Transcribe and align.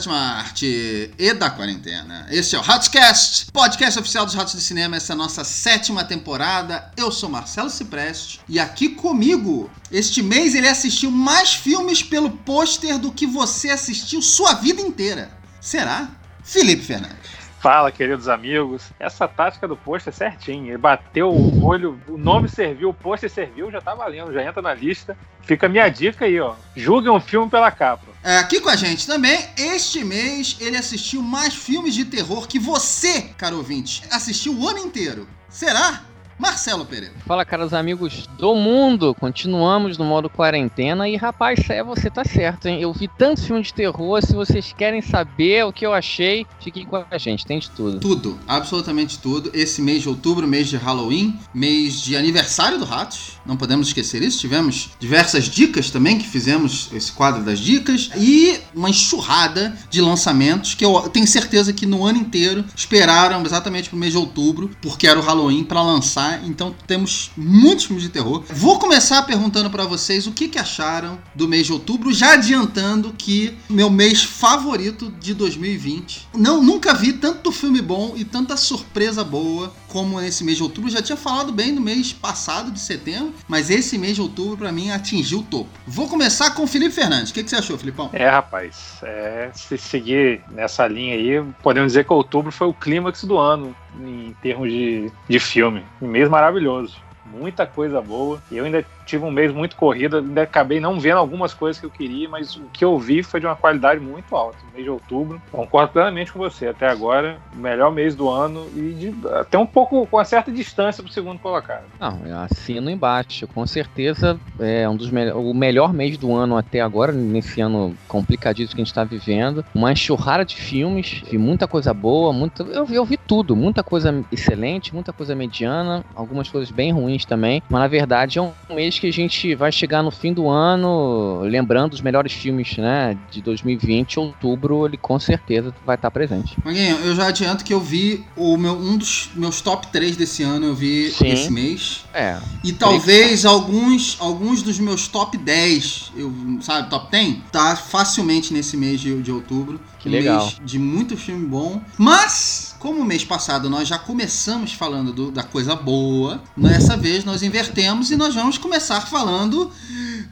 sétima 0.00 0.16
arte 0.16 1.10
e 1.18 1.34
da 1.34 1.50
quarentena. 1.50 2.26
Este 2.30 2.56
é 2.56 2.58
o 2.58 2.62
Hotcast, 2.62 3.52
podcast 3.52 3.98
oficial 3.98 4.24
dos 4.24 4.34
Hots 4.34 4.54
de 4.54 4.62
Cinema, 4.62 4.96
essa 4.96 5.12
é 5.12 5.14
a 5.14 5.16
nossa 5.16 5.44
sétima 5.44 6.02
temporada. 6.02 6.90
Eu 6.96 7.12
sou 7.12 7.28
Marcelo 7.28 7.68
Cipreste 7.68 8.40
e 8.48 8.58
aqui 8.58 8.88
comigo, 8.88 9.70
este 9.92 10.22
mês 10.22 10.54
ele 10.54 10.66
assistiu 10.66 11.10
mais 11.10 11.52
filmes 11.52 12.02
pelo 12.02 12.30
pôster 12.30 12.98
do 12.98 13.12
que 13.12 13.26
você 13.26 13.68
assistiu 13.68 14.22
sua 14.22 14.54
vida 14.54 14.80
inteira. 14.80 15.30
Será? 15.60 16.08
Felipe 16.42 16.82
Fernandes. 16.82 17.39
Fala, 17.60 17.92
queridos 17.92 18.26
amigos. 18.26 18.90
Essa 18.98 19.28
tática 19.28 19.68
do 19.68 19.76
pôster 19.76 20.10
é 20.10 20.16
certinho. 20.16 20.68
Ele 20.68 20.78
bateu 20.78 21.30
o 21.30 21.62
olho, 21.62 22.00
o 22.08 22.16
nome 22.16 22.48
serviu, 22.48 22.88
o 22.88 22.94
pôster 22.94 23.28
serviu, 23.30 23.70
já 23.70 23.82
tá 23.82 23.94
valendo, 23.94 24.32
já 24.32 24.42
entra 24.42 24.62
na 24.62 24.72
lista. 24.72 25.14
Fica 25.42 25.66
a 25.66 25.68
minha 25.68 25.86
dica 25.90 26.24
aí, 26.24 26.40
ó. 26.40 26.54
Julguem 26.74 27.10
um 27.10 27.20
filme 27.20 27.50
pela 27.50 27.70
capa. 27.70 28.06
É, 28.24 28.38
aqui 28.38 28.60
com 28.60 28.70
a 28.70 28.76
gente 28.76 29.06
também, 29.06 29.38
este 29.58 30.02
mês 30.02 30.56
ele 30.58 30.76
assistiu 30.76 31.20
mais 31.20 31.54
filmes 31.54 31.94
de 31.94 32.06
terror 32.06 32.48
que 32.48 32.58
você, 32.58 33.22
caro 33.36 33.58
ouvinte, 33.58 34.04
assistiu 34.10 34.54
o 34.54 34.66
ano 34.66 34.78
inteiro. 34.78 35.28
Será? 35.50 36.02
Marcelo 36.40 36.86
Pereira. 36.86 37.14
Fala, 37.26 37.44
caros 37.44 37.74
amigos 37.74 38.26
do 38.38 38.54
mundo. 38.54 39.14
Continuamos 39.14 39.98
no 39.98 40.04
modo 40.06 40.30
quarentena 40.30 41.06
e, 41.06 41.14
rapaz, 41.14 41.68
é 41.68 41.84
você 41.84 42.08
tá 42.08 42.24
certo, 42.24 42.66
hein? 42.66 42.80
Eu 42.80 42.92
vi 42.94 43.08
tantos 43.08 43.44
filmes 43.44 43.66
de 43.66 43.74
terror. 43.74 44.24
Se 44.24 44.32
vocês 44.32 44.74
querem 44.76 45.02
saber 45.02 45.66
o 45.66 45.72
que 45.72 45.84
eu 45.84 45.92
achei, 45.92 46.46
fiquem 46.58 46.86
com 46.86 46.96
a 46.96 47.18
gente. 47.18 47.44
Tem 47.44 47.58
de 47.58 47.70
tudo. 47.70 48.00
Tudo, 48.00 48.38
absolutamente 48.48 49.18
tudo. 49.18 49.50
Esse 49.52 49.82
mês 49.82 50.02
de 50.02 50.08
outubro, 50.08 50.48
mês 50.48 50.68
de 50.68 50.78
Halloween, 50.78 51.38
mês 51.52 52.00
de 52.00 52.16
aniversário 52.16 52.78
do 52.78 52.86
Ratos. 52.86 53.38
Não 53.44 53.56
podemos 53.56 53.88
esquecer 53.88 54.22
isso. 54.22 54.40
Tivemos 54.40 54.90
diversas 54.98 55.44
dicas 55.44 55.90
também, 55.90 56.18
que 56.18 56.26
fizemos 56.26 56.88
esse 56.94 57.12
quadro 57.12 57.42
das 57.42 57.58
dicas. 57.58 58.10
E 58.16 58.58
uma 58.74 58.88
enxurrada 58.88 59.76
de 59.90 60.00
lançamentos 60.00 60.74
que 60.74 60.84
eu 60.84 61.00
tenho 61.10 61.26
certeza 61.26 61.72
que 61.72 61.84
no 61.84 62.06
ano 62.06 62.18
inteiro 62.18 62.64
esperaram 62.74 63.44
exatamente 63.44 63.90
pro 63.90 63.98
mês 63.98 64.12
de 64.12 64.18
outubro, 64.18 64.70
porque 64.80 65.06
era 65.06 65.18
o 65.18 65.22
Halloween, 65.22 65.64
para 65.64 65.82
lançar 65.82 66.29
então 66.44 66.74
temos 66.86 67.30
muitos 67.36 67.84
filmes 67.84 68.02
de 68.02 68.10
terror. 68.10 68.44
Vou 68.50 68.78
começar 68.78 69.22
perguntando 69.22 69.70
para 69.70 69.84
vocês 69.84 70.26
o 70.26 70.32
que, 70.32 70.48
que 70.48 70.58
acharam 70.58 71.18
do 71.34 71.48
mês 71.48 71.66
de 71.66 71.72
outubro, 71.72 72.12
já 72.12 72.34
adiantando 72.34 73.12
que 73.16 73.56
meu 73.68 73.90
mês 73.90 74.22
favorito 74.22 75.10
de 75.18 75.34
2020. 75.34 76.28
Não, 76.34 76.62
nunca 76.62 76.94
vi 76.94 77.12
tanto 77.12 77.52
filme 77.52 77.80
bom 77.80 78.14
e 78.16 78.24
tanta 78.24 78.56
surpresa 78.56 79.24
boa 79.24 79.72
como 79.88 80.20
nesse 80.20 80.44
mês 80.44 80.56
de 80.56 80.62
outubro. 80.62 80.90
Já 80.90 81.02
tinha 81.02 81.16
falado 81.16 81.52
bem 81.52 81.72
no 81.72 81.80
mês 81.80 82.12
passado, 82.12 82.70
de 82.70 82.80
setembro, 82.80 83.34
mas 83.48 83.70
esse 83.70 83.98
mês 83.98 84.14
de 84.14 84.22
outubro, 84.22 84.56
para 84.56 84.72
mim, 84.72 84.90
atingiu 84.90 85.40
o 85.40 85.42
topo. 85.42 85.70
Vou 85.86 86.08
começar 86.08 86.50
com 86.54 86.62
o 86.62 86.66
Felipe 86.66 86.94
Fernandes. 86.94 87.30
O 87.30 87.34
que, 87.34 87.42
que 87.42 87.50
você 87.50 87.56
achou, 87.56 87.76
Filipão? 87.76 88.10
É, 88.12 88.28
rapaz, 88.28 88.98
é, 89.02 89.50
se 89.54 89.76
seguir 89.76 90.42
nessa 90.50 90.86
linha 90.86 91.14
aí, 91.14 91.44
podemos 91.62 91.92
dizer 91.92 92.04
que 92.04 92.12
outubro 92.12 92.52
foi 92.52 92.66
o 92.68 92.74
clímax 92.74 93.24
do 93.24 93.36
ano 93.36 93.74
em 93.98 94.34
termos 94.42 94.70
de, 94.70 95.10
de 95.28 95.38
filme. 95.38 95.82
Um 96.00 96.08
mês 96.08 96.28
maravilhoso. 96.28 96.96
Muita 97.26 97.66
coisa 97.66 98.00
boa. 98.00 98.40
E 98.50 98.56
eu 98.56 98.64
ainda 98.64 98.84
tive 99.10 99.24
um 99.24 99.30
mês 99.30 99.52
muito 99.52 99.76
corrido, 99.76 100.18
ainda 100.18 100.42
acabei 100.42 100.80
não 100.80 100.98
vendo 100.98 101.18
algumas 101.18 101.52
coisas 101.52 101.78
que 101.80 101.86
eu 101.86 101.90
queria, 101.90 102.28
mas 102.28 102.56
o 102.56 102.62
que 102.72 102.84
eu 102.84 102.98
vi 102.98 103.22
foi 103.22 103.40
de 103.40 103.46
uma 103.46 103.56
qualidade 103.56 104.00
muito 104.00 104.34
alta. 104.34 104.58
mês 104.72 104.84
de 104.84 104.90
outubro, 104.90 105.42
concordo 105.50 105.92
plenamente 105.92 106.32
com 106.32 106.38
você. 106.38 106.68
Até 106.68 106.88
agora, 106.88 107.38
melhor 107.54 107.92
mês 107.92 108.14
do 108.14 108.28
ano 108.28 108.66
e 108.74 108.92
de, 108.92 109.14
até 109.34 109.58
um 109.58 109.66
pouco 109.66 110.06
com 110.06 110.16
uma 110.16 110.24
certa 110.24 110.52
distância 110.52 111.02
para 111.02 111.10
o 111.10 111.12
segundo 111.12 111.38
colocado. 111.38 111.82
Não, 111.98 112.20
eu 112.24 112.38
assino 112.38 112.90
embaixo. 112.90 113.46
Com 113.48 113.66
certeza 113.66 114.38
é 114.58 114.88
um 114.88 114.96
dos 114.96 115.10
me 115.10 115.30
o 115.32 115.52
melhor 115.52 115.92
mês 115.92 116.16
do 116.16 116.34
ano 116.34 116.56
até 116.56 116.80
agora, 116.80 117.12
nesse 117.12 117.60
ano 117.60 117.94
complicadíssimo 118.06 118.76
que 118.76 118.80
a 118.80 118.84
gente 118.84 118.92
está 118.92 119.04
vivendo. 119.04 119.64
Uma 119.74 119.92
enxurrada 119.92 120.44
de 120.44 120.56
filmes, 120.56 121.22
vi 121.28 121.36
muita 121.36 121.66
coisa 121.66 121.92
boa, 121.92 122.32
muita, 122.32 122.62
eu, 122.62 122.86
eu 122.86 123.04
vi 123.04 123.16
tudo, 123.16 123.56
muita 123.56 123.82
coisa 123.82 124.24
excelente, 124.30 124.94
muita 124.94 125.12
coisa 125.12 125.34
mediana, 125.34 126.04
algumas 126.14 126.48
coisas 126.48 126.70
bem 126.70 126.92
ruins 126.92 127.24
também, 127.24 127.62
mas 127.68 127.80
na 127.80 127.88
verdade 127.88 128.38
é 128.38 128.42
um 128.42 128.52
mês 128.74 128.98
que 129.00 129.06
a 129.06 129.12
gente 129.12 129.54
vai 129.54 129.72
chegar 129.72 130.02
no 130.02 130.10
fim 130.10 130.32
do 130.32 130.48
ano 130.48 131.40
lembrando 131.42 131.94
os 131.94 132.02
melhores 132.02 132.32
filmes, 132.32 132.76
né, 132.76 133.16
de 133.30 133.40
2020, 133.40 134.20
outubro, 134.20 134.86
ele 134.86 134.98
com 134.98 135.18
certeza 135.18 135.74
vai 135.86 135.96
estar 135.96 136.10
presente. 136.10 136.56
Maguinho, 136.64 136.96
eu 136.98 137.14
já 137.14 137.28
adianto 137.28 137.64
que 137.64 137.72
eu 137.72 137.80
vi 137.80 138.24
o 138.36 138.56
meu, 138.56 138.74
um 138.74 138.98
dos 138.98 139.30
meus 139.34 139.60
top 139.60 139.86
3 139.88 140.16
desse 140.16 140.42
ano, 140.42 140.66
eu 140.66 140.74
vi 140.74 141.10
Sim. 141.10 141.28
esse 141.28 141.50
mês. 141.50 142.04
É. 142.12 142.38
E 142.62 142.72
talvez 142.72 143.44
alguns, 143.44 144.16
alguns 144.20 144.62
dos 144.62 144.78
meus 144.78 145.08
top 145.08 145.38
10, 145.38 146.12
eu, 146.16 146.32
sabe, 146.60 146.90
top 146.90 147.10
10, 147.10 147.38
tá 147.50 147.74
facilmente 147.76 148.52
nesse 148.52 148.76
mês 148.76 149.00
de, 149.00 149.22
de 149.22 149.32
outubro. 149.32 149.80
Que 150.00 150.08
legal. 150.08 150.44
mês 150.44 150.56
de 150.64 150.78
muito 150.78 151.16
filme 151.16 151.46
bom. 151.46 151.80
Mas, 151.96 152.74
como 152.78 153.04
mês 153.04 153.24
passado 153.24 153.68
nós 153.68 153.86
já 153.86 153.98
começamos 153.98 154.72
falando 154.72 155.12
do, 155.12 155.30
da 155.30 155.42
coisa 155.42 155.76
boa, 155.76 156.42
dessa 156.56 156.96
vez 156.96 157.24
nós 157.24 157.42
invertemos 157.42 158.10
e 158.10 158.16
nós 158.16 158.34
vamos 158.34 158.56
começar 158.56 159.02
falando 159.02 159.70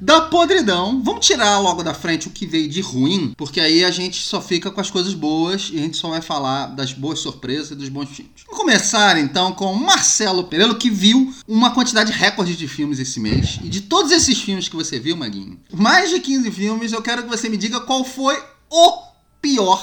da 0.01 0.23
podridão. 0.23 1.03
Vamos 1.03 1.27
tirar 1.27 1.59
logo 1.59 1.83
da 1.83 1.93
frente 1.93 2.29
o 2.29 2.31
que 2.31 2.47
veio 2.47 2.69
de 2.69 2.81
ruim, 2.81 3.35
porque 3.37 3.61
aí 3.61 3.85
a 3.85 3.91
gente 3.91 4.23
só 4.23 4.41
fica 4.41 4.71
com 4.71 4.81
as 4.81 4.91
coisas 4.91 5.15
boas 5.15 5.71
e 5.73 5.79
a 5.79 5.83
gente 5.83 5.97
só 5.97 6.09
vai 6.09 6.23
falar 6.23 6.69
das 6.69 6.93
boas 6.93 7.19
surpresas 7.19 7.73
e 7.73 7.75
dos 7.75 7.89
bons 7.89 8.09
filmes. 8.09 8.33
Vamos 8.47 8.61
começar 8.61 9.19
então 9.19 9.53
com 9.53 9.75
Marcelo 9.75 10.45
Pereira, 10.45 10.75
que 10.75 10.91
viu 10.91 11.33
uma 11.47 11.73
quantidade 11.73 12.13
recorde 12.13 12.57
de 12.57 12.67
filmes 12.67 12.99
esse 12.99 13.21
mês. 13.21 13.59
E 13.63 13.69
de 13.69 13.83
todos 13.83 14.13
esses 14.13 14.41
filmes 14.41 14.69
que 14.69 14.77
você 14.77 14.99
viu, 14.99 15.17
Maguinho, 15.17 15.59
mais 15.73 16.11
de 16.11 16.21
15 16.21 16.51
filmes, 16.51 16.93
eu 16.93 17.03
quero 17.03 17.23
que 17.23 17.29
você 17.29 17.49
me 17.49 17.57
diga 17.57 17.81
qual 17.81 18.05
foi 18.05 18.37
o 18.71 19.08
pior 19.41 19.81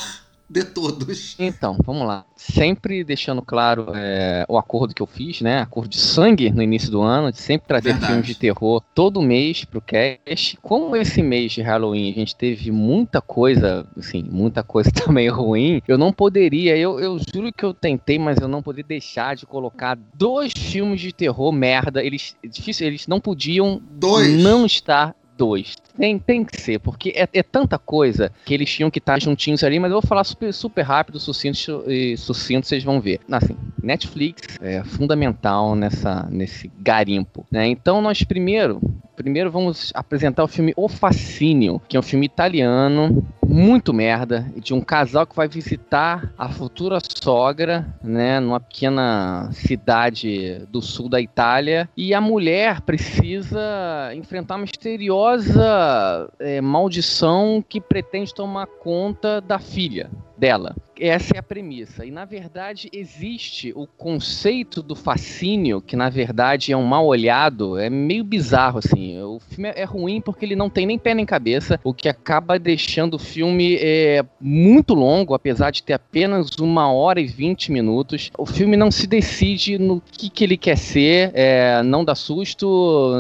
de 0.49 0.63
todos. 0.63 1.35
Então, 1.39 1.77
vamos 1.83 2.07
lá. 2.07 2.25
Sempre 2.35 3.03
deixando 3.03 3.41
claro 3.41 3.87
é, 3.95 4.45
o 4.47 4.57
acordo 4.57 4.93
que 4.93 5.01
eu 5.01 5.07
fiz, 5.07 5.41
né? 5.41 5.59
Acordo 5.61 5.89
de 5.89 5.97
sangue 5.97 6.51
no 6.51 6.61
início 6.61 6.91
do 6.91 7.01
ano, 7.01 7.31
de 7.31 7.39
sempre 7.39 7.67
trazer 7.67 7.89
Verdade. 7.89 8.07
filmes 8.07 8.27
de 8.27 8.35
terror 8.35 8.81
todo 8.93 9.21
mês 9.21 9.65
pro 9.65 9.81
cast. 9.81 10.57
Como 10.61 10.95
esse 10.95 11.23
mês 11.23 11.51
de 11.51 11.61
Halloween 11.61 12.11
a 12.11 12.13
gente 12.13 12.35
teve 12.35 12.71
muita 12.71 13.21
coisa, 13.21 13.87
assim, 13.97 14.23
muita 14.23 14.63
coisa 14.63 14.91
também 14.93 15.27
ruim, 15.29 15.81
eu 15.87 15.97
não 15.97 16.13
poderia, 16.13 16.77
eu, 16.77 16.99
eu 16.99 17.17
juro 17.33 17.51
que 17.51 17.63
eu 17.63 17.73
tentei, 17.73 18.19
mas 18.19 18.39
eu 18.39 18.47
não 18.47 18.61
poderia 18.61 18.87
deixar 18.87 19.35
de 19.35 19.45
colocar 19.45 19.97
dois 20.13 20.53
filmes 20.55 21.01
de 21.01 21.11
terror 21.11 21.51
merda. 21.51 22.03
Eles, 22.03 22.35
difícil, 22.47 22.85
eles 22.87 23.07
não 23.07 23.19
podiam 23.19 23.81
dois. 23.91 24.43
não 24.43 24.65
estar 24.65 25.15
dois. 25.37 25.75
Tem, 25.97 26.17
tem 26.19 26.43
que 26.43 26.59
ser, 26.59 26.79
porque 26.79 27.13
é, 27.15 27.27
é 27.33 27.43
tanta 27.43 27.77
coisa 27.77 28.31
que 28.45 28.53
eles 28.53 28.71
tinham 28.71 28.91
que 28.91 28.99
estar 28.99 29.21
juntinhos 29.21 29.63
ali, 29.63 29.79
mas 29.79 29.91
eu 29.91 30.01
vou 30.01 30.07
falar 30.07 30.23
super, 30.23 30.53
super 30.53 30.81
rápido, 30.81 31.19
sucinto 31.19 31.83
e 31.87 32.17
sucinto, 32.17 32.67
vocês 32.67 32.83
vão 32.83 32.99
ver. 32.99 33.19
Assim, 33.31 33.55
Netflix 33.81 34.57
é 34.61 34.83
fundamental 34.83 35.75
nessa, 35.75 36.27
nesse 36.29 36.71
garimpo, 36.79 37.45
né? 37.51 37.67
Então 37.67 38.01
nós 38.01 38.23
primeiro 38.23 38.81
Primeiro 39.15 39.49
vamos 39.49 39.91
apresentar 39.95 40.43
o 40.43 40.47
filme 40.47 40.73
O 40.75 40.89
Fascínio, 40.89 41.81
que 41.87 41.95
é 41.95 41.99
um 41.99 42.03
filme 42.03 42.25
italiano, 42.25 43.25
muito 43.47 43.93
merda, 43.93 44.45
de 44.57 44.73
um 44.73 44.81
casal 44.81 45.25
que 45.25 45.35
vai 45.35 45.47
visitar 45.47 46.33
a 46.37 46.49
futura 46.49 46.99
sogra, 47.23 47.87
né, 48.03 48.39
numa 48.39 48.59
pequena 48.59 49.49
cidade 49.53 50.59
do 50.69 50.81
sul 50.81 51.07
da 51.07 51.21
Itália, 51.21 51.87
e 51.95 52.13
a 52.13 52.19
mulher 52.19 52.81
precisa 52.81 54.11
enfrentar 54.13 54.55
uma 54.55 54.61
misteriosa 54.61 56.29
é, 56.39 56.59
maldição 56.59 57.63
que 57.67 57.79
pretende 57.79 58.33
tomar 58.33 58.67
conta 58.67 59.39
da 59.39 59.59
filha 59.59 60.09
dela. 60.37 60.75
Essa 60.97 61.35
é 61.35 61.39
a 61.39 61.43
premissa. 61.43 62.05
E 62.05 62.11
na 62.11 62.23
verdade 62.23 62.89
existe 62.93 63.73
o 63.75 63.85
conceito 63.85 64.81
do 64.81 64.95
fascínio, 64.95 65.81
que 65.81 65.95
na 65.95 66.09
verdade 66.09 66.71
é 66.71 66.77
um 66.77 66.85
mal 66.85 67.05
olhado, 67.05 67.77
é 67.77 67.89
meio 67.89 68.23
bizarro 68.23 68.79
assim. 68.79 69.21
O 69.21 69.39
filme 69.39 69.73
é 69.75 69.83
ruim 69.83 70.21
porque 70.21 70.45
ele 70.45 70.55
não 70.55 70.69
tem 70.69 70.85
nem 70.85 70.97
pé 70.97 71.13
nem 71.13 71.25
cabeça, 71.25 71.79
o 71.83 71.93
que 71.93 72.07
acaba 72.07 72.57
deixando 72.57 73.15
o 73.15 73.19
filme 73.19 73.77
é, 73.81 74.23
muito 74.39 74.93
longo, 74.93 75.33
apesar 75.33 75.69
de 75.71 75.83
ter 75.83 75.93
apenas 75.93 76.49
uma 76.59 76.89
hora 76.89 77.19
e 77.19 77.25
vinte 77.25 77.71
minutos. 77.71 78.31
O 78.37 78.45
filme 78.45 78.77
não 78.77 78.89
se 78.89 79.05
decide 79.05 79.77
no 79.77 80.01
que, 80.11 80.29
que 80.29 80.43
ele 80.45 80.55
quer 80.55 80.77
ser, 80.77 81.31
é, 81.33 81.83
não 81.83 82.05
dá 82.05 82.15
susto. 82.15 83.15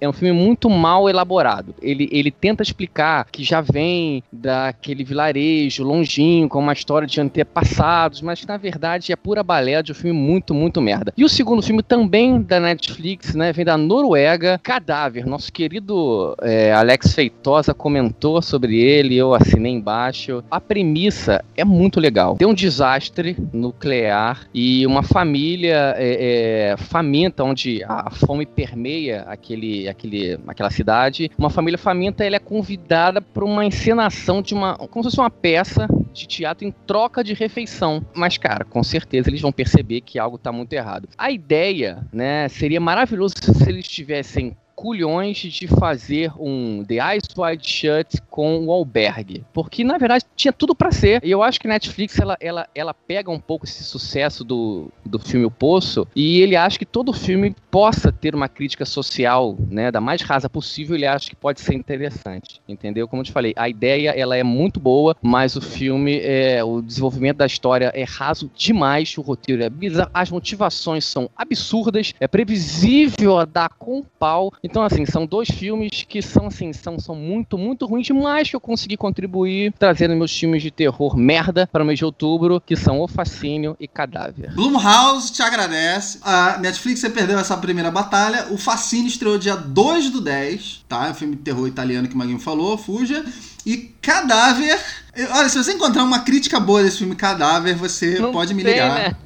É 0.00 0.08
um 0.08 0.12
filme 0.12 0.32
muito 0.32 0.70
mal 0.70 1.08
elaborado. 1.08 1.74
Ele, 1.82 2.08
ele 2.12 2.30
tenta 2.30 2.62
explicar 2.62 3.26
que 3.30 3.42
já 3.42 3.60
vem 3.60 4.22
daquele 4.32 5.02
vilarejo 5.02 5.82
longe 5.82 6.15
bonitinho, 6.16 6.48
com 6.48 6.58
uma 6.58 6.72
história 6.72 7.06
de 7.06 7.20
antepassados, 7.20 8.22
mas 8.22 8.40
que 8.40 8.48
na 8.48 8.56
verdade 8.56 9.12
é 9.12 9.16
pura 9.16 9.42
balé 9.42 9.82
de 9.82 9.92
um 9.92 9.94
filme 9.94 10.18
muito, 10.18 10.54
muito 10.54 10.80
merda. 10.80 11.12
E 11.16 11.24
o 11.24 11.28
segundo 11.28 11.62
filme 11.62 11.82
também 11.82 12.40
da 12.40 12.58
Netflix, 12.58 13.34
né, 13.34 13.52
vem 13.52 13.64
da 13.64 13.76
Noruega, 13.76 14.58
Cadáver. 14.62 15.26
Nosso 15.26 15.52
querido 15.52 16.34
é, 16.40 16.72
Alex 16.72 17.14
Feitosa 17.14 17.74
comentou 17.74 18.40
sobre 18.40 18.78
ele, 18.78 19.16
eu 19.16 19.34
assinei 19.34 19.72
embaixo. 19.72 20.42
A 20.50 20.60
premissa 20.60 21.44
é 21.56 21.64
muito 21.64 22.00
legal. 22.00 22.36
Tem 22.36 22.48
um 22.48 22.54
desastre 22.54 23.36
nuclear 23.52 24.46
e 24.54 24.86
uma 24.86 25.02
família 25.02 25.94
é, 25.96 26.72
é, 26.72 26.76
faminta, 26.76 27.44
onde 27.44 27.82
a 27.84 28.10
fome 28.10 28.46
permeia 28.46 29.22
aquele, 29.22 29.88
aquele, 29.88 30.38
aquela 30.46 30.70
cidade. 30.70 31.30
Uma 31.36 31.50
família 31.50 31.78
faminta 31.78 32.24
ela 32.24 32.36
é 32.36 32.40
convidada 32.40 33.20
para 33.20 33.44
uma 33.44 33.64
encenação 33.64 34.40
de 34.40 34.54
uma. 34.54 34.76
como 34.76 35.02
se 35.02 35.10
fosse 35.10 35.20
uma 35.20 35.30
peça 35.30 35.88
de 36.16 36.26
teatro 36.26 36.66
em 36.66 36.70
troca 36.70 37.22
de 37.22 37.34
refeição. 37.34 38.04
Mas, 38.14 38.38
cara, 38.38 38.64
com 38.64 38.82
certeza 38.82 39.28
eles 39.28 39.40
vão 39.40 39.52
perceber 39.52 40.00
que 40.00 40.18
algo 40.18 40.36
está 40.36 40.50
muito 40.50 40.72
errado. 40.72 41.08
A 41.16 41.30
ideia, 41.30 42.06
né, 42.12 42.48
seria 42.48 42.80
maravilhoso 42.80 43.34
se 43.40 43.68
eles 43.68 43.86
tivessem 43.86 44.56
culhões 44.76 45.38
de 45.38 45.66
fazer 45.66 46.30
um 46.38 46.84
The 46.84 46.96
Eyes 46.96 47.24
Wide 47.36 47.66
Shut 47.66 48.20
com 48.28 48.66
o 48.66 48.70
Albergue. 48.70 49.42
Porque, 49.52 49.82
na 49.82 49.96
verdade, 49.96 50.24
tinha 50.36 50.52
tudo 50.52 50.74
para 50.74 50.92
ser. 50.92 51.24
E 51.24 51.30
eu 51.30 51.42
acho 51.42 51.58
que 51.58 51.66
Netflix, 51.66 52.18
ela, 52.18 52.36
ela, 52.38 52.68
ela 52.74 52.92
pega 52.92 53.30
um 53.30 53.40
pouco 53.40 53.64
esse 53.64 53.82
sucesso 53.82 54.44
do, 54.44 54.92
do 55.04 55.18
filme 55.18 55.46
O 55.46 55.50
Poço 55.50 56.06
e 56.14 56.42
ele 56.42 56.54
acha 56.54 56.78
que 56.78 56.84
todo 56.84 57.12
filme 57.14 57.56
possa 57.70 58.12
ter 58.12 58.34
uma 58.34 58.48
crítica 58.48 58.84
social, 58.84 59.56
né, 59.70 59.90
da 59.90 60.00
mais 60.00 60.20
rasa 60.20 60.48
possível, 60.48 60.94
ele 60.94 61.06
acha 61.06 61.30
que 61.30 61.36
pode 61.36 61.60
ser 61.60 61.74
interessante, 61.74 62.60
entendeu? 62.68 63.08
Como 63.08 63.22
eu 63.22 63.24
te 63.24 63.32
falei, 63.32 63.54
a 63.56 63.68
ideia, 63.68 64.10
ela 64.10 64.36
é 64.36 64.42
muito 64.42 64.78
boa, 64.78 65.16
mas 65.22 65.56
o 65.56 65.60
filme, 65.60 66.20
é, 66.20 66.62
o 66.62 66.82
desenvolvimento 66.82 67.38
da 67.38 67.46
história 67.46 67.90
é 67.94 68.04
raso 68.04 68.50
demais, 68.54 69.16
o 69.16 69.22
roteiro 69.22 69.62
é 69.62 69.70
bizarro, 69.70 70.10
as 70.12 70.30
motivações 70.30 71.04
são 71.04 71.30
absurdas, 71.34 72.12
é 72.20 72.28
previsível 72.28 73.38
a 73.38 73.44
dar 73.44 73.70
com 73.70 74.02
pau, 74.18 74.52
então, 74.66 74.75
assim, 74.82 75.04
são 75.06 75.26
dois 75.26 75.48
filmes 75.48 76.04
que 76.08 76.20
são, 76.22 76.46
assim, 76.46 76.72
são, 76.72 76.98
são 76.98 77.14
muito, 77.14 77.56
muito 77.56 77.86
ruins, 77.86 78.08
mas 78.10 78.48
que 78.50 78.56
eu 78.56 78.60
consegui 78.60 78.96
contribuir 78.96 79.72
trazendo 79.78 80.14
meus 80.16 80.36
filmes 80.36 80.62
de 80.62 80.70
terror 80.70 81.16
merda 81.16 81.68
para 81.70 81.82
o 81.82 81.86
mês 81.86 81.98
de 81.98 82.04
outubro, 82.04 82.60
que 82.64 82.76
são 82.76 83.00
O 83.00 83.08
Fascínio 83.08 83.76
e 83.80 83.86
Cadáver. 83.88 84.52
Blumhouse 84.54 85.32
te 85.32 85.42
agradece. 85.42 86.18
A 86.22 86.58
Netflix 86.58 87.00
você 87.00 87.10
perdeu 87.10 87.38
essa 87.38 87.56
primeira 87.56 87.90
batalha. 87.90 88.46
O 88.50 88.58
Fascínio 88.58 89.08
estreou 89.08 89.38
dia 89.38 89.56
2 89.56 90.10
do 90.10 90.20
10, 90.20 90.84
tá? 90.88 91.06
É 91.06 91.10
um 91.10 91.14
filme 91.14 91.36
de 91.36 91.42
terror 91.42 91.66
italiano 91.66 92.08
que 92.08 92.14
o 92.14 92.18
Maguinho 92.18 92.38
falou, 92.38 92.76
fuja. 92.76 93.24
E 93.64 93.76
Cadáver. 94.00 94.78
Olha, 95.32 95.48
se 95.48 95.56
você 95.62 95.72
encontrar 95.72 96.04
uma 96.04 96.20
crítica 96.20 96.60
boa 96.60 96.82
desse 96.82 96.98
filme 96.98 97.16
Cadáver, 97.16 97.74
você 97.74 98.18
Não 98.18 98.30
pode 98.32 98.54
me 98.54 98.62
tem, 98.62 98.74
ligar. 98.74 98.94
né? 98.94 99.16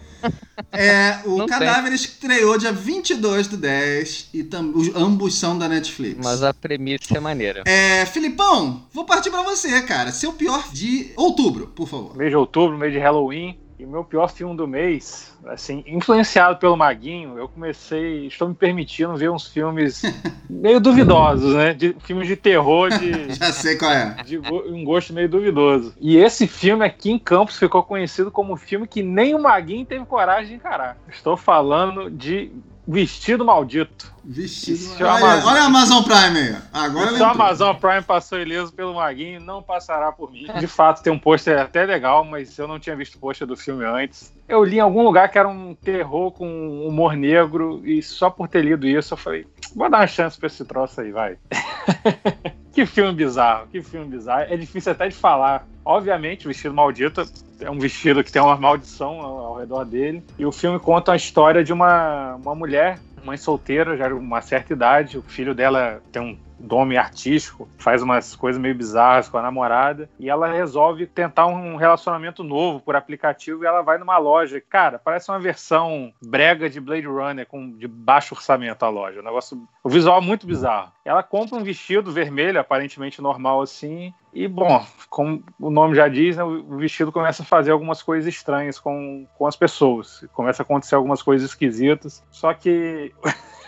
É, 0.73 1.21
o 1.25 1.39
Não 1.39 1.47
Cadáver 1.47 1.93
estreou 1.93 2.57
dia 2.57 2.73
22 2.73 3.49
do 3.49 3.57
10 3.57 4.29
e 4.33 4.45
tam, 4.45 4.73
os, 4.75 4.95
ambos 4.95 5.35
são 5.39 5.59
da 5.59 5.69
Netflix. 5.69 6.19
Mas 6.23 6.43
a 6.43 6.55
premissa 6.55 7.17
é 7.17 7.21
maneira. 7.21 7.63
É, 7.67 8.07
Filipão, 8.07 8.87
vou 8.93 9.05
partir 9.05 9.31
pra 9.31 9.43
você, 9.43 9.83
cara. 9.83 10.13
Seu 10.13 10.33
pior 10.33 10.71
de 10.73 11.13
outubro, 11.17 11.69
por 11.69 11.89
favor. 11.89 12.17
Mês 12.17 12.31
de 12.31 12.37
outubro, 12.37 12.79
mês 12.79 12.93
de 12.93 12.99
Halloween. 12.99 13.59
E 13.81 13.85
o 13.87 13.89
meu 13.89 14.05
pior 14.05 14.29
filme 14.29 14.55
do 14.55 14.69
mês, 14.69 15.35
assim, 15.47 15.83
influenciado 15.87 16.59
pelo 16.59 16.77
Maguinho, 16.77 17.39
eu 17.39 17.49
comecei, 17.49 18.27
estou 18.27 18.47
me 18.47 18.55
permitindo 18.55 19.17
ver 19.17 19.31
uns 19.31 19.47
filmes 19.47 20.03
meio 20.51 20.79
duvidosos, 20.79 21.55
né? 21.55 21.73
De, 21.73 21.97
filmes 22.01 22.29
de 22.29 22.37
terror, 22.37 22.91
de, 22.91 23.33
Já 23.41 23.51
sei 23.51 23.79
qual 23.79 23.91
é. 23.91 24.23
de 24.23 24.39
um 24.39 24.85
gosto 24.85 25.15
meio 25.15 25.31
duvidoso. 25.31 25.95
E 25.99 26.19
esse 26.19 26.47
filme 26.47 26.85
aqui 26.85 27.11
em 27.11 27.19
Campos 27.19 27.59
ficou 27.59 27.83
conhecido 27.83 28.31
como 28.31 28.53
um 28.53 28.57
filme 28.57 28.87
que 28.87 29.03
nem 29.03 29.35
o 29.35 29.41
Maguinho 29.41 29.87
teve 29.87 30.05
coragem 30.05 30.49
de 30.49 30.55
encarar. 30.57 30.99
Estou 31.09 31.35
falando 31.35 32.11
de 32.11 32.53
Vestido 32.87 33.45
Maldito. 33.45 34.13
Vestido. 34.25 34.81
É 34.99 35.05
Olha, 35.05 35.15
Amazon. 35.15 35.53
olha 35.53 35.63
a 35.63 35.65
Amazon 35.67 36.03
Prime 36.03 36.39
aí. 36.39 36.57
Agora 36.73 37.07
Se 37.07 37.09
o 37.09 37.13
lembrou. 37.13 37.29
Amazon 37.31 37.77
Prime 37.77 38.03
passou 38.03 38.41
ileso 38.41 38.73
pelo 38.73 38.95
Maguinho, 38.95 39.41
não 39.41 39.63
passará 39.63 40.11
por 40.11 40.31
mim. 40.33 40.47
De 40.59 40.67
fato, 40.67 41.03
tem 41.03 41.13
um 41.13 41.19
pôster 41.19 41.59
até 41.59 41.85
legal, 41.85 42.25
mas 42.25 42.59
eu 42.59 42.67
não 42.67 42.79
tinha 42.79 42.97
visto 42.97 43.15
o 43.15 43.19
pôster 43.19 43.47
do 43.47 43.57
filme 43.57 43.85
antes. 43.85 44.33
Eu 44.49 44.65
li 44.65 44.77
em 44.77 44.81
algum 44.81 45.03
lugar 45.03 45.29
que 45.31 45.39
era 45.39 45.49
um 45.49 45.75
terror 45.75 46.33
com 46.33 46.87
humor 46.87 47.15
negro, 47.15 47.81
e 47.85 48.03
só 48.03 48.29
por 48.29 48.49
ter 48.49 48.65
lido 48.65 48.87
isso, 48.87 49.15
eu 49.15 49.19
falei, 49.19 49.47
vou 49.75 49.89
dar 49.89 49.99
uma 49.99 50.07
chance 50.07 50.37
pra 50.37 50.49
esse 50.49 50.65
troço 50.65 51.01
aí, 51.01 51.13
vai. 51.13 51.37
que 52.73 52.87
filme 52.87 53.13
bizarro, 53.13 53.67
que 53.69 53.83
filme 53.83 54.07
bizarro. 54.07 54.53
É 54.53 54.57
difícil 54.57 54.93
até 54.93 55.09
de 55.09 55.15
falar. 55.15 55.67
Obviamente, 55.85 56.47
o 56.47 56.49
vestido 56.49 56.75
maldito 56.75 57.23
é 57.61 57.71
um 57.71 57.79
vestido 57.79 58.23
que 58.23 58.31
tem 58.31 58.41
uma 58.41 58.57
maldição 58.57 59.21
ao, 59.21 59.59
redor 59.59 59.85
dele. 59.85 60.23
E 60.39 60.47
o 60.47 60.53
filme 60.53 60.79
conta 60.79 61.13
a 61.13 61.17
história 61.17 61.65
de 61.65 61.73
uma, 61.73 62.37
uma 62.37 62.55
mulher, 62.55 62.99
mãe 63.25 63.37
solteira, 63.37 63.97
já 63.97 64.09
de 64.09 64.15
uma 64.15 64.41
certa 64.41 64.73
idade. 64.73 65.19
O 65.19 65.23
filho 65.23 65.55
dela 65.55 66.03
tem 66.13 66.23
um 66.23 66.39
dome 66.61 66.97
artístico, 66.97 67.69
faz 67.79 68.03
umas 68.03 68.37
coisas 68.37 68.61
meio 68.61 68.75
bizarras 68.75 69.29
com 69.29 69.39
a 69.39 69.43
namorada 69.43 70.09
e 70.19 70.29
ela 70.29 70.47
resolve 70.47 71.07
tentar 71.07 71.47
um 71.47 71.77
relacionamento 71.77 72.45
novo 72.45 72.81
por 72.81 72.95
aplicativo 72.95 73.65
e 73.65 73.67
ela 73.67 73.83
vai 73.83 73.99
numa 73.99 74.19
loja. 74.19 74.61
Cara, 74.61 74.99
parece 74.99 75.31
uma 75.31 75.41
versão 75.41 76.13
brega 76.23 76.69
de 76.69 76.81
Blade 76.81 77.07
Runner 77.07 77.47
com 77.47 77.71
de 77.71 77.89
baixo 77.89 78.35
orçamento 78.35 78.85
a 78.85 78.89
loja. 78.89 79.21
O 79.21 79.25
negócio, 79.25 79.67
o 79.83 79.89
visual 79.89 80.21
é 80.21 80.25
muito 80.25 80.47
bizarro. 80.47 80.93
Ela 81.05 81.23
compra 81.23 81.57
um 81.57 81.65
vestido 81.65 82.13
vermelho, 82.13 82.61
aparentemente 82.61 83.23
normal 83.23 83.63
assim, 83.63 84.13
e 84.33 84.47
bom, 84.47 84.85
como 85.09 85.43
o 85.59 85.71
nome 85.71 85.95
já 85.97 86.09
diz, 86.09 86.37
né, 86.37 86.45
o 86.45 86.77
vestido 86.77 87.11
começa 87.11 87.43
a 87.43 87.47
fazer 87.47 87.73
algumas 87.73 88.03
coisas 88.03 88.33
estranhas 88.33 88.79
com, 88.79 89.27
com 89.37 89.47
as 89.47 89.57
pessoas. 89.57 90.25
Começa 90.33 90.63
a 90.63 90.65
acontecer 90.65 90.95
algumas 90.95 91.23
coisas 91.23 91.51
esquisitas. 91.51 92.23
Só 92.31 92.55
que 92.55 93.13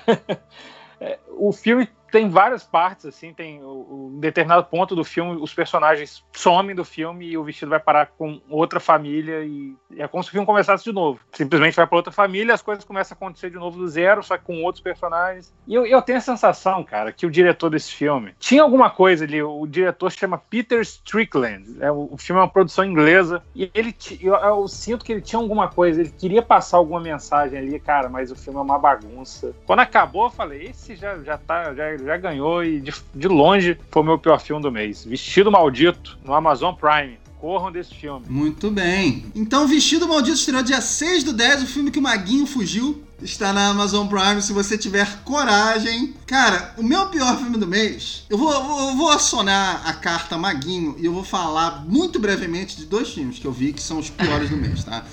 é, 1.00 1.18
o 1.30 1.52
filme 1.52 1.88
tem 2.12 2.28
várias 2.28 2.62
partes, 2.62 3.06
assim, 3.06 3.32
tem 3.32 3.64
um 3.64 4.18
determinado 4.20 4.64
ponto 4.66 4.94
do 4.94 5.02
filme, 5.02 5.40
os 5.40 5.54
personagens 5.54 6.22
somem 6.30 6.76
do 6.76 6.84
filme 6.84 7.26
e 7.26 7.38
o 7.38 7.42
vestido 7.42 7.70
vai 7.70 7.80
parar 7.80 8.06
com 8.06 8.38
outra 8.50 8.78
família 8.78 9.42
e 9.42 9.74
é 9.96 10.06
como 10.06 10.22
se 10.22 10.28
o 10.28 10.32
filme 10.32 10.46
começasse 10.46 10.84
de 10.84 10.92
novo. 10.92 11.20
Simplesmente 11.32 11.74
vai 11.74 11.86
para 11.86 11.96
outra 11.96 12.12
família, 12.12 12.52
as 12.52 12.60
coisas 12.60 12.84
começam 12.84 13.14
a 13.14 13.16
acontecer 13.16 13.48
de 13.48 13.56
novo 13.56 13.78
do 13.78 13.88
zero, 13.88 14.22
só 14.22 14.36
que 14.36 14.44
com 14.44 14.62
outros 14.62 14.82
personagens. 14.82 15.54
E 15.66 15.74
eu, 15.74 15.86
eu 15.86 16.02
tenho 16.02 16.18
a 16.18 16.20
sensação, 16.20 16.84
cara, 16.84 17.12
que 17.12 17.24
o 17.24 17.30
diretor 17.30 17.70
desse 17.70 17.92
filme 17.92 18.34
tinha 18.38 18.62
alguma 18.62 18.90
coisa 18.90 19.24
ali, 19.24 19.42
o 19.42 19.66
diretor 19.66 20.12
se 20.12 20.18
chama 20.18 20.36
Peter 20.36 20.80
Strickland, 20.80 21.78
é, 21.80 21.90
o, 21.90 22.14
filme 22.18 22.40
é 22.40 22.44
uma 22.44 22.50
produção 22.50 22.84
inglesa, 22.84 23.42
e 23.54 23.70
ele, 23.74 23.96
eu, 24.20 24.34
eu 24.34 24.68
sinto 24.68 25.02
que 25.02 25.12
ele 25.12 25.22
tinha 25.22 25.40
alguma 25.40 25.68
coisa, 25.68 26.02
ele 26.02 26.10
queria 26.10 26.42
passar 26.42 26.76
alguma 26.76 27.00
mensagem 27.00 27.58
ali, 27.58 27.80
cara, 27.80 28.10
mas 28.10 28.30
o 28.30 28.36
filme 28.36 28.58
é 28.58 28.62
uma 28.62 28.78
bagunça. 28.78 29.54
Quando 29.64 29.80
acabou, 29.80 30.24
eu 30.24 30.30
falei, 30.30 30.66
esse 30.66 30.94
já, 30.94 31.18
já 31.18 31.38
tá, 31.38 31.72
já, 31.72 31.96
já 32.04 32.16
ganhou 32.16 32.64
e 32.64 32.80
de, 32.80 32.92
de 33.14 33.28
longe 33.28 33.78
foi 33.90 34.02
o 34.02 34.04
meu 34.04 34.18
pior 34.18 34.40
filme 34.40 34.62
do 34.62 34.70
mês. 34.70 35.04
Vestido 35.04 35.50
Maldito, 35.50 36.18
no 36.24 36.34
Amazon 36.34 36.74
Prime. 36.74 37.18
Corram 37.40 37.72
desse 37.72 37.92
filme. 37.92 38.24
Muito 38.28 38.70
bem. 38.70 39.26
Então, 39.34 39.66
Vestido 39.66 40.06
Maldito 40.06 40.36
estreou 40.36 40.62
dia 40.62 40.80
6 40.80 41.24
do 41.24 41.32
10, 41.32 41.64
o 41.64 41.66
filme 41.66 41.90
que 41.90 41.98
o 41.98 42.02
Maguinho 42.02 42.46
fugiu. 42.46 43.02
Está 43.20 43.52
na 43.52 43.68
Amazon 43.68 44.06
Prime, 44.06 44.40
se 44.40 44.52
você 44.52 44.78
tiver 44.78 45.22
coragem. 45.24 46.14
Cara, 46.24 46.72
o 46.76 46.84
meu 46.84 47.06
pior 47.06 47.36
filme 47.36 47.58
do 47.58 47.66
mês, 47.66 48.26
eu 48.30 48.38
vou, 48.38 48.52
vou, 48.62 48.90
eu 48.90 48.96
vou 48.96 49.10
acionar 49.10 49.82
a 49.88 49.92
carta 49.92 50.38
Maguinho 50.38 50.94
e 50.98 51.04
eu 51.04 51.12
vou 51.12 51.24
falar 51.24 51.84
muito 51.84 52.20
brevemente 52.20 52.76
de 52.76 52.84
dois 52.84 53.12
filmes 53.12 53.40
que 53.40 53.46
eu 53.46 53.52
vi 53.52 53.72
que 53.72 53.82
são 53.82 53.98
os 53.98 54.08
piores 54.08 54.48
do 54.48 54.56
mês, 54.56 54.84
tá? 54.84 55.04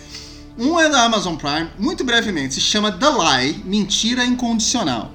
Um 0.57 0.79
é 0.79 0.89
da 0.89 1.03
Amazon 1.03 1.35
Prime, 1.35 1.69
muito 1.79 2.03
brevemente, 2.03 2.55
se 2.55 2.61
chama 2.61 2.91
The 2.91 3.09
Lie, 3.09 3.63
Mentira 3.63 4.25
Incondicional. 4.25 5.11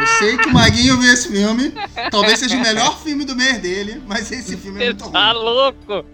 Eu 0.00 0.06
sei 0.18 0.36
que 0.36 0.48
o 0.48 0.52
Maguinho 0.52 0.98
viu 1.00 1.12
esse 1.12 1.28
filme, 1.28 1.72
talvez 2.10 2.38
seja 2.40 2.56
o 2.56 2.60
melhor 2.60 2.98
filme 3.00 3.24
do 3.24 3.34
mês 3.36 3.58
dele, 3.58 4.02
mas 4.06 4.30
esse 4.32 4.56
filme 4.56 4.78
é 4.82 4.86
Você 4.86 4.90
muito 4.90 5.02
ruim. 5.04 5.12
tá 5.12 5.32
louco? 5.32 6.04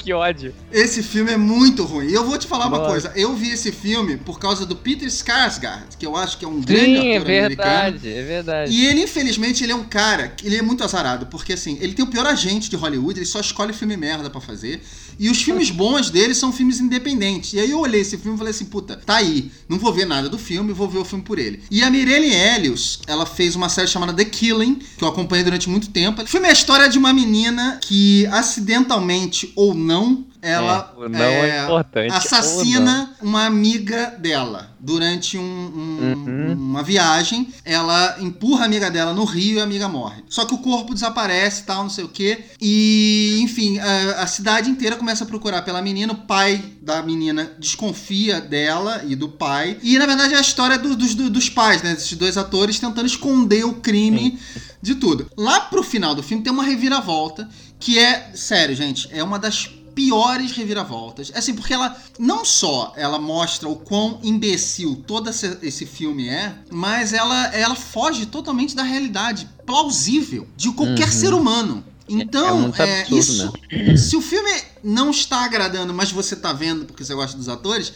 Que 0.00 0.12
ódio. 0.12 0.54
Esse 0.72 1.02
filme 1.02 1.30
é 1.30 1.36
muito 1.36 1.84
ruim. 1.84 2.08
E 2.08 2.14
eu 2.14 2.24
vou 2.24 2.38
te 2.38 2.46
falar 2.46 2.66
uma 2.66 2.78
Nossa. 2.78 2.90
coisa. 2.90 3.12
Eu 3.14 3.34
vi 3.36 3.50
esse 3.50 3.70
filme 3.70 4.16
por 4.16 4.38
causa 4.38 4.64
do 4.64 4.74
Peter 4.74 5.06
Skarsgård, 5.08 5.96
que 5.98 6.06
eu 6.06 6.16
acho 6.16 6.38
que 6.38 6.44
é 6.44 6.48
um 6.48 6.60
grande 6.60 6.84
Sim, 6.84 7.16
ator 7.16 7.30
é 7.30 7.40
americano. 7.40 7.48
verdade, 7.48 8.08
é 8.08 8.22
verdade. 8.22 8.72
E 8.72 8.86
ele, 8.86 9.02
infelizmente, 9.02 9.62
ele 9.62 9.72
é 9.72 9.76
um 9.76 9.84
cara, 9.84 10.34
ele 10.42 10.56
é 10.56 10.62
muito 10.62 10.82
azarado, 10.82 11.26
porque 11.26 11.52
assim, 11.52 11.76
ele 11.80 11.92
tem 11.92 12.04
o 12.04 12.08
pior 12.08 12.26
agente 12.26 12.70
de 12.70 12.76
Hollywood, 12.76 13.18
ele 13.18 13.26
só 13.26 13.40
escolhe 13.40 13.72
filme 13.72 13.96
merda 13.96 14.30
pra 14.30 14.40
fazer. 14.40 14.82
E 15.18 15.28
os 15.28 15.42
filmes 15.42 15.68
bons 15.70 16.08
dele 16.08 16.34
são 16.34 16.50
filmes 16.52 16.80
independentes. 16.80 17.52
E 17.52 17.60
aí 17.60 17.70
eu 17.70 17.80
olhei 17.80 18.00
esse 18.00 18.16
filme 18.16 18.36
e 18.36 18.38
falei 18.38 18.52
assim, 18.52 18.64
puta, 18.64 18.96
tá 18.96 19.16
aí, 19.16 19.50
não 19.68 19.78
vou 19.78 19.92
ver 19.92 20.06
nada 20.06 20.28
do 20.28 20.38
filme, 20.38 20.72
vou 20.72 20.88
ver 20.88 20.98
o 20.98 21.04
filme 21.04 21.22
por 21.22 21.38
ele. 21.38 21.62
E 21.70 21.82
a 21.82 21.90
Mirelle 21.90 22.32
Elios, 22.32 23.00
ela 23.06 23.26
fez 23.26 23.54
uma 23.54 23.68
série 23.68 23.88
chamada 23.88 24.14
The 24.14 24.24
Killing, 24.24 24.76
que 24.96 25.04
eu 25.04 25.08
acompanhei 25.08 25.44
durante 25.44 25.68
muito 25.68 25.90
tempo. 25.90 26.22
O 26.22 26.26
filme 26.26 26.46
é 26.46 26.50
a 26.50 26.54
história 26.54 26.88
de 26.88 26.96
uma 26.96 27.12
menina 27.12 27.78
que, 27.82 28.26
acidentalmente 28.28 29.52
ou 29.54 29.74
não, 29.74 29.89
ela 30.42 30.94
é, 30.96 31.08
não 31.08 31.18
é, 31.18 32.06
é 32.06 32.10
assassina 32.10 33.14
uma 33.20 33.44
amiga 33.44 34.14
dela 34.18 34.74
durante 34.80 35.36
um, 35.36 35.42
um, 35.42 36.12
uhum. 36.12 36.52
uma 36.52 36.82
viagem. 36.82 37.52
Ela 37.64 38.16
empurra 38.20 38.62
a 38.62 38.64
amiga 38.64 38.90
dela 38.90 39.12
no 39.12 39.24
rio 39.24 39.58
e 39.58 39.60
a 39.60 39.64
amiga 39.64 39.86
morre. 39.88 40.22
Só 40.28 40.46
que 40.46 40.54
o 40.54 40.58
corpo 40.58 40.94
desaparece, 40.94 41.64
tal, 41.64 41.82
não 41.82 41.90
sei 41.90 42.04
o 42.04 42.08
que. 42.08 42.38
E, 42.60 43.38
enfim, 43.42 43.78
a, 43.78 44.22
a, 44.22 44.26
cidade 44.26 44.70
inteira 44.70 44.96
começa 44.96 45.24
a 45.24 45.26
procurar 45.26 45.62
pela 45.62 45.82
menina. 45.82 46.14
O 46.14 46.16
pai 46.16 46.62
da 46.80 47.02
menina 47.02 47.52
desconfia 47.58 48.40
dela 48.40 49.02
e 49.06 49.14
do 49.14 49.28
pai. 49.28 49.76
E, 49.82 49.98
na 49.98 50.06
verdade, 50.06 50.34
é 50.34 50.38
a 50.38 50.42
história 50.42 50.78
do, 50.78 50.96
dos, 50.96 51.14
dos 51.14 51.50
pais, 51.50 51.82
né? 51.82 51.92
Esses 51.92 52.16
dois 52.16 52.38
atores 52.38 52.78
tentando 52.78 53.06
esconder 53.06 53.64
o 53.64 53.74
crime 53.74 54.38
Sim. 54.54 54.60
de 54.80 54.94
tudo. 54.94 55.30
Lá 55.36 55.60
pro 55.60 55.82
final 55.82 56.14
do 56.14 56.22
filme 56.22 56.42
tem 56.42 56.52
uma 56.52 56.64
reviravolta 56.64 57.48
que 57.78 57.98
é, 57.98 58.30
sério, 58.34 58.76
gente, 58.76 59.08
é 59.10 59.24
uma 59.24 59.38
das 59.38 59.70
piores 59.94 60.52
reviravoltas. 60.52 61.32
Assim, 61.34 61.54
porque 61.54 61.72
ela 61.72 61.96
não 62.18 62.44
só 62.44 62.92
ela 62.96 63.18
mostra 63.18 63.68
o 63.68 63.76
quão 63.76 64.18
imbecil 64.22 65.02
todo 65.06 65.30
esse, 65.30 65.86
filme 65.86 66.28
é, 66.28 66.54
mas 66.70 67.12
ela, 67.12 67.46
ela 67.54 67.74
foge 67.74 68.26
totalmente 68.26 68.74
da 68.74 68.82
realidade 68.82 69.48
plausível 69.66 70.46
de 70.56 70.70
qualquer 70.72 71.06
uhum. 71.06 71.12
ser 71.12 71.34
humano. 71.34 71.84
Então, 72.08 72.72
é, 72.76 72.82
é 72.82 73.00
absurdo, 73.02 73.18
isso. 73.18 73.52
Né? 73.70 73.96
Se 73.96 74.16
o 74.16 74.20
filme 74.20 74.50
não 74.82 75.10
está 75.10 75.44
agradando, 75.44 75.94
mas 75.94 76.10
você 76.10 76.34
está 76.34 76.52
vendo 76.52 76.84
porque 76.84 77.04
você 77.04 77.14
gosta 77.14 77.36
dos 77.36 77.48
atores, 77.48 77.92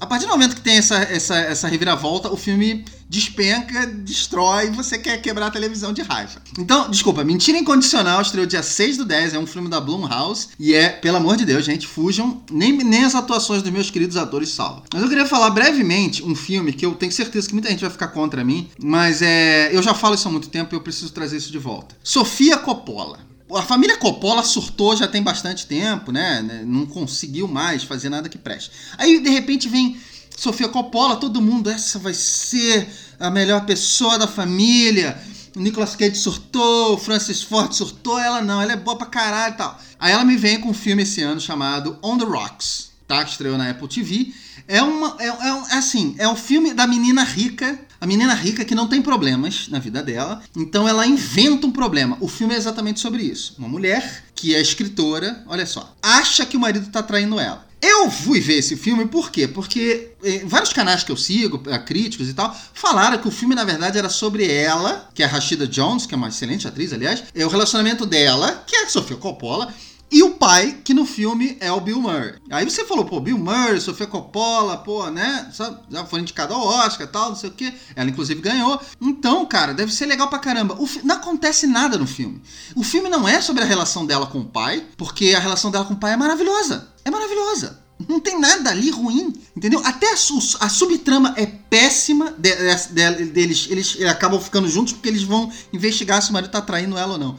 a 0.00 0.06
partir 0.06 0.26
do 0.26 0.32
momento 0.32 0.54
que 0.56 0.60
tem 0.60 0.76
essa, 0.76 0.96
essa, 0.96 1.36
essa 1.36 1.68
reviravolta, 1.68 2.30
o 2.30 2.36
filme 2.36 2.84
despenca, 3.08 3.86
destrói 3.86 4.70
você 4.70 4.98
quer 4.98 5.20
quebrar 5.20 5.46
a 5.46 5.50
televisão 5.50 5.92
de 5.92 6.02
raiva. 6.02 6.42
Então, 6.58 6.90
desculpa, 6.90 7.22
Mentira 7.22 7.58
Incondicional 7.58 8.20
estreou 8.20 8.46
dia 8.46 8.62
6 8.62 8.96
do 8.96 9.04
10, 9.04 9.34
é 9.34 9.38
um 9.38 9.46
filme 9.46 9.68
da 9.68 9.80
Blumhouse 9.80 10.48
e 10.58 10.74
é, 10.74 10.88
pelo 10.88 11.18
amor 11.18 11.36
de 11.36 11.44
Deus, 11.44 11.64
gente, 11.64 11.86
fujam, 11.86 12.42
nem, 12.50 12.72
nem 12.72 13.04
as 13.04 13.14
atuações 13.14 13.62
dos 13.62 13.70
meus 13.70 13.90
queridos 13.90 14.16
atores 14.16 14.48
salvam. 14.48 14.82
Mas 14.92 15.02
eu 15.02 15.08
queria 15.08 15.26
falar 15.26 15.50
brevemente 15.50 16.24
um 16.24 16.34
filme 16.34 16.72
que 16.72 16.84
eu 16.84 16.94
tenho 16.94 17.12
certeza 17.12 17.46
que 17.46 17.54
muita 17.54 17.70
gente 17.70 17.80
vai 17.80 17.90
ficar 17.90 18.08
contra 18.08 18.44
mim, 18.44 18.68
mas 18.82 19.22
é, 19.22 19.74
eu 19.74 19.82
já 19.82 19.94
falo 19.94 20.14
isso 20.14 20.26
há 20.26 20.30
muito 20.30 20.48
tempo 20.48 20.74
e 20.74 20.76
eu 20.76 20.80
preciso 20.80 21.12
trazer 21.12 21.36
isso 21.36 21.52
de 21.52 21.58
volta. 21.58 21.96
Sofia 22.02 22.56
Coppola. 22.56 23.33
A 23.56 23.62
família 23.62 23.96
Coppola 23.96 24.42
surtou 24.42 24.96
já 24.96 25.06
tem 25.06 25.22
bastante 25.22 25.66
tempo, 25.66 26.10
né? 26.10 26.42
Não 26.66 26.86
conseguiu 26.86 27.46
mais 27.46 27.84
fazer 27.84 28.08
nada 28.08 28.28
que 28.28 28.38
preste. 28.38 28.70
Aí, 28.98 29.20
de 29.20 29.30
repente, 29.30 29.68
vem 29.68 29.96
Sofia 30.36 30.68
Coppola, 30.68 31.16
todo 31.16 31.40
mundo, 31.40 31.70
essa 31.70 31.98
vai 31.98 32.12
ser 32.12 32.88
a 33.18 33.30
melhor 33.30 33.64
pessoa 33.64 34.18
da 34.18 34.26
família. 34.26 35.20
O 35.56 35.60
Nicolas 35.60 35.94
Cage 35.94 36.16
surtou, 36.16 36.94
o 36.94 36.98
Francis 36.98 37.42
Ford 37.42 37.72
surtou, 37.72 38.18
ela 38.18 38.42
não, 38.42 38.60
ela 38.60 38.72
é 38.72 38.76
boa 38.76 38.96
pra 38.96 39.06
caralho 39.06 39.54
e 39.54 39.56
tal. 39.56 39.80
Aí 39.98 40.12
ela 40.12 40.24
me 40.24 40.36
vem 40.36 40.60
com 40.60 40.70
um 40.70 40.74
filme 40.74 41.04
esse 41.04 41.22
ano 41.22 41.40
chamado 41.40 41.96
On 42.02 42.18
the 42.18 42.24
Rocks, 42.24 42.90
tá? 43.06 43.24
Que 43.24 43.30
estreou 43.30 43.56
na 43.56 43.70
Apple 43.70 43.88
TV. 43.88 44.34
É 44.66 44.82
uma. 44.82 45.16
É, 45.20 45.28
é, 45.28 45.62
é 45.70 45.76
assim, 45.76 46.16
é 46.18 46.28
um 46.28 46.36
filme 46.36 46.74
da 46.74 46.86
menina 46.86 47.22
rica. 47.22 47.78
A 48.04 48.06
menina 48.06 48.34
rica 48.34 48.66
que 48.66 48.74
não 48.74 48.86
tem 48.86 49.00
problemas 49.00 49.66
na 49.68 49.78
vida 49.78 50.02
dela. 50.02 50.42
Então 50.54 50.86
ela 50.86 51.06
inventa 51.06 51.66
um 51.66 51.70
problema. 51.70 52.18
O 52.20 52.28
filme 52.28 52.52
é 52.52 52.56
exatamente 52.58 53.00
sobre 53.00 53.22
isso. 53.22 53.54
Uma 53.56 53.66
mulher 53.66 54.24
que 54.34 54.54
é 54.54 54.60
escritora, 54.60 55.42
olha 55.46 55.64
só, 55.64 55.96
acha 56.02 56.44
que 56.44 56.54
o 56.54 56.60
marido 56.60 56.90
tá 56.90 57.02
traindo 57.02 57.40
ela. 57.40 57.66
Eu 57.80 58.10
fui 58.10 58.40
ver 58.40 58.58
esse 58.58 58.76
filme 58.76 59.06
por 59.06 59.30
quê? 59.30 59.48
Porque 59.48 60.10
eh, 60.22 60.42
vários 60.44 60.70
canais 60.70 61.02
que 61.02 61.12
eu 61.12 61.16
sigo, 61.16 61.62
eh, 61.66 61.78
críticos 61.78 62.28
e 62.28 62.34
tal, 62.34 62.54
falaram 62.74 63.16
que 63.16 63.28
o 63.28 63.30
filme, 63.30 63.54
na 63.54 63.64
verdade, 63.64 63.96
era 63.96 64.10
sobre 64.10 64.52
ela, 64.52 65.08
que 65.14 65.22
é 65.22 65.26
a 65.26 65.28
Rashida 65.28 65.66
Jones, 65.66 66.04
que 66.04 66.12
é 66.12 66.16
uma 66.18 66.28
excelente 66.28 66.68
atriz, 66.68 66.92
aliás, 66.92 67.24
é 67.34 67.46
o 67.46 67.48
relacionamento 67.48 68.04
dela, 68.04 68.64
que 68.66 68.76
é 68.76 68.84
a 68.84 68.88
Sofia 68.90 69.16
Coppola, 69.16 69.72
e 70.10 70.22
o 70.22 70.32
pai, 70.32 70.78
que 70.84 70.94
no 70.94 71.04
filme 71.04 71.56
é 71.60 71.72
o 71.72 71.80
Bill 71.80 72.00
Murray. 72.00 72.34
Aí 72.50 72.64
você 72.64 72.84
falou, 72.84 73.04
pô, 73.04 73.20
Bill 73.20 73.38
Murray, 73.38 73.80
Sofia 73.80 74.06
Coppola, 74.06 74.76
pô, 74.76 75.10
né? 75.10 75.50
Já 75.90 76.04
foi 76.04 76.20
indicado 76.20 76.54
ao 76.54 76.66
Oscar 76.66 77.06
tal, 77.06 77.30
não 77.30 77.36
sei 77.36 77.50
o 77.50 77.52
quê. 77.52 77.72
Ela, 77.96 78.10
inclusive, 78.10 78.40
ganhou. 78.40 78.80
Então, 79.00 79.44
cara, 79.46 79.74
deve 79.74 79.92
ser 79.92 80.06
legal 80.06 80.28
pra 80.28 80.38
caramba. 80.38 80.78
Não 81.02 81.16
acontece 81.16 81.66
nada 81.66 81.98
no 81.98 82.06
filme. 82.06 82.40
O 82.76 82.82
filme 82.82 83.08
não 83.08 83.28
é 83.28 83.40
sobre 83.40 83.62
a 83.62 83.66
relação 83.66 84.06
dela 84.06 84.26
com 84.26 84.40
o 84.40 84.44
pai, 84.44 84.86
porque 84.96 85.34
a 85.34 85.40
relação 85.40 85.70
dela 85.70 85.84
com 85.84 85.94
o 85.94 85.98
pai 85.98 86.12
é 86.12 86.16
maravilhosa 86.16 86.94
é 87.04 87.10
maravilhosa. 87.10 87.82
Não 88.08 88.18
tem 88.18 88.40
nada 88.40 88.70
ali 88.70 88.90
ruim, 88.90 89.32
entendeu? 89.56 89.80
Até 89.84 90.10
a, 90.10 90.14
a 90.14 90.68
subtrama 90.68 91.32
é 91.36 91.46
péssima 91.46 92.34
de, 92.36 92.50
de, 92.50 93.14
de, 93.14 93.24
deles. 93.26 93.68
Eles 93.70 94.00
acabam 94.02 94.40
ficando 94.40 94.68
juntos 94.68 94.92
porque 94.92 95.08
eles 95.08 95.22
vão 95.22 95.52
investigar 95.72 96.20
se 96.20 96.30
o 96.30 96.32
marido 96.32 96.50
tá 96.50 96.60
traindo 96.60 96.98
ela 96.98 97.12
ou 97.12 97.18
não. 97.18 97.36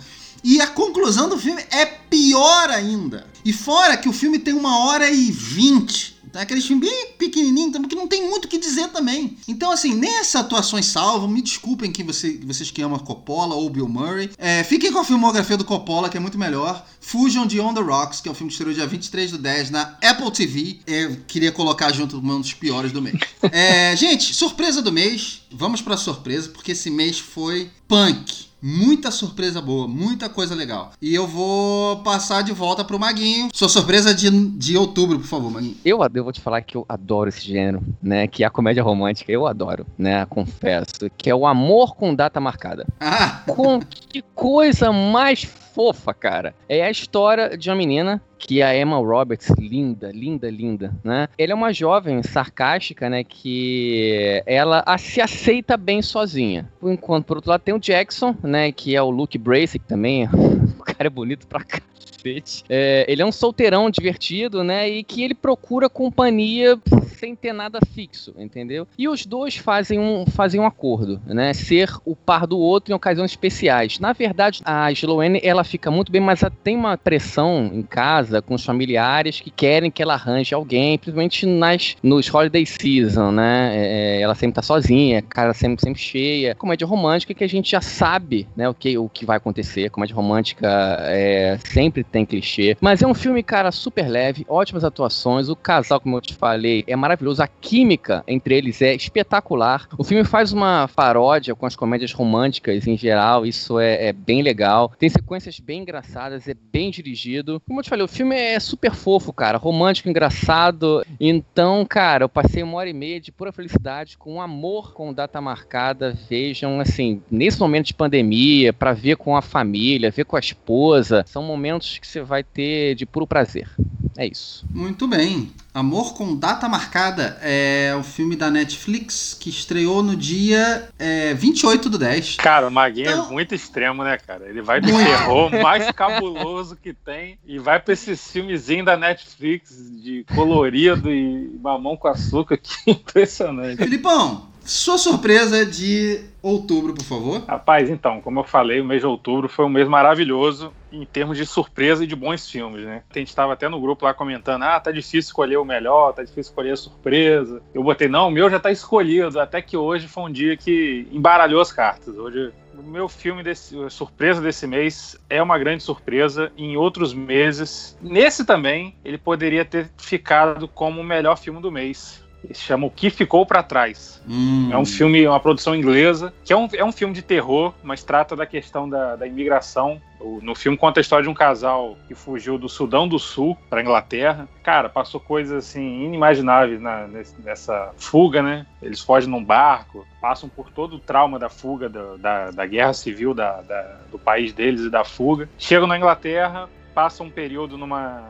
E 0.48 0.62
a 0.62 0.68
conclusão 0.68 1.28
do 1.28 1.40
filme 1.40 1.66
é 1.72 1.88
pior 1.88 2.70
ainda. 2.70 3.26
E 3.44 3.52
fora 3.52 3.98
que 3.98 4.08
o 4.08 4.14
filme 4.14 4.38
tem 4.38 4.54
uma 4.54 4.86
hora 4.86 5.10
e 5.10 5.32
vinte 5.32 6.16
Tá? 6.36 6.42
Aqueles 6.42 6.66
filmes 6.66 6.90
bem 6.90 7.14
pequenininhos, 7.18 7.70
então, 7.70 7.82
que 7.84 7.96
não 7.96 8.10
tem 8.10 8.28
muito 8.30 8.44
o 8.44 8.48
que 8.50 8.58
dizer 8.58 8.90
também. 8.90 9.38
Então, 9.48 9.72
assim, 9.72 9.96
nem 9.96 10.18
essas 10.18 10.36
atuações 10.36 10.86
salvam. 10.86 11.30
Me 11.30 11.42
desculpem 11.42 11.90
que 11.94 12.04
você, 12.04 12.38
vocês 12.46 12.70
que 12.70 12.82
amam 12.82 13.00
Coppola 13.00 13.56
ou 13.56 13.70
Bill 13.70 13.88
Murray. 13.88 14.30
É, 14.38 14.62
fiquem 14.66 14.92
com 14.92 15.00
a 15.00 15.06
filmografia 15.06 15.56
do 15.56 15.64
Coppola, 15.64 16.10
que 16.10 16.18
é 16.18 16.20
muito 16.20 16.38
melhor. 16.38 16.86
Fujam 17.00 17.48
de 17.48 17.62
On 17.62 17.74
the 17.74 17.80
Rocks, 17.80 18.20
que 18.20 18.28
é 18.28 18.32
um 18.34 18.36
filme 18.36 18.50
que 18.50 18.56
estreou 18.56 18.74
dia 18.74 18.86
23 18.86 19.32
do 19.32 19.38
10 19.38 19.70
na 19.70 19.98
Apple 20.04 20.30
TV. 20.30 20.80
Eu 20.86 21.16
queria 21.26 21.54
colocar 21.54 21.94
junto 21.94 22.18
um 22.18 22.42
dos 22.42 22.54
piores 22.54 22.92
do 22.92 23.02
mês. 23.02 23.18
É, 23.44 23.96
gente, 23.96 24.34
surpresa 24.34 24.82
do 24.82 24.92
mês. 24.92 25.44
Vamos 25.52 25.82
pra 25.82 25.96
surpresa, 25.96 26.50
porque 26.50 26.74
esse 26.74 26.90
mês 26.90 27.18
foi 27.18 27.70
punk. 27.88 28.46
Muita 28.68 29.12
surpresa 29.12 29.62
boa, 29.62 29.88
muita 29.88 30.28
coisa 30.28 30.56
legal. 30.56 30.94
E 31.00 31.14
eu 31.14 31.28
vou 31.28 31.98
passar 31.98 32.42
de 32.42 32.52
volta 32.52 32.84
pro 32.84 32.98
Maguinho. 32.98 33.50
Sua 33.54 33.70
surpresa 33.70 34.12
de, 34.12 34.32
de 34.58 34.76
outubro, 34.76 35.20
por 35.20 35.28
favor, 35.28 35.52
Maguinho. 35.52 35.78
Eu, 35.86 36.00
eu 36.12 36.24
vou 36.24 36.34
te 36.34 36.42
falar 36.42 36.62
que 36.64 36.76
eu 36.76 36.84
adoro 36.90 37.30
esse 37.30 37.46
gênero, 37.46 37.84
né? 38.02 38.26
Que 38.26 38.44
é 38.44 38.48
a 38.48 38.50
comédia 38.50 38.82
romântica, 38.82 39.32
eu 39.32 39.46
adoro, 39.46 39.86
né? 39.96 40.26
Confesso. 40.26 41.12
Que 41.16 41.30
é 41.30 41.36
o 41.36 41.46
amor 41.46 41.96
com 41.96 42.16
data 42.16 42.40
marcada. 42.40 42.88
Ah! 43.00 43.44
Com 43.46 43.80
que 43.80 44.24
coisa 44.34 44.92
mais 44.92 45.48
fofa, 45.76 46.14
cara. 46.14 46.56
É 46.70 46.82
a 46.84 46.90
história 46.90 47.58
de 47.58 47.70
uma 47.70 47.76
menina 47.76 48.22
que 48.38 48.62
é 48.62 48.66
a 48.66 48.78
Emma 48.78 48.98
Roberts, 48.98 49.50
linda, 49.58 50.12
linda, 50.12 50.50
linda, 50.50 50.94
né? 51.04 51.28
Ela 51.38 51.52
é 51.52 51.56
uma 51.56 51.74
jovem 51.74 52.22
sarcástica, 52.24 53.10
né? 53.10 53.24
Que 53.24 54.42
ela 54.46 54.84
se 54.98 55.20
aceita 55.20 55.76
bem 55.76 56.02
sozinha. 56.02 56.70
Enquanto, 56.82 57.26
por 57.26 57.38
outro 57.38 57.50
lado, 57.50 57.62
tem 57.62 57.74
o 57.74 57.80
Jackson, 57.80 58.36
né? 58.42 58.72
Que 58.72 58.96
é 58.96 59.02
o 59.02 59.10
Luke 59.10 59.38
Bracey, 59.38 59.80
que 59.80 59.88
também 59.88 60.26
o 60.26 60.84
cara 60.84 61.08
é 61.08 61.10
bonito 61.10 61.46
pra 61.48 61.64
cá 61.64 61.80
cacete. 62.26 62.64
É, 62.68 63.06
ele 63.08 63.22
é 63.22 63.26
um 63.26 63.32
solteirão 63.32 63.90
divertido, 63.90 64.64
né? 64.64 64.90
E 64.90 65.04
que 65.04 65.24
ele 65.24 65.36
procura 65.36 65.90
companhia 65.90 66.78
sem 67.18 67.36
ter 67.36 67.54
nada 67.54 67.80
fixo, 67.94 68.34
entendeu? 68.38 68.88
E 68.98 69.08
os 69.08 69.26
dois 69.26 69.56
fazem 69.56 70.00
um, 70.00 70.26
fazem 70.26 70.60
um 70.60 70.66
acordo, 70.66 71.22
né? 71.26 71.54
Ser 71.54 71.90
o 72.06 72.16
par 72.16 72.48
do 72.48 72.58
outro 72.58 72.92
em 72.92 72.96
ocasiões 72.96 73.32
especiais. 73.32 74.00
Na 74.00 74.14
verdade, 74.14 74.62
a 74.66 74.92
Sloane, 74.92 75.40
ela 75.44 75.64
fica 75.64 75.92
muito 75.92 76.12
bem, 76.12 76.22
mas 76.22 76.42
ela 76.42 76.52
tem 76.64 76.76
uma 76.76 76.98
pressão 76.98 77.70
em 77.74 77.84
casa 77.84 78.42
com 78.42 78.56
os 78.56 78.66
familiares 78.66 79.40
que 79.40 79.50
querem 79.50 79.92
que 79.92 80.02
ela 80.02 80.14
arranje 80.14 80.54
alguém, 80.54 80.98
principalmente 80.98 81.46
nas, 81.46 81.96
nos 82.02 82.34
holiday 82.34 82.66
season, 82.66 83.32
né? 83.32 83.72
É, 83.76 84.22
ela 84.22 84.36
sempre 84.36 84.56
tá 84.56 84.62
sozinha, 84.62 85.22
cara 85.22 85.54
sempre, 85.54 85.82
sempre 85.82 86.02
cheia. 86.02 86.56
Comédia 86.56 86.88
romântica 86.88 87.34
que 87.34 87.44
a 87.44 87.50
gente 87.50 87.72
já 87.72 87.82
sabe, 87.82 88.48
né? 88.56 88.68
O 88.68 88.74
que, 88.74 88.98
o 88.98 89.10
que 89.10 89.26
vai 89.26 89.38
acontecer. 89.38 89.90
Comédia 89.90 90.16
romântica 90.16 90.68
é, 91.02 91.58
sempre 91.66 92.04
tem 92.16 92.26
clichê. 92.26 92.78
Mas 92.80 93.02
é 93.02 93.08
um 93.08 93.14
filme, 93.14 93.44
cara, 93.44 93.72
super 93.74 94.08
leve, 94.08 94.46
ótimas 94.48 94.86
atuações. 94.86 95.50
O 95.50 95.56
casal, 95.56 96.00
como 96.00 96.16
eu 96.16 96.22
te 96.22 96.34
falei, 96.34 96.86
é 96.88 96.96
maravilhoso. 96.96 97.44
A 97.44 97.48
química 97.48 98.24
entre 98.26 98.56
eles 98.56 98.82
é 98.82 98.96
espetacular. 98.96 99.86
O 99.98 100.04
filme 100.04 100.24
faz 100.24 100.54
uma 100.54 100.88
paródia 100.96 101.54
com 101.54 101.66
as 101.66 101.76
comédias 101.76 102.14
românticas 102.14 102.88
em 102.88 102.96
geral. 102.96 103.46
Isso 103.46 103.80
é, 103.80 104.08
é 104.08 104.14
bem 104.14 104.42
legal. 104.42 104.94
Tem 104.98 105.10
sequências 105.10 105.60
bem 105.60 105.82
engraçadas, 105.82 106.48
é 106.48 106.54
bem 106.54 106.90
dirigido. 106.90 107.62
Como 107.68 107.80
eu 107.80 107.84
te 107.84 107.90
falei, 107.90 108.06
o 108.06 108.08
filme 108.08 108.34
é 108.34 108.58
super 108.62 108.94
fofo, 108.94 109.34
cara. 109.34 109.58
Romântico, 109.58 110.08
engraçado. 110.08 111.06
Então, 111.20 111.86
cara, 111.86 112.24
eu 112.24 112.30
passei 112.30 112.64
uma 112.64 112.78
hora 112.78 112.90
e 112.90 112.94
meia 112.94 113.20
de 113.20 113.32
pura 113.32 113.52
felicidade 113.52 114.18
com 114.18 114.42
amor 114.42 114.94
com 114.94 115.14
data 115.14 115.42
marcada. 115.42 116.18
Vejam, 116.30 116.80
assim, 116.80 117.22
nesse 117.30 117.60
momento 117.60 117.88
de 117.88 117.94
pandemia, 117.94 118.72
para 118.72 118.94
ver 118.94 119.18
com 119.18 119.36
a 119.36 119.42
família, 119.42 120.12
ver 120.12 120.24
com 120.24 120.38
a 120.38 120.40
esposa. 120.40 121.26
São 121.28 121.44
momentos 121.44 121.98
que 121.98 122.05
você 122.06 122.22
vai 122.22 122.44
ter 122.44 122.96
de 122.96 123.06
puro 123.06 123.28
prazer. 123.28 123.70
É 124.18 124.26
isso. 124.26 124.66
Muito 124.70 125.08
bem. 125.08 125.52
Amor 125.74 126.14
com 126.14 126.38
Data 126.38 126.70
Marcada 126.70 127.38
é 127.42 127.94
o 128.00 128.04
filme 128.04 128.38
da 128.38 128.50
Netflix 128.50 129.36
que 129.38 129.50
estreou 129.50 130.02
no 130.02 130.16
dia 130.16 130.88
é, 130.98 131.34
28 131.34 131.90
do 131.90 131.98
10. 131.98 132.38
Cara, 132.38 132.70
o 132.70 132.72
Maguinho 132.72 133.10
é 133.10 133.12
então... 133.12 133.28
é 133.28 133.32
muito 133.32 133.54
extremo, 133.54 134.04
né, 134.06 134.18
cara? 134.18 134.48
Ele 134.48 134.62
vai 134.62 134.80
do 134.80 134.88
terror 134.88 135.52
mais 135.62 135.92
cabuloso 135.92 136.78
que 136.78 136.94
tem 136.94 137.38
e 137.46 137.60
vai 137.60 137.78
pra 137.78 137.94
esse 137.94 138.16
filmezinho 138.16 138.86
da 138.86 138.96
Netflix 138.96 139.76
de 140.02 140.26
colorido 140.34 141.12
e 141.12 141.50
mamão 141.62 141.98
com 141.98 142.08
açúcar. 142.08 142.58
Que 142.58 142.92
impressionante. 142.92 143.78
Filipão, 143.78 144.48
sua 144.66 144.98
surpresa 144.98 145.66
de 145.66 146.22
outubro, 146.42 146.94
por 146.94 147.04
favor. 147.04 147.44
Rapaz, 147.48 147.90
então, 147.90 148.20
como 148.20 148.40
eu 148.40 148.44
falei, 148.44 148.82
o 148.82 148.86
mês 148.86 149.02
de 149.02 149.08
outubro 149.08 149.48
foi 149.48 149.64
um 149.64 149.70
mês 149.70 149.88
maravilhoso 149.88 150.74
em 150.92 151.06
termos 151.06 151.38
de 151.38 151.46
surpresa 151.46 152.04
e 152.04 152.08
de 152.08 152.16
bons 152.16 152.50
filmes, 152.50 152.84
né? 152.84 153.04
A 153.10 153.20
gente 153.20 153.28
estava 153.28 153.54
até 153.54 153.70
no 153.70 153.80
grupo 153.80 154.06
lá 154.06 154.14
comentando: 154.14 154.64
ah, 154.64 154.80
tá 154.80 154.92
difícil 154.92 155.20
escolher 155.20 155.58
o 155.58 155.66
melhor, 155.66 156.14
tá 156.14 156.24
difícil 156.24 156.50
escolher 156.50 156.72
a 156.72 156.78
surpresa. 156.78 157.62
Eu 157.74 157.84
botei, 157.84 158.08
não, 158.08 158.28
o 158.28 158.32
meu 158.32 158.50
já 158.50 158.60
tá 158.60 158.72
escolhido. 158.72 159.40
Até 159.40 159.62
que 159.62 159.78
hoje 159.78 160.08
foi 160.08 160.24
um 160.24 160.32
dia 160.32 160.58
que 160.58 161.08
embaralhou 161.12 161.62
as 161.62 161.72
cartas. 161.72 162.18
Hoje 162.18 162.52
o 162.78 162.84
meu 162.84 163.08
filme 163.08 163.44
desse 163.44 163.82
a 163.84 163.90
surpresa 163.90 164.42
desse 164.42 164.68
mês 164.68 165.18
é 165.30 165.42
uma 165.42 165.58
grande 165.58 165.84
surpresa. 165.84 166.52
Em 166.58 166.76
outros 166.76 167.14
meses, 167.14 167.98
nesse 168.02 168.46
também, 168.46 168.96
ele 169.04 169.18
poderia 169.18 169.64
ter 169.64 169.90
ficado 169.98 170.68
como 170.68 171.02
o 171.02 171.04
melhor 171.04 171.38
filme 171.38 171.62
do 171.62 171.72
mês. 171.72 172.25
Se 172.54 172.62
chama 172.62 172.88
O 172.88 172.92
Que 172.92 173.10
Ficou 173.10 173.46
para 173.46 173.64
Trás. 173.64 174.22
Hum. 174.28 174.70
É 174.72 174.78
um 174.78 174.86
filme, 174.86 175.28
uma 175.28 175.40
produção 175.40 175.76
inglesa, 175.76 176.34
que 176.44 176.52
é 176.52 176.58
um, 176.58 176.68
é 176.74 176.84
um 176.84 176.92
filme 176.92 177.14
de 177.14 177.22
terror, 177.22 177.74
mas 177.84 178.04
trata 178.04 178.36
da 178.36 178.46
questão 178.46 178.88
da, 178.90 179.16
da 179.16 179.28
imigração. 179.28 180.02
O- 180.20 180.40
No 180.42 180.56
filme 180.56 180.78
conta 180.78 181.00
a 181.00 181.02
história 181.02 181.24
de 181.24 181.30
um 181.30 181.34
casal 181.34 181.98
que 182.08 182.16
fugiu 182.16 182.58
do 182.58 182.68
Sudão 182.70 183.08
do 183.08 183.20
Sul 183.20 183.58
para 183.70 183.82
Inglaterra. 183.82 184.48
Cara, 184.64 184.90
passou 184.90 185.20
coisas 185.20 185.66
assim 185.66 186.04
inimagináveis 186.06 186.82
na- 186.82 187.08
nessa 187.44 187.92
fuga, 187.98 188.42
né? 188.42 188.66
Eles 188.82 189.02
fogem 189.02 189.30
num 189.30 189.44
barco, 189.44 190.06
passam 190.22 190.50
por 190.50 190.70
todo 190.72 190.96
o 190.96 191.00
trauma 191.00 191.38
da 191.38 191.50
fuga, 191.50 191.88
da, 191.90 192.16
da, 192.18 192.52
da 192.52 192.66
guerra 192.66 192.94
civil 192.94 193.34
da- 193.34 193.62
da- 193.62 193.98
do 194.12 194.18
país 194.18 194.54
deles 194.54 194.82
e 194.82 194.90
da 194.90 195.04
fuga. 195.04 195.50
Chegam 195.58 195.88
na 195.88 195.98
Inglaterra, 195.98 196.68
passam 196.94 197.28
um 197.28 197.30
período 197.32 197.78
numa 197.78 198.24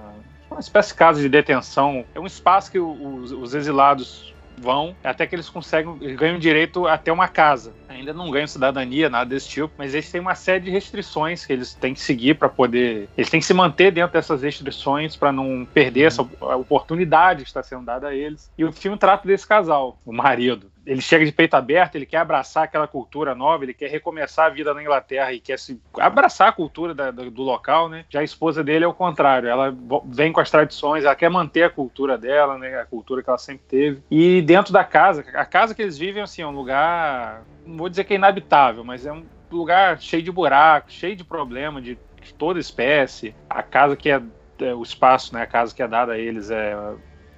uma 0.55 0.61
espécie 0.61 0.89
de 0.89 0.95
casa 0.95 1.21
de 1.21 1.29
detenção. 1.29 2.05
É 2.15 2.19
um 2.19 2.25
espaço 2.25 2.71
que 2.71 2.79
os, 2.79 3.31
os 3.31 3.53
exilados 3.53 4.33
vão 4.57 4.95
até 5.03 5.27
que 5.27 5.35
eles 5.35 5.49
conseguem 5.49 5.97
ganham 6.15 6.39
direito 6.39 6.87
a 6.87 6.97
ter 6.97 7.11
uma 7.11 7.27
casa. 7.27 7.73
Ainda 7.89 8.13
não 8.13 8.31
ganham 8.31 8.47
cidadania, 8.47 9.09
nada 9.09 9.29
desse 9.29 9.49
tipo, 9.49 9.73
mas 9.77 9.93
eles 9.93 10.09
têm 10.09 10.21
uma 10.21 10.33
série 10.33 10.63
de 10.63 10.71
restrições 10.71 11.45
que 11.45 11.51
eles 11.51 11.73
têm 11.73 11.93
que 11.93 11.99
seguir 11.99 12.35
para 12.35 12.47
poder. 12.47 13.09
Eles 13.17 13.29
têm 13.29 13.41
que 13.41 13.45
se 13.45 13.53
manter 13.53 13.91
dentro 13.91 14.13
dessas 14.13 14.41
restrições 14.41 15.15
para 15.15 15.31
não 15.31 15.67
perder 15.73 16.03
essa 16.03 16.25
a 16.41 16.55
oportunidade 16.55 17.43
que 17.43 17.49
está 17.49 17.61
sendo 17.61 17.83
dada 17.83 18.07
a 18.07 18.15
eles. 18.15 18.49
E 18.57 18.63
o 18.63 18.71
filme 18.71 18.97
trata 18.97 19.27
desse 19.27 19.45
casal, 19.45 19.99
o 20.05 20.13
marido. 20.13 20.71
Ele 20.85 21.01
chega 21.01 21.25
de 21.25 21.31
peito 21.31 21.55
aberto, 21.55 21.95
ele 21.95 22.05
quer 22.05 22.17
abraçar 22.17 22.63
aquela 22.63 22.87
cultura 22.87 23.33
nova, 23.33 23.63
ele 23.63 23.73
quer 23.73 23.89
recomeçar 23.89 24.45
a 24.45 24.49
vida 24.49 24.73
na 24.73 24.81
Inglaterra 24.81 25.33
e 25.33 25.39
quer 25.39 25.57
se 25.57 25.79
abraçar 25.99 26.49
a 26.49 26.51
cultura 26.51 26.93
da- 26.93 27.11
do, 27.11 27.31
do 27.31 27.41
local, 27.41 27.89
né? 27.89 28.05
Já 28.09 28.19
a 28.19 28.23
esposa 28.23 28.63
dele 28.63 28.85
é 28.85 28.87
o 28.87 28.93
contrário, 28.93 29.49
ela 29.49 29.75
vem 30.05 30.31
com 30.31 30.39
as 30.39 30.51
tradições, 30.51 31.03
ela 31.03 31.15
quer 31.15 31.29
manter 31.29 31.63
a 31.63 31.69
cultura 31.69 32.17
dela, 32.17 32.57
né? 32.57 32.79
A 32.79 32.85
cultura 32.85 33.23
que 33.23 33.29
ela 33.29 33.37
sempre 33.37 33.63
teve. 33.67 34.01
E 34.11 34.41
dentro 34.41 34.71
da 34.71 34.83
casa, 34.83 35.25
a 35.33 35.45
casa 35.45 35.73
que 35.73 35.81
eles 35.81 35.97
vivem, 35.97 36.21
assim, 36.21 36.41
é 36.41 36.47
um 36.47 36.51
lugar, 36.55 37.41
não 37.65 37.77
vou 37.77 37.89
dizer 37.89 38.03
que 38.03 38.13
é 38.13 38.17
inabitável, 38.17 38.83
mas 38.83 39.05
é 39.05 39.11
um 39.11 39.25
lugar 39.51 39.99
cheio 39.99 40.21
de 40.23 40.31
buracos, 40.31 40.93
cheio 40.93 41.15
de 41.15 41.23
problema 41.23 41.81
de, 41.81 41.97
de 42.21 42.33
toda 42.33 42.59
espécie. 42.59 43.35
A 43.49 43.63
casa 43.63 43.95
que 43.95 44.09
é, 44.09 44.21
é 44.61 44.73
o 44.73 44.83
espaço, 44.83 45.33
né? 45.33 45.41
A 45.41 45.47
casa 45.47 45.73
que 45.73 45.81
é 45.81 45.87
dada 45.87 46.13
a 46.13 46.17
eles 46.17 46.49
é 46.51 46.75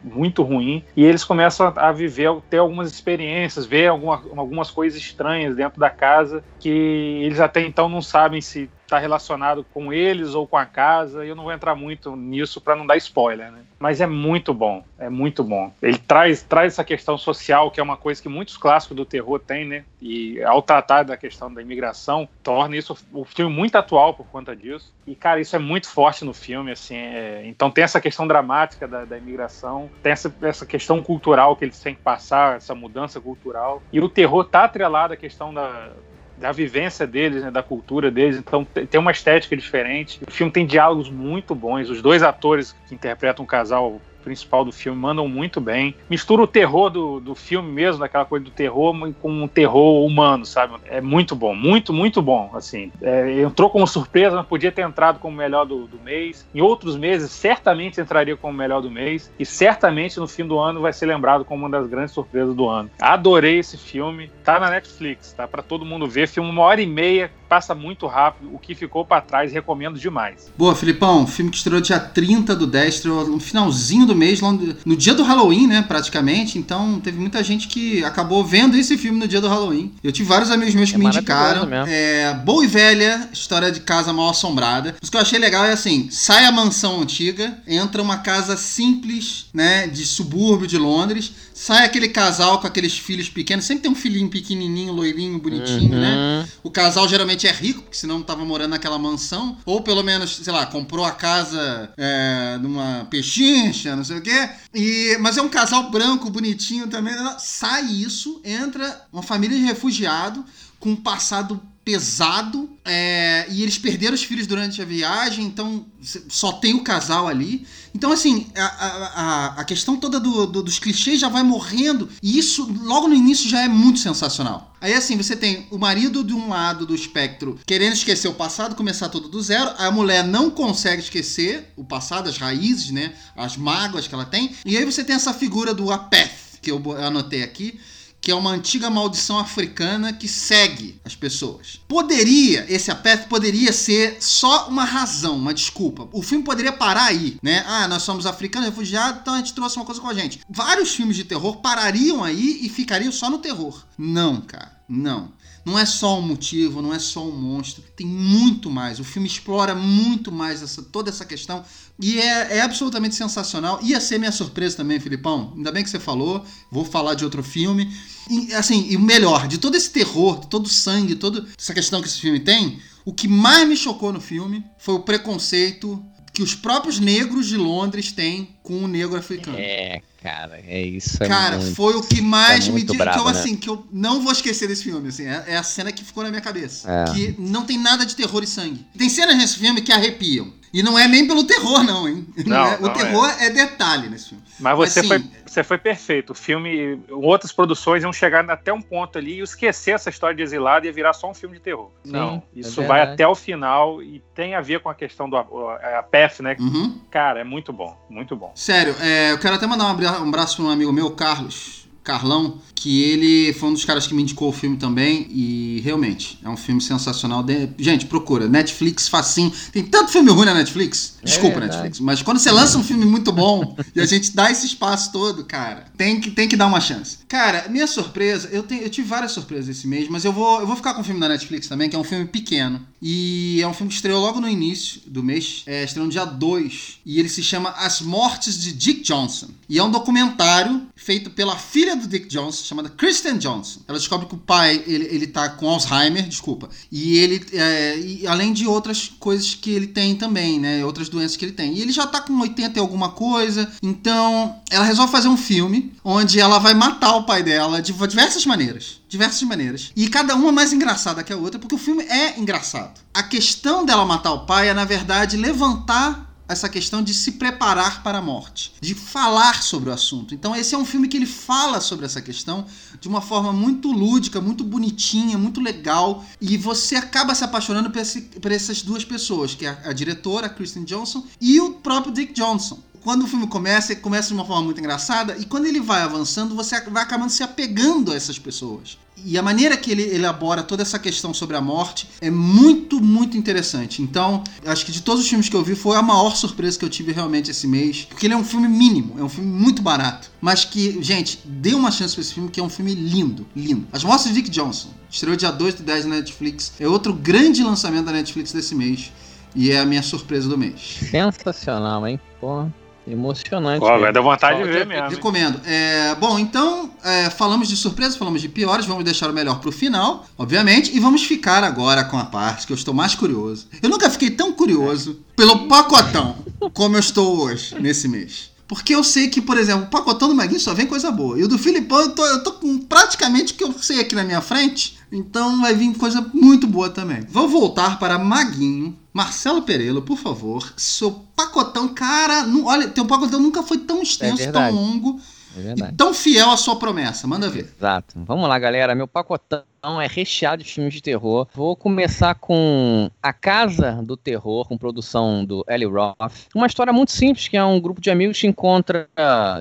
muito 0.03 0.43
ruim 0.43 0.83
e 0.95 1.03
eles 1.03 1.23
começam 1.23 1.73
a 1.75 1.91
viver, 1.91 2.29
ter 2.49 2.57
algumas 2.57 2.91
experiências, 2.91 3.65
ver 3.65 3.87
alguma, 3.87 4.15
algumas 4.35 4.71
coisas 4.71 4.99
estranhas 4.99 5.55
dentro 5.55 5.79
da 5.79 5.89
casa 5.89 6.43
que 6.59 6.69
eles 6.69 7.39
até 7.39 7.61
então 7.61 7.89
não 7.89 8.01
sabem 8.01 8.41
se 8.41 8.69
está 8.87 8.97
relacionado 8.97 9.65
com 9.73 9.91
eles 9.91 10.33
ou 10.33 10.47
com 10.47 10.57
a 10.57 10.65
casa. 10.65 11.25
Eu 11.25 11.35
não 11.35 11.43
vou 11.43 11.51
entrar 11.53 11.75
muito 11.75 12.15
nisso 12.15 12.59
para 12.61 12.75
não 12.75 12.87
dar 12.87 12.95
spoiler, 12.97 13.51
né? 13.51 13.59
Mas 13.79 14.01
é 14.01 14.07
muito 14.07 14.53
bom, 14.53 14.83
é 14.97 15.09
muito 15.09 15.43
bom. 15.43 15.71
Ele 15.81 15.97
traz, 15.97 16.41
traz 16.41 16.73
essa 16.73 16.83
questão 16.83 17.17
social, 17.17 17.69
que 17.69 17.79
é 17.79 17.83
uma 17.83 17.97
coisa 17.97 18.21
que 18.21 18.29
muitos 18.29 18.57
clássicos 18.57 18.97
do 18.97 19.05
terror 19.05 19.39
têm, 19.39 19.65
né? 19.65 19.83
E 20.01 20.41
ao 20.43 20.61
tratar 20.61 21.03
da 21.03 21.17
questão 21.17 21.53
da 21.53 21.61
imigração, 21.61 22.27
torna 22.41 22.75
isso 22.77 22.97
o 23.11 23.25
filme 23.25 23.53
muito 23.53 23.75
atual 23.75 24.13
por 24.13 24.25
conta 24.27 24.55
disso. 24.55 24.91
E, 25.05 25.15
cara, 25.15 25.39
isso 25.39 25.55
é 25.55 25.59
muito 25.59 25.89
forte 25.89 26.23
no 26.25 26.33
filme, 26.33 26.71
assim. 26.71 26.95
é- 26.95 27.43
Então 27.45 27.69
tem 27.69 27.83
essa 27.83 28.01
questão 28.01 28.27
dramática 28.27 28.87
da, 28.87 29.05
da 29.05 29.17
imigração, 29.17 29.89
tem 30.01 30.11
essa, 30.11 30.33
essa 30.41 30.65
questão 30.65 31.03
cultural 31.03 31.55
que 31.55 31.65
eles 31.65 31.79
têm 31.79 31.93
que 31.93 32.01
passar, 32.01 32.57
essa 32.57 32.73
mudança 32.73 33.19
cultural. 33.19 33.81
E 33.91 33.99
o 33.99 34.09
terror 34.09 34.45
tá 34.45 34.63
atrelado 34.63 35.13
à 35.13 35.17
questão 35.17 35.53
da, 35.53 35.91
da 36.37 36.51
vivência 36.51 37.07
deles, 37.07 37.43
né, 37.43 37.49
da 37.51 37.63
cultura 37.63 38.11
deles, 38.11 38.37
então 38.37 38.63
te- 38.63 38.85
tem 38.85 38.99
uma 38.99 39.11
estética 39.11 39.57
diferente. 39.57 40.19
O 40.27 40.31
filme 40.31 40.51
tem 40.51 40.65
diálogos 40.65 41.09
muito 41.09 41.55
bons, 41.55 41.89
os 41.89 42.01
dois 42.01 42.21
atores 42.21 42.73
que 42.87 42.93
interpretam 42.93 43.43
o 43.43 43.47
casal 43.47 43.99
principal 44.27 44.65
do 44.65 44.73
filme 44.73 44.99
mandam 44.99 45.25
muito 45.29 45.61
bem. 45.61 45.95
Mistura 46.09 46.41
o 46.41 46.47
terror 46.47 46.89
do, 46.89 47.21
do 47.21 47.33
filme 47.33 47.71
mesmo, 47.71 48.01
daquela 48.01 48.25
coisa 48.25 48.43
do 48.43 48.51
terror, 48.51 48.93
com 49.21 49.31
um 49.31 49.47
terror 49.47 50.05
humano, 50.05 50.45
sabe? 50.45 50.73
É 50.85 50.99
muito 50.99 51.33
bom, 51.33 51.55
muito, 51.55 51.93
muito 51.93 52.21
bom. 52.21 52.51
Assim, 52.53 52.91
É, 53.01 53.39
entrou 53.41 53.69
como 53.69 53.87
surpresa, 53.87 54.35
mas 54.35 54.45
podia 54.45 54.69
ter 54.71 54.81
entrado 54.81 55.19
como 55.19 55.37
melhor 55.37 55.65
do, 55.65 55.87
do 55.87 55.97
mês. 56.03 56.45
Em 56.53 56.59
outros 56.59 56.97
meses, 56.97 57.31
certamente 57.31 58.01
entraria 58.01 58.35
como 58.35 58.53
melhor 58.53 58.81
do 58.81 58.91
mês. 58.91 59.31
E 59.39 59.45
certamente 59.45 60.19
no 60.19 60.27
fim 60.27 60.45
do 60.45 60.59
ano 60.59 60.81
vai 60.81 60.91
ser 60.91 61.05
lembrado 61.05 61.45
como 61.45 61.65
uma 61.65 61.69
das 61.69 61.87
grandes 61.87 62.13
surpresas 62.13 62.53
do 62.53 62.67
ano. 62.67 62.89
Adorei 62.99 63.59
esse 63.59 63.77
filme. 63.77 64.29
Tá 64.43 64.59
na 64.59 64.69
Netflix, 64.69 65.31
tá? 65.31 65.47
Pra 65.47 65.61
todo 65.61 65.85
mundo 65.85 66.05
ver. 66.05 66.27
Filme 66.27 66.49
uma 66.49 66.63
hora 66.63 66.81
e 66.81 66.85
meia, 66.85 67.31
passa 67.47 67.73
muito 67.73 68.05
rápido. 68.07 68.53
O 68.53 68.59
que 68.59 68.75
ficou 68.75 69.05
pra 69.05 69.21
trás, 69.21 69.51
recomendo 69.51 69.97
demais. 69.97 70.51
Boa, 70.57 70.75
Filipão, 70.75 71.25
filme 71.25 71.51
que 71.51 71.57
estreou 71.57 71.81
dia 71.81 71.99
30 71.99 72.55
do 72.55 72.67
10, 72.67 72.95
estreou 72.95 73.27
no 73.27 73.39
finalzinho 73.39 74.05
do 74.05 74.15
mês, 74.15 74.39
no 74.41 74.95
dia 74.95 75.13
do 75.13 75.23
Halloween, 75.23 75.67
né, 75.67 75.81
praticamente. 75.87 76.57
Então, 76.57 76.99
teve 76.99 77.19
muita 77.19 77.43
gente 77.43 77.67
que 77.67 78.03
acabou 78.03 78.43
vendo 78.43 78.75
esse 78.75 78.97
filme 78.97 79.19
no 79.19 79.27
dia 79.27 79.41
do 79.41 79.47
Halloween. 79.47 79.93
Eu 80.03 80.11
tive 80.11 80.27
vários 80.27 80.51
amigos 80.51 80.75
meus 80.75 80.89
que 80.89 80.95
É 80.95 80.99
me 80.99 81.05
indicaram. 81.05 81.67
É, 81.87 82.33
boa 82.33 82.63
e 82.63 82.67
velha, 82.67 83.29
história 83.31 83.71
de 83.71 83.79
casa 83.79 84.11
mal 84.11 84.29
assombrada. 84.29 84.95
Mas 84.99 85.07
o 85.07 85.11
que 85.11 85.17
eu 85.17 85.21
achei 85.21 85.39
legal 85.39 85.65
é 85.65 85.71
assim, 85.71 86.09
sai 86.11 86.45
a 86.45 86.51
mansão 86.51 87.01
antiga, 87.01 87.57
entra 87.67 88.01
uma 88.01 88.17
casa 88.17 88.57
simples, 88.57 89.45
né, 89.53 89.87
de 89.87 90.05
subúrbio 90.05 90.67
de 90.67 90.77
Londres, 90.77 91.31
sai 91.57 91.85
aquele 91.85 92.07
casal 92.07 92.61
com 92.61 92.67
aqueles 92.67 92.95
filhos 92.95 93.29
pequenos, 93.29 93.65
sempre 93.65 93.81
tem 93.81 93.91
um 93.91 93.95
filhinho 93.95 94.29
pequenininho, 94.29 94.93
loirinho, 94.93 95.39
bonitinho, 95.39 95.99
né? 95.99 96.15
Uhum. 96.15 96.47
O 96.65 96.69
casal 96.69 97.09
geralmente 97.09 97.47
é 97.47 97.51
rico, 97.51 97.81
porque 97.81 97.97
senão 97.97 98.19
não 98.19 98.23
tava 98.23 98.45
morando 98.45 98.69
naquela 98.69 98.99
mansão. 98.99 99.57
Ou 99.65 99.81
pelo 99.81 100.03
menos, 100.03 100.35
sei 100.35 100.53
lá, 100.53 100.67
comprou 100.67 101.03
a 101.03 101.09
casa 101.09 101.91
é, 101.97 102.59
numa 102.61 103.07
pechincha, 103.09 103.95
não 103.95 104.03
sei 104.03 104.19
o 104.19 104.21
quê. 104.21 104.49
E, 104.71 105.17
mas 105.19 105.35
é 105.37 105.41
um 105.41 105.49
casal 105.49 105.89
branco, 105.89 106.29
bonitinho 106.29 106.85
também. 106.87 107.15
Sai 107.39 107.85
isso, 107.87 108.39
entra 108.45 109.07
uma 109.11 109.23
família 109.23 109.57
de 109.57 109.63
refugiado 109.63 110.45
com 110.79 110.91
um 110.91 110.95
passado 110.95 111.59
pesado. 111.91 112.69
é, 112.89 113.45
e 113.49 113.61
eles 113.63 113.77
perderam 113.77 114.13
os 114.15 114.23
filhos 114.23 114.47
durante 114.47 114.81
a 114.81 114.85
viagem, 114.85 115.43
então 115.45 115.85
só 116.29 116.53
tem 116.53 116.73
o 116.73 116.83
casal 116.83 117.27
ali. 117.27 117.65
Então, 117.93 118.11
assim, 118.13 118.47
a, 118.55 118.63
a, 118.65 119.45
a- 119.59 119.63
questão 119.65 119.97
toda 119.97 120.19
do- 120.19 120.45
do- 120.47 120.63
dos 120.63 120.79
clichês 120.79 121.19
já 121.19 121.27
vai 121.27 121.43
morrendo. 121.43 122.07
E 122.23 122.37
isso, 122.37 122.65
logo 122.83 123.07
no 123.09 123.13
início, 123.15 123.49
já 123.49 123.61
é 123.61 123.67
muito 123.67 123.99
sensacional. 123.99 124.73
Aí, 124.79 124.93
assim, 124.93 125.17
você 125.17 125.35
tem 125.35 125.67
o 125.71 125.77
marido 125.77 126.23
de 126.23 126.33
um 126.33 126.47
lado 126.49 126.85
do 126.85 126.95
espectro 126.95 127.59
querendo 127.65 127.93
esquecer 127.93 128.27
o 128.29 128.33
passado, 128.33 128.75
começar 128.75 129.09
tudo 129.09 129.27
do 129.27 129.41
zero. 129.41 129.71
A 129.77 129.89
mulher 129.91 130.23
não 130.25 130.49
consegue 130.49 131.01
esquecer 131.01 131.73
o 131.75 131.83
passado, 131.83 132.29
as 132.29 132.37
raízes, 132.37 132.91
né? 132.91 133.13
As 133.35 133.57
mágoas 133.57 134.07
que 134.07 134.13
ela 134.13 134.25
tem. 134.25 134.51
E 134.65 134.77
aí 134.77 134.85
você 134.85 135.03
tem 135.03 135.15
essa 135.15 135.33
figura 135.33 135.73
do 135.73 135.91
Apeth, 135.91 136.31
que 136.61 136.71
eu 136.71 136.81
anotei 137.01 137.43
aqui, 137.43 137.79
que 138.19 138.31
é 138.31 138.35
uma 138.35 138.51
antiga 138.51 138.89
maldição 138.89 139.39
africana 139.39 140.11
que 140.11 140.27
segue 140.27 140.99
as 141.05 141.15
pessoas. 141.15 141.79
Poderia, 141.87 142.65
esse 142.67 142.91
Apeth 142.91 143.27
poderia 143.29 143.71
ser 143.71 144.17
só 144.19 144.67
uma 144.67 144.83
razão, 144.83 145.37
uma 145.37 145.53
desculpa. 145.53 146.09
O 146.11 146.21
filme 146.21 146.43
poderia 146.43 146.73
parar 146.73 147.05
aí, 147.05 147.37
né? 147.41 147.63
Ah, 147.67 147.87
nós 147.87 148.03
somos 148.03 148.25
africanos, 148.25 148.69
refugiados, 148.69 149.21
então 149.21 149.33
a 149.33 149.37
gente 149.37 149.53
trouxe 149.53 149.77
uma 149.77 149.85
coisa 149.85 150.01
com 150.01 150.09
a 150.09 150.13
gente. 150.13 150.41
Vários 150.49 150.93
filmes 150.93 151.15
de 151.15 151.23
terror 151.23 151.57
parariam 151.57 152.23
aí 152.23 152.59
e 152.61 152.69
ficariam 152.69 153.11
só 153.11 153.29
no 153.29 153.37
terror. 153.37 153.85
Não, 153.97 154.41
cara, 154.41 154.77
não. 154.89 155.31
Não 155.67 155.77
é 155.77 155.85
só 155.85 156.17
um 156.17 156.21
motivo, 156.21 156.81
não 156.81 156.93
é 156.93 156.97
só 156.97 157.27
um 157.27 157.35
monstro. 157.35 157.83
Tem 157.93 158.07
muito 158.07 158.69
mais. 158.69 159.01
O 159.01 159.03
filme 159.03 159.27
explora 159.27 159.75
muito 159.75 160.31
mais 160.31 160.63
essa, 160.63 160.81
toda 160.81 161.09
essa 161.09 161.25
questão. 161.25 161.61
E 161.99 162.17
é, 162.21 162.59
é 162.59 162.61
absolutamente 162.61 163.15
sensacional. 163.15 163.77
Ia 163.83 163.99
ser 163.99 164.17
minha 164.17 164.31
surpresa 164.31 164.77
também, 164.77 164.97
Filipão. 164.97 165.51
Ainda 165.57 165.69
bem 165.69 165.83
que 165.83 165.89
você 165.89 165.99
falou. 165.99 166.45
Vou 166.71 166.85
falar 166.85 167.15
de 167.15 167.25
outro 167.25 167.43
filme. 167.43 167.93
E, 168.29 168.53
assim, 168.53 168.87
e 168.89 168.95
o 168.95 169.01
melhor, 169.01 169.45
de 169.45 169.57
todo 169.57 169.75
esse 169.75 169.89
terror, 169.89 170.39
de 170.39 170.47
todo 170.47 170.67
o 170.67 170.69
sangue, 170.69 171.15
toda 171.15 171.45
essa 171.59 171.73
questão 171.73 172.01
que 172.01 172.07
esse 172.07 172.21
filme 172.21 172.39
tem, 172.39 172.79
o 173.03 173.11
que 173.11 173.27
mais 173.27 173.67
me 173.67 173.75
chocou 173.75 174.13
no 174.13 174.21
filme 174.21 174.63
foi 174.79 174.95
o 174.95 175.01
preconceito 175.01 176.01
que 176.31 176.41
os 176.41 176.55
próprios 176.55 176.97
negros 176.97 177.47
de 177.47 177.57
Londres 177.57 178.13
têm 178.13 178.55
com 178.63 178.85
o 178.85 178.87
negro 178.87 179.17
africano. 179.17 179.57
É, 179.59 180.01
cara, 180.27 180.63
é 180.67 180.81
isso. 180.81 181.17
é 181.23 181.27
Cara, 181.27 181.57
muito- 181.57 181.75
foi 181.75 181.93
o 181.95 182.01
que 182.03 182.21
mais 182.21 182.67
é 182.67 182.71
me 182.71 182.83
disse. 182.83 182.97
que 182.97 183.01
eu, 183.19 183.25
né? 183.25 183.31
assim, 183.31 183.55
que 183.55 183.69
eu 183.69 183.87
não 183.91 184.21
vou 184.21 184.31
esquecer 184.31 184.67
desse 184.67 184.83
filme. 184.83 185.09
Assim, 185.09 185.25
é, 185.25 185.43
é 185.47 185.57
a 185.57 185.63
cena 185.63 185.91
que 185.91 186.03
ficou 186.03 186.23
na 186.23 186.29
minha 186.29 186.41
cabeça. 186.41 186.89
É. 186.91 187.13
Que 187.13 187.35
não 187.39 187.63
tem 187.65 187.77
nada 187.77 188.05
de 188.05 188.15
terror 188.15 188.43
e 188.43 188.47
sangue. 188.47 188.85
Tem 188.97 189.09
cenas 189.09 189.37
nesse 189.37 189.57
filme 189.57 189.81
que 189.81 189.91
arrepiam. 189.91 190.51
E 190.77 190.83
não 190.83 190.97
é 190.97 191.07
nem 191.07 191.25
pelo 191.25 191.43
terror, 191.43 191.83
não, 191.83 192.07
hein? 192.07 192.27
Não, 192.45 192.55
não 192.55 192.67
é, 192.67 192.79
não 192.79 192.89
o 192.89 192.93
terror 192.93 193.27
é. 193.39 193.47
é. 193.47 193.49
detalhe 193.49 194.09
nesse 194.09 194.29
filme. 194.29 194.43
Mas 194.59 194.77
você, 194.77 195.01
Mas, 195.01 195.07
foi, 195.07 195.31
você 195.43 195.63
foi 195.63 195.77
perfeito. 195.79 196.33
O 196.33 196.35
filme, 196.35 197.01
outras 197.09 197.51
produções 197.51 198.03
iam 198.03 198.13
chegar 198.13 198.47
até 198.47 198.71
um 198.71 198.79
ponto 198.79 199.17
ali 199.17 199.39
e 199.39 199.41
esquecer 199.41 199.95
essa 199.95 200.11
história 200.11 200.35
de 200.35 200.43
exilado 200.43 200.85
e 200.85 200.89
ia 200.89 200.93
virar 200.93 201.13
só 201.13 201.31
um 201.31 201.33
filme 201.33 201.57
de 201.57 201.63
terror. 201.63 201.89
Sim, 202.03 202.11
não, 202.11 202.43
é 202.55 202.59
isso 202.59 202.79
é 202.79 202.85
vai 202.85 203.01
até 203.01 203.27
o 203.27 203.33
final 203.33 204.03
e 204.03 204.21
tem 204.35 204.53
a 204.53 204.61
ver 204.61 204.79
com 204.79 204.87
a 204.87 204.93
questão 204.93 205.27
do 205.27 205.35
a 205.35 206.03
PEF, 206.03 206.43
né? 206.43 206.55
Uhum. 206.59 207.01
Cara, 207.09 207.39
é 207.39 207.43
muito 207.43 207.73
bom, 207.73 207.97
muito 208.07 208.35
bom. 208.35 208.51
Sério, 208.53 208.95
é, 208.99 209.31
eu 209.31 209.39
quero 209.39 209.55
até 209.55 209.65
mandar 209.65 209.85
um 209.85 210.27
abraço 210.27 210.57
para 210.57 210.65
um 210.65 210.69
amigo 210.69 210.93
meu, 210.93 211.09
Carlos. 211.09 211.86
Carlão, 212.07 212.59
que 212.73 213.03
ele 213.03 213.51
foi 213.51 213.69
um 213.69 213.73
dos 213.73 213.83
caras 213.83 214.07
que 214.07 214.13
me 214.13 214.21
indicou 214.21 214.47
o 214.47 214.53
filme 214.53 214.77
também 214.77 215.27
e 215.29 215.81
realmente 215.83 216.39
é 216.41 216.47
um 216.47 216.55
filme 216.55 216.79
sensacional. 216.79 217.43
De... 217.43 217.69
Gente, 217.77 218.05
procura, 218.05 218.47
Netflix 218.47 219.09
facinho. 219.09 219.51
Tem 219.73 219.83
tanto 219.83 220.09
filme 220.09 220.31
ruim 220.31 220.45
na 220.45 220.53
Netflix. 220.53 221.17
Desculpa, 221.21 221.57
é 221.57 221.67
Netflix, 221.67 221.99
mas 221.99 222.21
quando 222.21 222.39
você 222.39 222.49
lança 222.49 222.77
um 222.77 222.83
filme 222.83 223.05
muito 223.05 223.33
bom 223.33 223.75
e 223.93 223.99
a 223.99 224.05
gente 224.05 224.33
dá 224.33 224.49
esse 224.49 224.65
espaço 224.65 225.11
todo, 225.11 225.43
cara, 225.43 225.87
tem 225.97 226.21
que, 226.21 226.31
tem 226.31 226.47
que 226.47 226.55
dar 226.55 226.67
uma 226.67 226.79
chance. 226.79 227.17
Cara, 227.27 227.67
minha 227.67 227.87
surpresa, 227.87 228.47
eu, 228.53 228.63
tenho, 228.63 228.83
eu 228.83 228.89
tive 228.89 229.05
várias 229.05 229.33
surpresas 229.33 229.67
esse 229.67 229.85
mês, 229.85 230.07
mas 230.07 230.23
eu 230.23 230.31
vou, 230.31 230.61
eu 230.61 230.67
vou 230.67 230.77
ficar 230.77 230.93
com 230.93 231.01
um 231.01 231.03
filme 231.03 231.19
da 231.19 231.27
Netflix 231.27 231.67
também, 231.67 231.89
que 231.89 231.95
é 231.95 231.99
um 231.99 232.05
filme 232.05 232.25
pequeno. 232.25 232.79
E 233.01 233.61
é 233.61 233.67
um 233.67 233.73
filme 233.73 233.89
que 233.89 233.95
estreou 233.95 234.21
logo 234.21 234.39
no 234.39 234.47
início 234.47 235.01
do 235.05 235.21
mês, 235.21 235.63
é, 235.67 235.83
estreou 235.83 236.05
no 236.05 236.11
dia 236.11 236.23
2, 236.23 236.99
e 237.05 237.19
ele 237.19 237.27
se 237.27 237.43
chama 237.43 237.71
As 237.71 237.99
Mortes 237.99 238.57
de 238.57 238.71
Dick 238.71 239.01
Johnson. 239.01 239.47
E 239.67 239.77
é 239.77 239.83
um 239.83 239.91
documentário 239.91 240.86
feito 241.07 241.29
pela 241.29 241.55
filha 241.55 241.95
do 241.95 242.05
Dick 242.05 242.27
Johnson, 242.27 242.65
chamada 242.65 242.89
Kristen 242.89 243.37
Johnson. 243.37 243.79
Ela 243.87 243.97
descobre 243.97 244.27
que 244.27 244.35
o 244.35 244.37
pai, 244.37 244.83
ele, 244.85 245.05
ele 245.05 245.25
tá 245.25 245.47
com 245.47 245.69
Alzheimer, 245.69 246.27
desculpa. 246.27 246.67
E 246.91 247.17
ele, 247.19 247.45
é, 247.53 247.97
e 247.97 248.27
além 248.27 248.51
de 248.51 248.67
outras 248.67 249.09
coisas 249.17 249.55
que 249.55 249.71
ele 249.71 249.87
tem 249.87 250.17
também, 250.17 250.59
né? 250.59 250.83
Outras 250.83 251.07
doenças 251.07 251.37
que 251.37 251.45
ele 251.45 251.53
tem. 251.53 251.73
E 251.73 251.81
ele 251.81 251.93
já 251.93 252.05
tá 252.05 252.19
com 252.19 252.37
80 252.37 252.77
e 252.77 252.81
alguma 252.81 253.11
coisa. 253.11 253.71
Então, 253.81 254.53
ela 254.69 254.83
resolve 254.83 255.09
fazer 255.09 255.29
um 255.29 255.37
filme 255.37 255.93
onde 256.03 256.41
ela 256.41 256.59
vai 256.59 256.73
matar 256.73 257.15
o 257.15 257.23
pai 257.23 257.41
dela 257.41 257.81
de 257.81 257.93
diversas 257.93 258.45
maneiras. 258.45 258.99
Diversas 259.07 259.41
maneiras. 259.43 259.93
E 259.95 260.09
cada 260.09 260.35
uma 260.35 260.51
mais 260.51 260.73
engraçada 260.73 261.23
que 261.23 261.31
a 261.31 261.37
outra, 261.37 261.57
porque 261.57 261.75
o 261.75 261.77
filme 261.77 262.03
é 262.03 262.37
engraçado. 262.37 262.99
A 263.13 263.23
questão 263.23 263.85
dela 263.85 264.05
matar 264.05 264.33
o 264.33 264.45
pai 264.45 264.67
é, 264.67 264.73
na 264.73 264.83
verdade, 264.83 265.37
levantar 265.37 266.26
essa 266.47 266.69
questão 266.69 267.01
de 267.01 267.13
se 267.13 267.33
preparar 267.33 268.03
para 268.03 268.19
a 268.19 268.21
morte, 268.21 268.73
de 268.79 268.95
falar 268.95 269.61
sobre 269.61 269.89
o 269.89 269.93
assunto. 269.93 270.33
Então 270.33 270.55
esse 270.55 270.73
é 270.73 270.77
um 270.77 270.85
filme 270.85 271.07
que 271.07 271.17
ele 271.17 271.25
fala 271.25 271.81
sobre 271.81 272.05
essa 272.05 272.21
questão 272.21 272.65
de 272.99 273.07
uma 273.07 273.21
forma 273.21 273.51
muito 273.51 273.91
lúdica, 273.91 274.39
muito 274.39 274.63
bonitinha, 274.63 275.37
muito 275.37 275.61
legal, 275.61 276.23
e 276.39 276.57
você 276.57 276.95
acaba 276.95 277.35
se 277.35 277.43
apaixonando 277.43 277.89
por, 277.89 277.99
esse, 277.99 278.21
por 278.21 278.51
essas 278.51 278.81
duas 278.81 279.03
pessoas, 279.03 279.55
que 279.55 279.65
é 279.65 279.69
a, 279.69 279.89
a 279.89 279.93
diretora, 279.93 280.49
Kristen 280.49 280.83
Johnson, 280.83 281.23
e 281.39 281.59
o 281.59 281.73
próprio 281.73 282.13
Dick 282.13 282.33
Johnson 282.33 282.79
quando 283.03 283.23
o 283.23 283.27
filme 283.27 283.47
começa, 283.47 283.93
ele 283.93 284.01
começa 284.01 284.29
de 284.29 284.33
uma 284.33 284.45
forma 284.45 284.63
muito 284.63 284.79
engraçada, 284.79 285.35
e 285.37 285.45
quando 285.45 285.65
ele 285.65 285.79
vai 285.79 286.01
avançando, 286.01 286.55
você 286.55 286.79
vai 286.89 287.03
acabando 287.03 287.29
se 287.29 287.43
apegando 287.43 288.11
a 288.11 288.15
essas 288.15 288.37
pessoas. 288.37 288.97
E 289.25 289.37
a 289.37 289.41
maneira 289.41 289.75
que 289.75 289.91
ele 289.91 290.15
elabora 290.15 290.61
toda 290.61 290.83
essa 290.83 290.99
questão 290.99 291.33
sobre 291.33 291.57
a 291.57 291.61
morte 291.61 292.07
é 292.21 292.29
muito, 292.29 293.01
muito 293.01 293.35
interessante. 293.35 294.01
Então, 294.01 294.43
acho 294.65 294.85
que 294.85 294.91
de 294.91 295.01
todos 295.01 295.23
os 295.23 295.29
filmes 295.29 295.49
que 295.49 295.55
eu 295.55 295.63
vi, 295.63 295.75
foi 295.75 295.97
a 295.97 296.01
maior 296.01 296.35
surpresa 296.35 296.77
que 296.77 296.85
eu 296.85 296.89
tive 296.89 297.11
realmente 297.11 297.49
esse 297.49 297.67
mês. 297.67 298.05
Porque 298.05 298.27
ele 298.27 298.35
é 298.35 298.37
um 298.37 298.43
filme 298.43 298.67
mínimo, 298.67 299.15
é 299.19 299.23
um 299.23 299.29
filme 299.29 299.49
muito 299.49 299.81
barato. 299.81 300.29
Mas 300.39 300.65
que, 300.65 301.01
gente, 301.01 301.39
dê 301.43 301.73
uma 301.73 301.89
chance 301.89 302.13
pra 302.13 302.21
esse 302.21 302.33
filme, 302.33 302.49
que 302.49 302.59
é 302.59 302.63
um 302.63 302.69
filme 302.69 302.93
lindo, 302.93 303.47
lindo. 303.55 303.87
As 303.91 304.03
Mortes 304.03 304.27
de 304.27 304.33
Dick 304.33 304.49
Johnson, 304.49 304.89
estreou 305.09 305.35
dia 305.35 305.51
2 305.51 305.77
de 305.77 305.83
10 305.83 306.05
na 306.05 306.15
Netflix. 306.17 306.73
É 306.79 306.87
outro 306.87 307.11
grande 307.11 307.63
lançamento 307.63 308.05
da 308.05 308.11
Netflix 308.11 308.51
desse 308.51 308.75
mês. 308.75 309.11
E 309.55 309.71
é 309.71 309.79
a 309.79 309.85
minha 309.85 310.03
surpresa 310.03 310.47
do 310.47 310.57
mês. 310.57 310.99
Sensacional, 311.09 312.05
hein? 312.05 312.19
Porra. 312.39 312.71
Emocionante. 313.07 313.79
Pô, 313.79 313.99
vai 313.99 314.11
dar 314.11 314.21
vontade 314.21 314.61
de 314.61 314.69
ver 314.69 314.85
mesmo. 314.85 315.09
Recomendo. 315.09 315.61
É, 315.65 316.13
bom, 316.15 316.37
então, 316.37 316.91
é, 317.03 317.29
falamos 317.29 317.69
de 317.69 317.77
surpresa, 317.77 318.17
falamos 318.17 318.41
de 318.41 318.49
piores, 318.49 318.85
vamos 318.85 319.03
deixar 319.03 319.29
o 319.29 319.33
melhor 319.33 319.59
pro 319.59 319.71
final, 319.71 320.25
obviamente, 320.37 320.95
e 320.95 320.99
vamos 320.99 321.23
ficar 321.23 321.63
agora 321.63 322.03
com 322.03 322.17
a 322.17 322.25
parte 322.25 322.67
que 322.67 322.73
eu 322.73 322.77
estou 322.77 322.93
mais 322.93 323.15
curioso. 323.15 323.67
Eu 323.81 323.89
nunca 323.89 324.09
fiquei 324.09 324.29
tão 324.31 324.51
curioso 324.51 325.21
pelo 325.35 325.67
pacotão 325.67 326.35
como 326.73 326.95
eu 326.95 326.99
estou 326.99 327.39
hoje, 327.39 327.75
nesse 327.79 328.07
mês. 328.07 328.51
Porque 328.67 328.93
eu 328.93 329.03
sei 329.03 329.29
que, 329.29 329.41
por 329.41 329.57
exemplo, 329.57 329.85
o 329.85 329.89
pacotão 329.89 330.27
do 330.27 330.35
Maguinho 330.35 330.59
só 330.59 330.73
vem 330.73 330.85
coisa 330.85 331.09
boa. 331.09 331.39
E 331.39 331.43
o 331.43 331.47
do 331.47 331.57
Filipão, 331.57 332.01
eu 332.01 332.09
tô, 332.09 332.25
eu 332.25 332.43
tô 332.43 332.51
com 332.53 332.77
praticamente 332.79 333.53
o 333.53 333.55
que 333.55 333.63
eu 333.63 333.73
sei 333.79 334.01
aqui 334.01 334.13
na 334.13 334.25
minha 334.25 334.41
frente. 334.41 334.97
Então 335.09 335.61
vai 335.61 335.73
vir 335.73 335.95
coisa 335.95 336.19
muito 336.33 336.67
boa 336.67 336.89
também. 336.89 337.21
Vou 337.29 337.47
voltar 337.47 337.97
para 337.97 338.19
Maguinho. 338.19 338.97
Marcelo 339.17 339.63
Pereira, 339.63 339.99
por 339.99 340.15
favor. 340.15 340.71
Seu 340.77 341.11
pacotão, 341.35 341.87
cara. 341.87 342.43
Não, 342.43 342.65
olha, 342.65 342.87
teu 342.87 343.03
pacotão 343.03 343.39
nunca 343.39 343.63
foi 343.63 343.79
tão 343.79 344.03
extenso, 344.03 344.43
é 344.43 344.51
tão 344.51 344.71
longo. 344.71 345.19
É 345.57 345.59
verdade. 345.59 345.97
tão 345.97 346.13
fiel 346.13 346.51
à 346.51 346.55
sua 346.55 346.75
promessa. 346.75 347.25
Manda 347.25 347.49
ver. 347.49 347.73
Exato. 347.75 348.13
Vamos 348.15 348.47
lá, 348.47 348.59
galera. 348.59 348.93
Meu 348.93 349.07
pacotão 349.07 349.63
é 349.99 350.05
recheado 350.05 350.61
de 350.61 350.71
filmes 350.71 350.93
de 350.93 351.01
terror. 351.01 351.47
Vou 351.51 351.75
começar 351.75 352.35
com 352.35 353.09
A 353.23 353.33
Casa 353.33 353.93
do 354.03 354.15
Terror, 354.15 354.67
com 354.67 354.77
produção 354.77 355.43
do 355.43 355.65
Eli 355.67 355.85
Roth. 355.85 356.15
Uma 356.53 356.67
história 356.67 356.93
muito 356.93 357.11
simples, 357.11 357.47
que 357.47 357.57
é 357.57 357.63
um 357.65 357.79
grupo 357.81 357.99
de 357.99 358.11
amigos 358.11 358.39
que 358.39 358.45
encontra, 358.45 359.09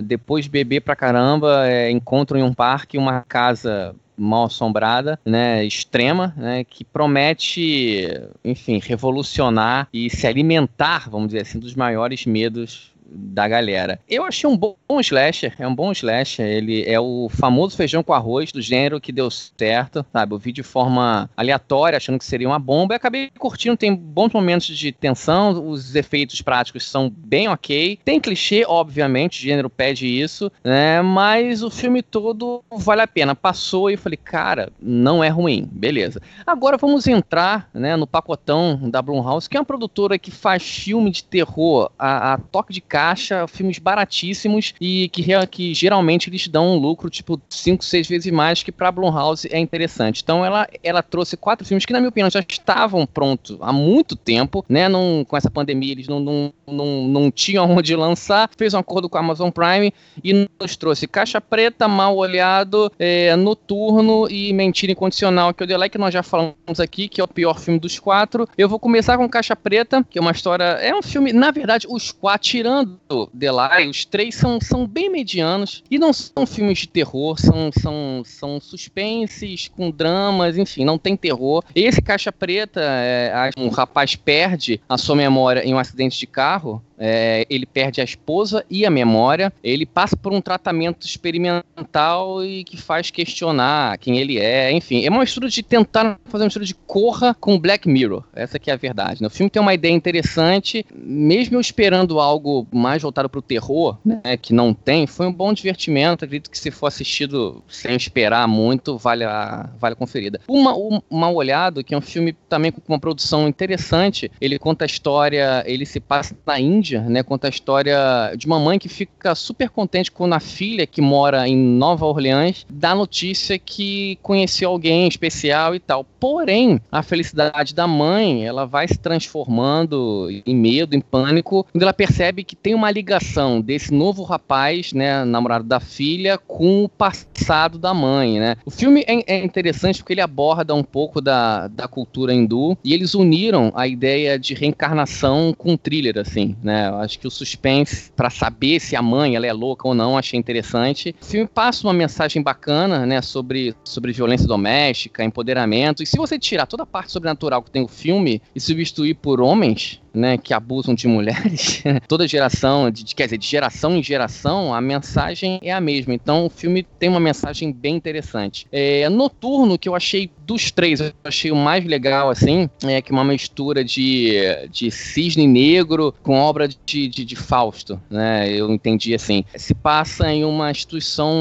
depois 0.03 0.45
de 0.45 0.51
beber 0.51 0.83
pra 0.83 0.95
caramba, 0.95 1.67
é, 1.67 1.91
encontram 1.91 2.39
em 2.39 2.43
um 2.43 2.53
parque 2.53 2.99
uma 2.99 3.23
casa 3.23 3.97
mal 4.17 4.45
assombrada, 4.45 5.19
né, 5.25 5.65
extrema, 5.65 6.35
né, 6.37 6.65
que 6.65 6.85
promete, 6.85 8.09
enfim, 8.45 8.81
revolucionar 8.83 9.89
e 9.93 10.09
se 10.09 10.27
alimentar, 10.27 11.09
vamos 11.11 11.29
dizer 11.29 11.43
assim, 11.43 11.59
dos 11.59 11.75
maiores 11.75 12.27
medos 12.27 12.96
da 13.09 13.47
galera. 13.47 14.01
Eu 14.09 14.25
achei 14.25 14.49
um 14.49 14.57
bom 14.57 14.77
slasher, 15.01 15.55
é 15.59 15.67
um 15.67 15.75
bom 15.75 15.93
slasher. 15.93 16.47
Ele 16.47 16.85
é 16.87 16.99
o 16.99 17.29
famoso 17.31 17.77
feijão 17.77 18.03
com 18.03 18.13
arroz 18.13 18.53
do 18.53 18.61
gênero 18.61 19.01
que 19.01 19.13
deu 19.13 19.31
certo, 19.31 20.05
sabe? 20.13 20.35
Eu 20.35 20.39
vi 20.39 20.53
de 20.53 20.63
forma 20.63 21.31
aleatória, 21.37 21.97
achando 21.97 22.19
que 22.19 22.25
seria 22.25 22.49
uma 22.49 22.59
bomba, 22.59 22.95
e 22.95 22.97
acabei 22.97 23.31
curtindo. 23.39 23.77
Tem 23.77 23.95
bons 23.95 24.33
momentos 24.33 24.67
de 24.77 24.93
tensão, 24.93 25.69
os 25.69 25.95
efeitos 25.95 26.41
práticos 26.41 26.89
são 26.89 27.11
bem 27.11 27.49
ok. 27.49 27.99
Tem 28.05 28.21
clichê, 28.21 28.65
obviamente, 28.67 29.41
o 29.41 29.43
gênero 29.43 29.71
pede 29.71 30.07
isso, 30.07 30.51
né? 30.65 31.03
Mas 31.03 31.63
o 31.63 31.71
filme 31.71 32.03
todo 32.03 32.65
vale 32.71 33.03
a 33.03 33.07
pena. 33.07 33.35
Passou 33.35 33.91
e 33.91 33.95
eu 33.95 33.99
falei, 33.99 34.17
cara, 34.17 34.71
não 34.81 35.23
é 35.23 35.29
ruim, 35.29 35.69
beleza. 35.71 36.21
Agora 36.47 36.77
vamos 36.77 37.07
entrar, 37.07 37.69
né, 37.73 37.97
no 37.97 38.07
pacotão 38.07 38.91
da 38.91 39.03
Blumhouse, 39.03 39.49
que 39.49 39.57
é 39.57 39.61
uma 39.61 39.67
produtora 39.67 40.19
que 40.19 40.31
faz 40.31 40.63
filme 40.63 41.11
de 41.11 41.25
terror 41.25 41.91
a, 41.99 42.35
a 42.35 42.39
toque 42.39 42.73
de 42.73 42.81
caixa, 42.97 43.47
filmes 43.47 43.79
baratíssimos 43.79 44.73
e 44.81 45.11
que, 45.11 45.23
que 45.51 45.75
geralmente 45.75 46.31
eles 46.31 46.49
dão 46.49 46.69
um 46.69 46.79
lucro 46.79 47.11
tipo 47.11 47.39
5, 47.47 47.85
6 47.85 48.09
vezes 48.09 48.33
mais 48.33 48.63
que 48.63 48.73
para 48.73 48.91
Blumhouse 48.91 49.47
é 49.53 49.59
interessante. 49.59 50.23
Então 50.23 50.43
ela, 50.43 50.67
ela 50.83 51.03
trouxe 51.03 51.37
quatro 51.37 51.67
filmes 51.67 51.85
que 51.85 51.93
na 51.93 51.99
minha 51.99 52.09
opinião 52.09 52.31
já 52.31 52.41
estavam 52.41 53.07
prontos 53.07 53.59
há 53.61 53.71
muito 53.71 54.17
tempo, 54.17 54.65
né? 54.67 54.89
Não, 54.89 55.27
com 55.29 55.37
essa 55.37 55.51
pandemia 55.51 55.93
eles 55.93 56.09
não, 56.09 56.21
não, 56.21 56.55
não, 56.67 57.07
não 57.07 57.31
tinham 57.31 57.69
onde 57.77 57.95
lançar, 57.95 58.49
fez 58.57 58.73
um 58.73 58.79
acordo 58.79 59.11
com 59.11 59.19
a 59.19 59.21
Amazon 59.21 59.51
Prime 59.51 59.93
e 60.25 60.49
nos 60.59 60.75
trouxe 60.75 61.07
Caixa 61.07 61.39
Preta, 61.39 61.87
Mal 61.87 62.17
Olhado, 62.17 62.91
é, 62.99 63.37
Noturno 63.37 64.27
e 64.31 64.55
Mentira 64.55 64.93
Incondicional, 64.93 65.53
que 65.53 65.63
é 65.63 65.67
o 65.67 65.69
The 65.69 65.89
que 65.91 65.99
nós 65.99 66.15
já 66.15 66.23
falamos 66.23 66.81
aqui, 66.81 67.09
que 67.09 67.21
é 67.21 67.25
o 67.25 67.29
pior 67.29 67.61
filme 67.61 67.79
dos 67.79 67.99
quatro. 67.99 68.49
Eu 68.57 68.71
vou 68.71 68.79
começar 68.79 69.19
com 69.19 69.29
Caixa 69.29 69.55
Preta, 69.55 70.03
que 70.09 70.19
é 70.19 70.23
uma 70.23 70.33
história, 70.33 70.65
é 70.65 70.95
um 70.95 71.03
filme, 71.03 71.31
na 71.31 71.51
verdade, 71.51 71.87
os 71.91 72.11
quatro, 72.11 72.49
tirando 72.49 72.86
tirando 72.87 73.31
Delay, 73.33 73.89
os 73.89 74.05
três 74.05 74.35
são, 74.35 74.61
são 74.61 74.87
bem 74.87 75.11
medianos 75.11 75.83
e 75.91 75.99
não 75.99 76.13
são 76.13 76.47
filmes 76.47 76.79
de 76.79 76.89
terror, 76.89 77.39
são, 77.39 77.71
são, 77.73 78.23
são 78.25 78.61
suspenses 78.61 79.69
com 79.69 79.91
dramas, 79.91 80.57
enfim, 80.57 80.85
não 80.85 80.99
tem 80.99 81.17
terror. 81.17 81.65
Esse 81.75 82.01
Caixa 82.01 82.33
Preta, 82.33 82.81
é, 82.83 83.51
um 83.57 83.69
rapaz 83.69 84.15
perde 84.15 84.81
a 84.89 84.97
sua 84.97 85.17
memória 85.17 85.65
em 85.65 85.75
um 85.75 85.79
acidente 85.79 86.19
de 86.19 86.27
carro 86.27 86.83
é, 86.99 87.47
ele 87.49 87.67
perde 87.67 88.01
a 88.01 88.05
esposa 88.05 88.65
e 88.71 88.85
a 88.87 88.91
memória. 88.91 89.53
Ele 89.63 89.87
passa 89.87 90.17
por 90.17 90.33
um 90.33 90.41
tratamento 90.41 91.07
experimental 91.07 92.45
e 92.45 92.65
que 92.65 92.77
faz 92.77 93.11
questionar 93.11 93.99
quem 93.99 94.19
ele 94.19 94.39
é. 94.39 94.73
Enfim, 94.73 95.05
é 95.05 95.11
uma 95.11 95.21
mistura 95.21 95.49
de 95.49 95.63
tentar 95.63 96.19
fazer 96.25 96.43
uma 96.43 96.47
mistura 96.47 96.65
de 96.65 96.75
corra 96.75 97.37
com 97.39 97.59
Black 97.59 97.89
Mirror. 97.89 98.25
Essa 98.35 98.59
que 98.59 98.71
é 98.71 98.75
a 98.75 98.77
verdade. 98.77 99.21
Né? 99.21 99.27
O 99.27 99.31
filme 99.31 99.51
tem 99.51 99.61
uma 99.61 99.75
ideia 99.75 99.93
interessante, 99.93 100.85
mesmo 100.95 101.57
eu 101.57 101.61
esperando 101.61 102.21
algo 102.21 102.67
mais 102.73 103.03
voltado 103.03 103.29
para 103.29 103.39
o 103.39 103.43
terror, 103.43 103.99
né, 104.05 104.37
que 104.37 104.53
não 104.53 104.73
tem, 104.73 105.07
foi 105.07 105.27
um 105.27 105.33
bom 105.33 105.53
divertimento. 105.53 106.25
Acredito 106.25 106.51
que 106.51 106.59
se 106.59 106.71
for 106.71 106.87
assistido 106.87 107.63
sem 107.69 107.95
esperar 107.97 108.47
muito, 108.49 108.97
vale 108.97 109.25
a, 109.25 109.69
vale 109.79 109.93
a 109.93 109.97
conferida. 109.97 110.41
Uma, 110.49 110.75
o 110.75 111.01
Mal 111.11 111.35
Olhado, 111.35 111.85
que 111.85 111.95
é 111.95 111.99
um 111.99 112.03
filme 112.03 112.33
também 112.49 112.71
com 112.71 112.81
uma 112.89 112.99
produção 112.99 113.49
interessante, 113.49 114.31
ele 114.41 114.59
conta 114.59 114.85
a 114.85 114.87
história, 114.87 115.63
ele 115.67 115.85
se 115.85 116.01
passa 116.01 116.37
na 116.47 116.59
Índia 116.59 116.86
Índia, 116.87 117.01
né? 117.01 117.23
Conta 117.23 117.49
a 117.49 117.51
história 117.51 118.33
de 118.37 118.47
uma 118.47 118.61
mãe 118.61 118.79
que 118.79 118.89
fica 118.89 119.35
super 119.35 119.69
contente 119.69 120.11
quando 120.11 120.35
a 120.35 120.41
filha, 120.41 120.87
que 120.87 121.01
mora 121.01 121.49
em 121.49 121.57
Nova 121.57 122.07
Orleans, 122.07 122.65
dá 122.71 122.95
notícia 122.95 123.59
que 123.59 124.19
conheceu 124.23 124.71
alguém 124.71 125.09
especial 125.09 125.75
e 125.75 125.81
tal. 125.81 126.05
Porém, 126.21 126.81
a 126.91 127.03
felicidade 127.03 127.75
da 127.75 127.87
mãe, 127.89 128.47
ela 128.47 128.65
vai 128.65 128.87
se 128.87 128.99
transformando 128.99 130.29
em 130.47 130.55
medo, 130.55 130.95
em 130.95 131.01
pânico, 131.01 131.67
quando 131.73 131.83
ela 131.83 131.93
percebe 131.93 132.45
que 132.45 132.55
tem 132.55 132.75
uma 132.75 132.91
ligação 132.91 133.61
desse 133.61 133.93
novo 133.93 134.23
rapaz, 134.23 134.93
né, 134.93 135.25
namorado 135.25 135.65
da 135.65 135.81
filha, 135.81 136.39
com 136.39 136.85
o 136.85 136.89
passado 136.89 137.79
da 137.79 137.93
mãe, 137.93 138.39
né? 138.39 138.57
O 138.65 138.71
filme 138.71 139.05
é, 139.09 139.35
é 139.35 139.45
interessante 139.45 139.99
porque 139.99 140.13
ele 140.13 140.21
aborda 140.21 140.75
um 140.75 140.85
pouco 140.85 141.21
da, 141.21 141.67
da 141.69 141.89
cultura 141.89 142.33
hindu 142.33 142.79
e 142.85 142.95
eles 142.95 143.15
uniram 143.15 143.73
a 143.75 143.89
ideia 143.89 144.39
de 144.39 144.55
reencarnação 144.55 145.55
com 145.57 145.77
thriller, 145.77 146.19
assim, 146.19 146.57
né? 146.63 146.76
Eu 146.85 146.99
acho 146.99 147.19
que 147.19 147.27
o 147.27 147.31
suspense 147.31 148.11
para 148.15 148.31
saber 148.31 148.81
se 148.81 148.95
a 148.97 149.03
mãe 149.03 149.37
ela 149.37 149.47
é 149.47 149.53
louca 149.53 149.89
ou 149.89 149.95
não, 149.95 150.17
achei 150.17 150.39
interessante. 150.39 151.15
O 151.21 151.25
filme 151.25 151.47
passa 151.47 151.87
uma 151.87 151.93
mensagem 151.93 152.43
bacana, 152.43 153.07
né, 153.07 153.23
sobre, 153.23 153.75
sobre 153.85 154.13
violência 154.13 154.47
doméstica, 154.47 155.25
empoderamento. 155.25 156.03
E 156.03 156.07
se 156.07 156.17
você 156.17 156.39
tirar 156.39 156.67
toda 156.67 156.83
a 156.83 156.87
parte 156.87 157.13
sobrenatural 157.13 157.63
que 157.63 157.71
tem 157.71 157.83
o 157.83 157.89
filme 157.89 158.41
e 158.55 158.61
substituir 158.61 159.15
por 159.15 159.41
homens, 159.41 160.01
né, 160.17 160.39
que 160.39 160.55
abusam 160.55 160.95
de 160.95 161.07
mulheres, 161.07 161.83
toda 162.09 162.27
geração, 162.27 162.91
de, 162.91 163.15
quer 163.15 163.25
dizer, 163.25 163.39
de 163.39 163.47
geração 163.47 163.97
em 163.97 164.03
geração, 164.03 164.75
a 164.75 164.81
mensagem 164.81 165.61
é 165.63 165.73
a 165.73 165.81
mesma. 165.81 166.15
Então 166.15 166.47
o 166.47 166.51
filme 166.51 166.83
tem 166.99 167.09
uma 167.09 167.21
mensagem 167.21 167.73
bem 167.73 167.95
interessante. 167.95 168.67
É, 168.73 169.09
Noturno, 169.09 169.79
que 169.79 169.89
eu 169.89 169.95
achei 169.95 170.31
dos 170.47 170.71
três, 170.71 171.01
eu 171.01 171.13
achei 171.25 171.51
o 171.51 171.57
mais 171.57 171.85
legal, 171.85 172.31
assim, 172.31 172.69
é 172.85 173.03
que 173.03 173.13
uma 173.13 173.25
mistura 173.25 173.85
de, 173.85 174.35
de 174.71 174.91
cisne 174.91 175.47
negro 175.47 176.15
com 176.23 176.39
obra 176.39 176.69
de, 176.69 177.09
de, 177.09 177.25
de 177.25 177.37
Fausto, 177.37 178.01
né? 178.09 178.51
Eu 178.51 178.73
entendi 178.73 179.15
assim. 179.15 179.45
Se 179.57 179.75
passa 179.75 180.33
em 180.33 180.45
uma 180.45 180.71
instituição, 180.71 181.35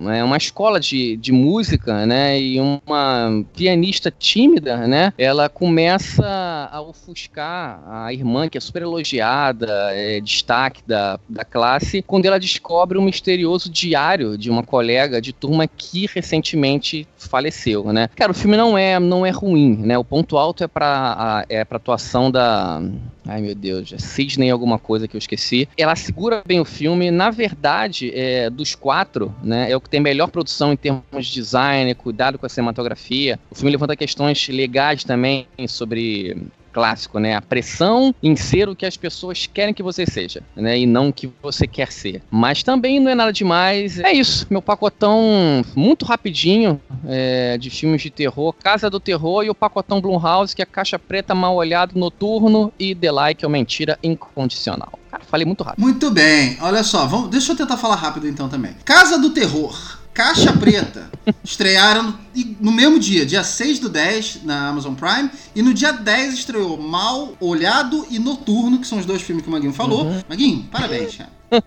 né, 0.00 0.22
uma 0.22 0.36
escola 0.36 0.80
de, 0.80 1.16
de 1.16 1.32
música, 1.32 2.06
né? 2.06 2.40
E 2.40 2.60
uma 2.60 3.44
pianista 3.54 4.10
tímida, 4.10 4.86
né? 4.86 5.12
Ela 5.18 5.48
começa 5.48 6.68
a 6.70 6.80
ofuscar 6.80 7.82
a 8.04 8.12
irmã, 8.12 8.48
que 8.48 8.56
é 8.56 8.60
super 8.60 8.82
elogiada, 8.82 9.68
é 9.92 10.20
destaque 10.20 10.82
da, 10.86 11.18
da 11.28 11.44
classe, 11.44 12.02
quando 12.02 12.26
ela 12.26 12.38
descobre 12.38 12.98
um 12.98 13.02
misterioso 13.02 13.70
diário 13.70 14.36
de 14.36 14.50
uma 14.50 14.62
colega 14.62 15.20
de 15.20 15.32
turma 15.32 15.66
que 15.66 16.08
recentemente 16.12 17.06
faleceu, 17.16 17.92
né? 17.92 18.08
Cara, 18.14 18.32
o 18.32 18.34
filme 18.34 18.56
não 18.56 18.76
é, 18.76 18.98
não 18.98 19.24
é 19.24 19.30
ruim, 19.30 19.76
né? 19.76 19.98
O 19.98 20.04
ponto 20.04 20.36
alto 20.36 20.64
é 20.64 20.68
pra, 20.68 21.16
a, 21.18 21.44
é 21.48 21.64
pra 21.64 21.76
atuação 21.76 22.30
da... 22.30 22.82
Ai, 23.26 23.42
meu 23.42 23.54
Deus, 23.54 23.92
é 23.92 23.98
Sidney 23.98 24.50
alguma 24.50 24.78
coisa 24.78 25.06
que 25.06 25.14
eu 25.14 25.18
esqueci. 25.18 25.68
Ela 25.76 25.94
segura 25.94 26.42
bem 26.46 26.60
o 26.60 26.64
filme. 26.64 27.10
Na 27.10 27.30
verdade, 27.30 28.10
é, 28.14 28.48
dos 28.48 28.74
quatro, 28.74 29.34
né, 29.42 29.70
é 29.70 29.76
o 29.76 29.80
que 29.80 29.90
tem 29.90 30.00
melhor 30.00 30.28
produção 30.28 30.72
em 30.72 30.76
termos 30.76 31.26
de 31.26 31.34
design, 31.34 31.94
cuidado 31.94 32.38
com 32.38 32.46
a 32.46 32.48
cinematografia. 32.48 33.38
O 33.50 33.54
filme 33.54 33.70
levanta 33.70 33.94
questões 33.94 34.48
legais 34.48 35.04
também 35.04 35.46
sobre 35.66 36.38
clássico, 36.78 37.18
né? 37.18 37.34
A 37.34 37.42
pressão 37.42 38.14
em 38.22 38.36
ser 38.36 38.68
o 38.68 38.76
que 38.76 38.86
as 38.86 38.96
pessoas 38.96 39.48
querem 39.52 39.74
que 39.74 39.82
você 39.82 40.06
seja, 40.06 40.44
né? 40.54 40.78
E 40.78 40.86
não 40.86 41.08
o 41.08 41.12
que 41.12 41.28
você 41.42 41.66
quer 41.66 41.90
ser. 41.90 42.22
Mas 42.30 42.62
também 42.62 43.00
não 43.00 43.10
é 43.10 43.16
nada 43.16 43.32
demais. 43.32 43.98
É 43.98 44.12
isso, 44.12 44.46
meu 44.48 44.62
pacotão 44.62 45.64
muito 45.74 46.04
rapidinho 46.04 46.80
é, 47.04 47.58
de 47.58 47.68
filmes 47.68 48.00
de 48.00 48.10
terror. 48.10 48.52
Casa 48.52 48.88
do 48.88 49.00
Terror 49.00 49.42
e 49.42 49.50
o 49.50 49.54
pacotão 49.56 50.00
Blumhouse, 50.00 50.54
que 50.54 50.62
é 50.62 50.66
Caixa 50.66 51.00
Preta, 51.00 51.34
Mal 51.34 51.56
Olhado, 51.56 51.98
Noturno 51.98 52.72
e 52.78 52.94
The 52.94 53.10
Like, 53.10 53.44
é 53.44 53.48
uma 53.48 53.58
mentira 53.58 53.98
incondicional. 54.00 54.92
Cara, 55.10 55.24
falei 55.24 55.44
muito 55.44 55.64
rápido. 55.64 55.82
Muito 55.82 56.10
bem. 56.12 56.58
Olha 56.60 56.84
só, 56.84 57.06
vamos, 57.06 57.30
deixa 57.30 57.50
eu 57.52 57.56
tentar 57.56 57.76
falar 57.76 57.96
rápido 57.96 58.28
então 58.28 58.48
também. 58.48 58.74
Casa 58.84 59.18
do 59.18 59.30
Terror. 59.30 59.97
Caixa 60.18 60.52
Preta. 60.52 61.08
Estrearam 61.44 62.18
no 62.60 62.72
mesmo 62.72 62.98
dia, 62.98 63.24
dia 63.24 63.44
6 63.44 63.78
do 63.78 63.88
10, 63.88 64.42
na 64.42 64.68
Amazon 64.68 64.94
Prime. 64.94 65.30
E 65.54 65.62
no 65.62 65.72
dia 65.72 65.92
10 65.92 66.34
estreou 66.34 66.76
Mal 66.76 67.36
Olhado 67.38 68.04
e 68.10 68.18
Noturno, 68.18 68.80
que 68.80 68.86
são 68.88 68.98
os 68.98 69.06
dois 69.06 69.22
filmes 69.22 69.44
que 69.44 69.48
o 69.48 69.52
Maguinho 69.52 69.72
falou. 69.72 70.06
Uhum. 70.06 70.20
Maguinho, 70.28 70.64
parabéns, 70.72 71.14
cara. 71.14 71.30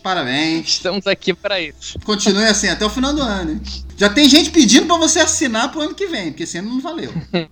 Parabéns. 0.00 0.68
Estamos 0.68 1.08
aqui 1.08 1.34
para 1.34 1.60
isso. 1.60 1.98
Continue 2.04 2.44
assim 2.44 2.68
até 2.68 2.86
o 2.86 2.88
final 2.88 3.12
do 3.12 3.20
ano. 3.20 3.50
Hein? 3.50 3.60
Já 3.96 4.10
tem 4.10 4.28
gente 4.28 4.50
pedindo 4.50 4.86
para 4.86 4.98
você 4.98 5.20
assinar 5.20 5.70
pro 5.72 5.80
ano 5.80 5.94
que 5.94 6.06
vem, 6.06 6.30
porque 6.30 6.42
esse 6.42 6.58
ano 6.58 6.68
não 6.68 6.80
valeu. 6.80 7.10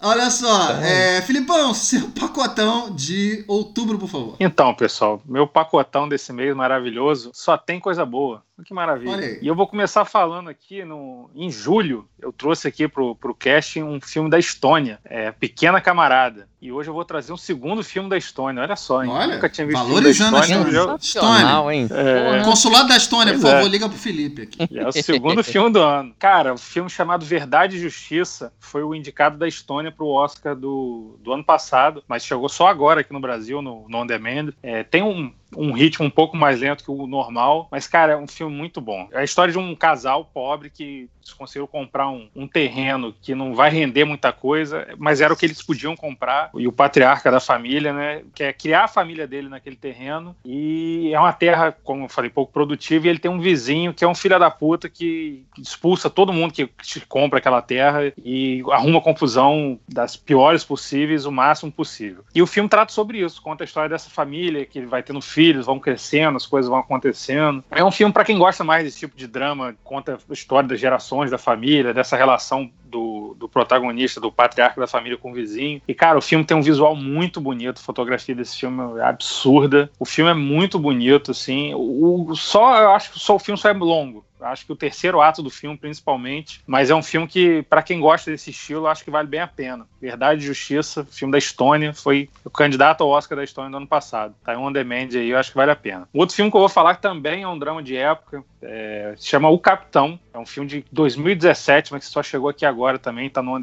Olha 0.00 0.30
só, 0.30 0.74
tá 0.74 0.86
é, 0.86 1.22
Filipão, 1.22 1.72
seu 1.72 2.08
pacotão 2.10 2.94
de 2.94 3.44
outubro, 3.48 3.98
por 3.98 4.08
favor. 4.08 4.36
Então, 4.38 4.74
pessoal, 4.74 5.22
meu 5.24 5.46
pacotão 5.46 6.08
desse 6.08 6.32
mês 6.32 6.54
maravilhoso 6.54 7.30
só 7.32 7.56
tem 7.56 7.80
coisa 7.80 8.04
boa. 8.04 8.42
Que 8.64 8.74
maravilha. 8.74 9.38
E 9.40 9.46
eu 9.46 9.56
vou 9.56 9.66
começar 9.66 10.04
falando 10.04 10.48
aqui 10.48 10.84
no, 10.84 11.28
em 11.34 11.50
julho. 11.50 12.06
Eu 12.20 12.32
trouxe 12.32 12.68
aqui 12.68 12.86
pro, 12.86 13.16
pro 13.16 13.34
cast 13.34 13.82
um 13.82 14.00
filme 14.00 14.30
da 14.30 14.38
Estônia, 14.38 15.00
é, 15.04 15.32
Pequena 15.32 15.80
Camarada. 15.80 16.46
E 16.60 16.70
hoje 16.70 16.88
eu 16.88 16.94
vou 16.94 17.04
trazer 17.04 17.32
um 17.32 17.36
segundo 17.36 17.82
filme 17.82 18.08
da 18.08 18.16
Estônia. 18.16 18.62
Olha 18.62 18.76
só, 18.76 19.02
hein? 19.02 19.10
Olha, 19.10 19.34
nunca 19.34 19.48
tinha 19.48 19.66
visto 19.66 19.82
valorizando 19.82 20.36
da 20.36 20.44
Estônia. 20.44 20.96
Estônia. 21.00 21.74
Hein? 21.74 21.88
É... 21.90 22.44
Consulado 22.44 22.88
da 22.88 22.96
Estônia, 22.96 23.34
por 23.34 23.40
favor, 23.40 23.66
é. 23.66 23.68
liga 23.68 23.88
pro 23.88 23.98
Felipe 23.98 24.42
aqui. 24.42 24.78
É 24.78 24.86
o 24.86 24.92
segundo 24.92 25.42
filme 25.42 25.61
do 25.70 25.80
ano. 25.80 26.14
Cara, 26.18 26.54
o 26.54 26.58
filme 26.58 26.88
chamado 26.88 27.24
Verdade 27.24 27.76
e 27.76 27.80
Justiça 27.80 28.52
foi 28.58 28.82
o 28.82 28.94
indicado 28.94 29.36
da 29.36 29.46
Estônia 29.46 29.92
pro 29.92 30.06
Oscar 30.06 30.54
do, 30.56 31.18
do 31.20 31.32
ano 31.32 31.44
passado, 31.44 32.02
mas 32.06 32.24
chegou 32.24 32.48
só 32.48 32.66
agora 32.66 33.00
aqui 33.00 33.12
no 33.12 33.20
Brasil, 33.20 33.60
no, 33.60 33.86
no 33.88 33.98
On 33.98 34.06
Demand. 34.06 34.52
É, 34.62 34.82
tem 34.82 35.02
um, 35.02 35.32
um 35.56 35.72
ritmo 35.72 36.06
um 36.06 36.10
pouco 36.10 36.36
mais 36.36 36.60
lento 36.60 36.84
que 36.84 36.90
o 36.90 37.06
normal, 37.06 37.68
mas, 37.70 37.86
cara, 37.86 38.12
é 38.12 38.16
um 38.16 38.26
filme 38.26 38.54
muito 38.54 38.80
bom. 38.80 39.08
É 39.12 39.20
a 39.20 39.24
história 39.24 39.52
de 39.52 39.58
um 39.58 39.74
casal 39.74 40.24
pobre 40.24 40.70
que 40.70 41.08
conseguiu 41.38 41.68
comprar 41.68 42.08
um, 42.08 42.28
um, 42.34 42.46
terreno 42.46 43.14
que 43.22 43.34
não 43.34 43.54
vai 43.54 43.70
render 43.70 44.04
muita 44.04 44.32
coisa, 44.32 44.88
mas 44.98 45.20
era 45.20 45.32
o 45.32 45.36
que 45.36 45.46
eles 45.46 45.62
podiam 45.62 45.94
comprar. 45.96 46.50
E 46.54 46.66
o 46.66 46.72
patriarca 46.72 47.30
da 47.30 47.40
família, 47.40 47.92
né, 47.92 48.22
quer 48.34 48.52
criar 48.54 48.84
a 48.84 48.88
família 48.88 49.26
dele 49.26 49.48
naquele 49.48 49.76
terreno. 49.76 50.34
E 50.44 51.10
é 51.12 51.18
uma 51.18 51.32
terra, 51.32 51.72
como 51.72 52.04
eu 52.04 52.08
falei, 52.08 52.30
pouco 52.30 52.52
produtiva. 52.52 53.06
E 53.06 53.10
ele 53.10 53.18
tem 53.18 53.30
um 53.30 53.40
vizinho 53.40 53.94
que 53.94 54.04
é 54.04 54.08
um 54.08 54.14
filho 54.14 54.38
da 54.38 54.50
puta 54.50 54.88
que 54.88 55.44
expulsa 55.58 56.10
todo 56.10 56.32
mundo 56.32 56.52
que 56.52 56.68
compra 57.08 57.38
aquela 57.38 57.62
terra 57.62 58.12
e 58.24 58.62
arruma 58.70 59.00
confusão 59.00 59.78
das 59.88 60.16
piores 60.16 60.64
possíveis, 60.64 61.26
o 61.26 61.32
máximo 61.32 61.70
possível. 61.70 62.24
E 62.34 62.42
o 62.42 62.46
filme 62.46 62.68
trata 62.68 62.92
sobre 62.92 63.18
isso, 63.18 63.42
conta 63.42 63.64
a 63.64 63.66
história 63.66 63.88
dessa 63.88 64.10
família 64.10 64.64
que 64.64 64.80
vai 64.82 65.02
tendo 65.02 65.20
filhos, 65.42 65.66
vão 65.66 65.80
crescendo, 65.80 66.36
as 66.36 66.46
coisas 66.46 66.68
vão 66.70 66.78
acontecendo. 66.78 67.64
É 67.68 67.82
um 67.82 67.90
filme 67.90 68.12
para 68.12 68.24
quem 68.24 68.38
gosta 68.38 68.62
mais 68.62 68.84
desse 68.84 69.00
tipo 69.00 69.16
de 69.16 69.26
drama, 69.26 69.74
conta 69.82 70.16
a 70.28 70.32
história 70.32 70.68
das 70.68 70.78
gerações 70.78 71.32
da 71.32 71.38
família, 71.38 71.92
dessa 71.92 72.16
relação 72.16 72.70
do, 72.84 73.34
do 73.36 73.48
protagonista, 73.48 74.20
do 74.20 74.30
patriarca 74.30 74.80
da 74.80 74.86
família 74.86 75.18
com 75.18 75.32
o 75.32 75.34
vizinho. 75.34 75.82
E, 75.88 75.94
cara, 75.94 76.16
o 76.16 76.22
filme 76.22 76.44
tem 76.44 76.56
um 76.56 76.62
visual 76.62 76.94
muito 76.94 77.40
bonito, 77.40 77.80
a 77.80 77.84
fotografia 77.84 78.34
desse 78.34 78.60
filme 78.60 79.00
é 79.00 79.02
absurda. 79.02 79.90
O 79.98 80.04
filme 80.04 80.30
é 80.30 80.34
muito 80.34 80.78
bonito, 80.78 81.32
assim. 81.32 81.74
O, 81.74 82.26
o 82.28 82.36
só, 82.36 82.80
eu 82.80 82.90
acho 82.92 83.12
que 83.12 83.18
só 83.18 83.34
o 83.34 83.40
filme 83.40 83.58
só 83.58 83.68
é 83.68 83.72
longo. 83.72 84.24
Acho 84.42 84.66
que 84.66 84.72
o 84.72 84.76
terceiro 84.76 85.20
ato 85.20 85.42
do 85.42 85.50
filme, 85.50 85.76
principalmente. 85.76 86.60
Mas 86.66 86.90
é 86.90 86.94
um 86.94 87.02
filme 87.02 87.26
que, 87.26 87.62
para 87.62 87.82
quem 87.82 88.00
gosta 88.00 88.30
desse 88.30 88.50
estilo, 88.50 88.86
acho 88.86 89.04
que 89.04 89.10
vale 89.10 89.28
bem 89.28 89.40
a 89.40 89.46
pena. 89.46 89.86
Verdade 90.00 90.42
e 90.42 90.46
Justiça, 90.46 91.04
filme 91.04 91.32
da 91.32 91.38
Estônia, 91.38 91.92
foi 91.92 92.28
o 92.44 92.50
candidato 92.50 93.02
ao 93.02 93.10
Oscar 93.10 93.36
da 93.36 93.44
Estônia 93.44 93.70
do 93.70 93.76
ano 93.76 93.86
passado. 93.86 94.34
Tá 94.44 94.54
em 94.54 94.56
on 94.56 94.72
demand 94.72 95.08
aí, 95.14 95.30
eu 95.30 95.38
acho 95.38 95.50
que 95.50 95.56
vale 95.56 95.70
a 95.70 95.76
pena. 95.76 96.08
Outro 96.12 96.34
filme 96.34 96.50
que 96.50 96.56
eu 96.56 96.60
vou 96.60 96.68
falar 96.68 96.96
também 96.96 97.42
é 97.42 97.48
um 97.48 97.58
drama 97.58 97.82
de 97.82 97.96
época, 97.96 98.44
é, 98.62 99.14
se 99.18 99.28
chama 99.28 99.48
O 99.48 99.58
Capitão. 99.58 100.18
É 100.34 100.38
um 100.38 100.46
filme 100.46 100.68
de 100.68 100.84
2017, 100.90 101.92
mas 101.92 102.06
que 102.06 102.10
só 102.10 102.22
chegou 102.22 102.48
aqui 102.48 102.64
agora 102.64 102.98
também, 102.98 103.28
tá 103.28 103.42
no 103.42 103.52
On 103.52 103.60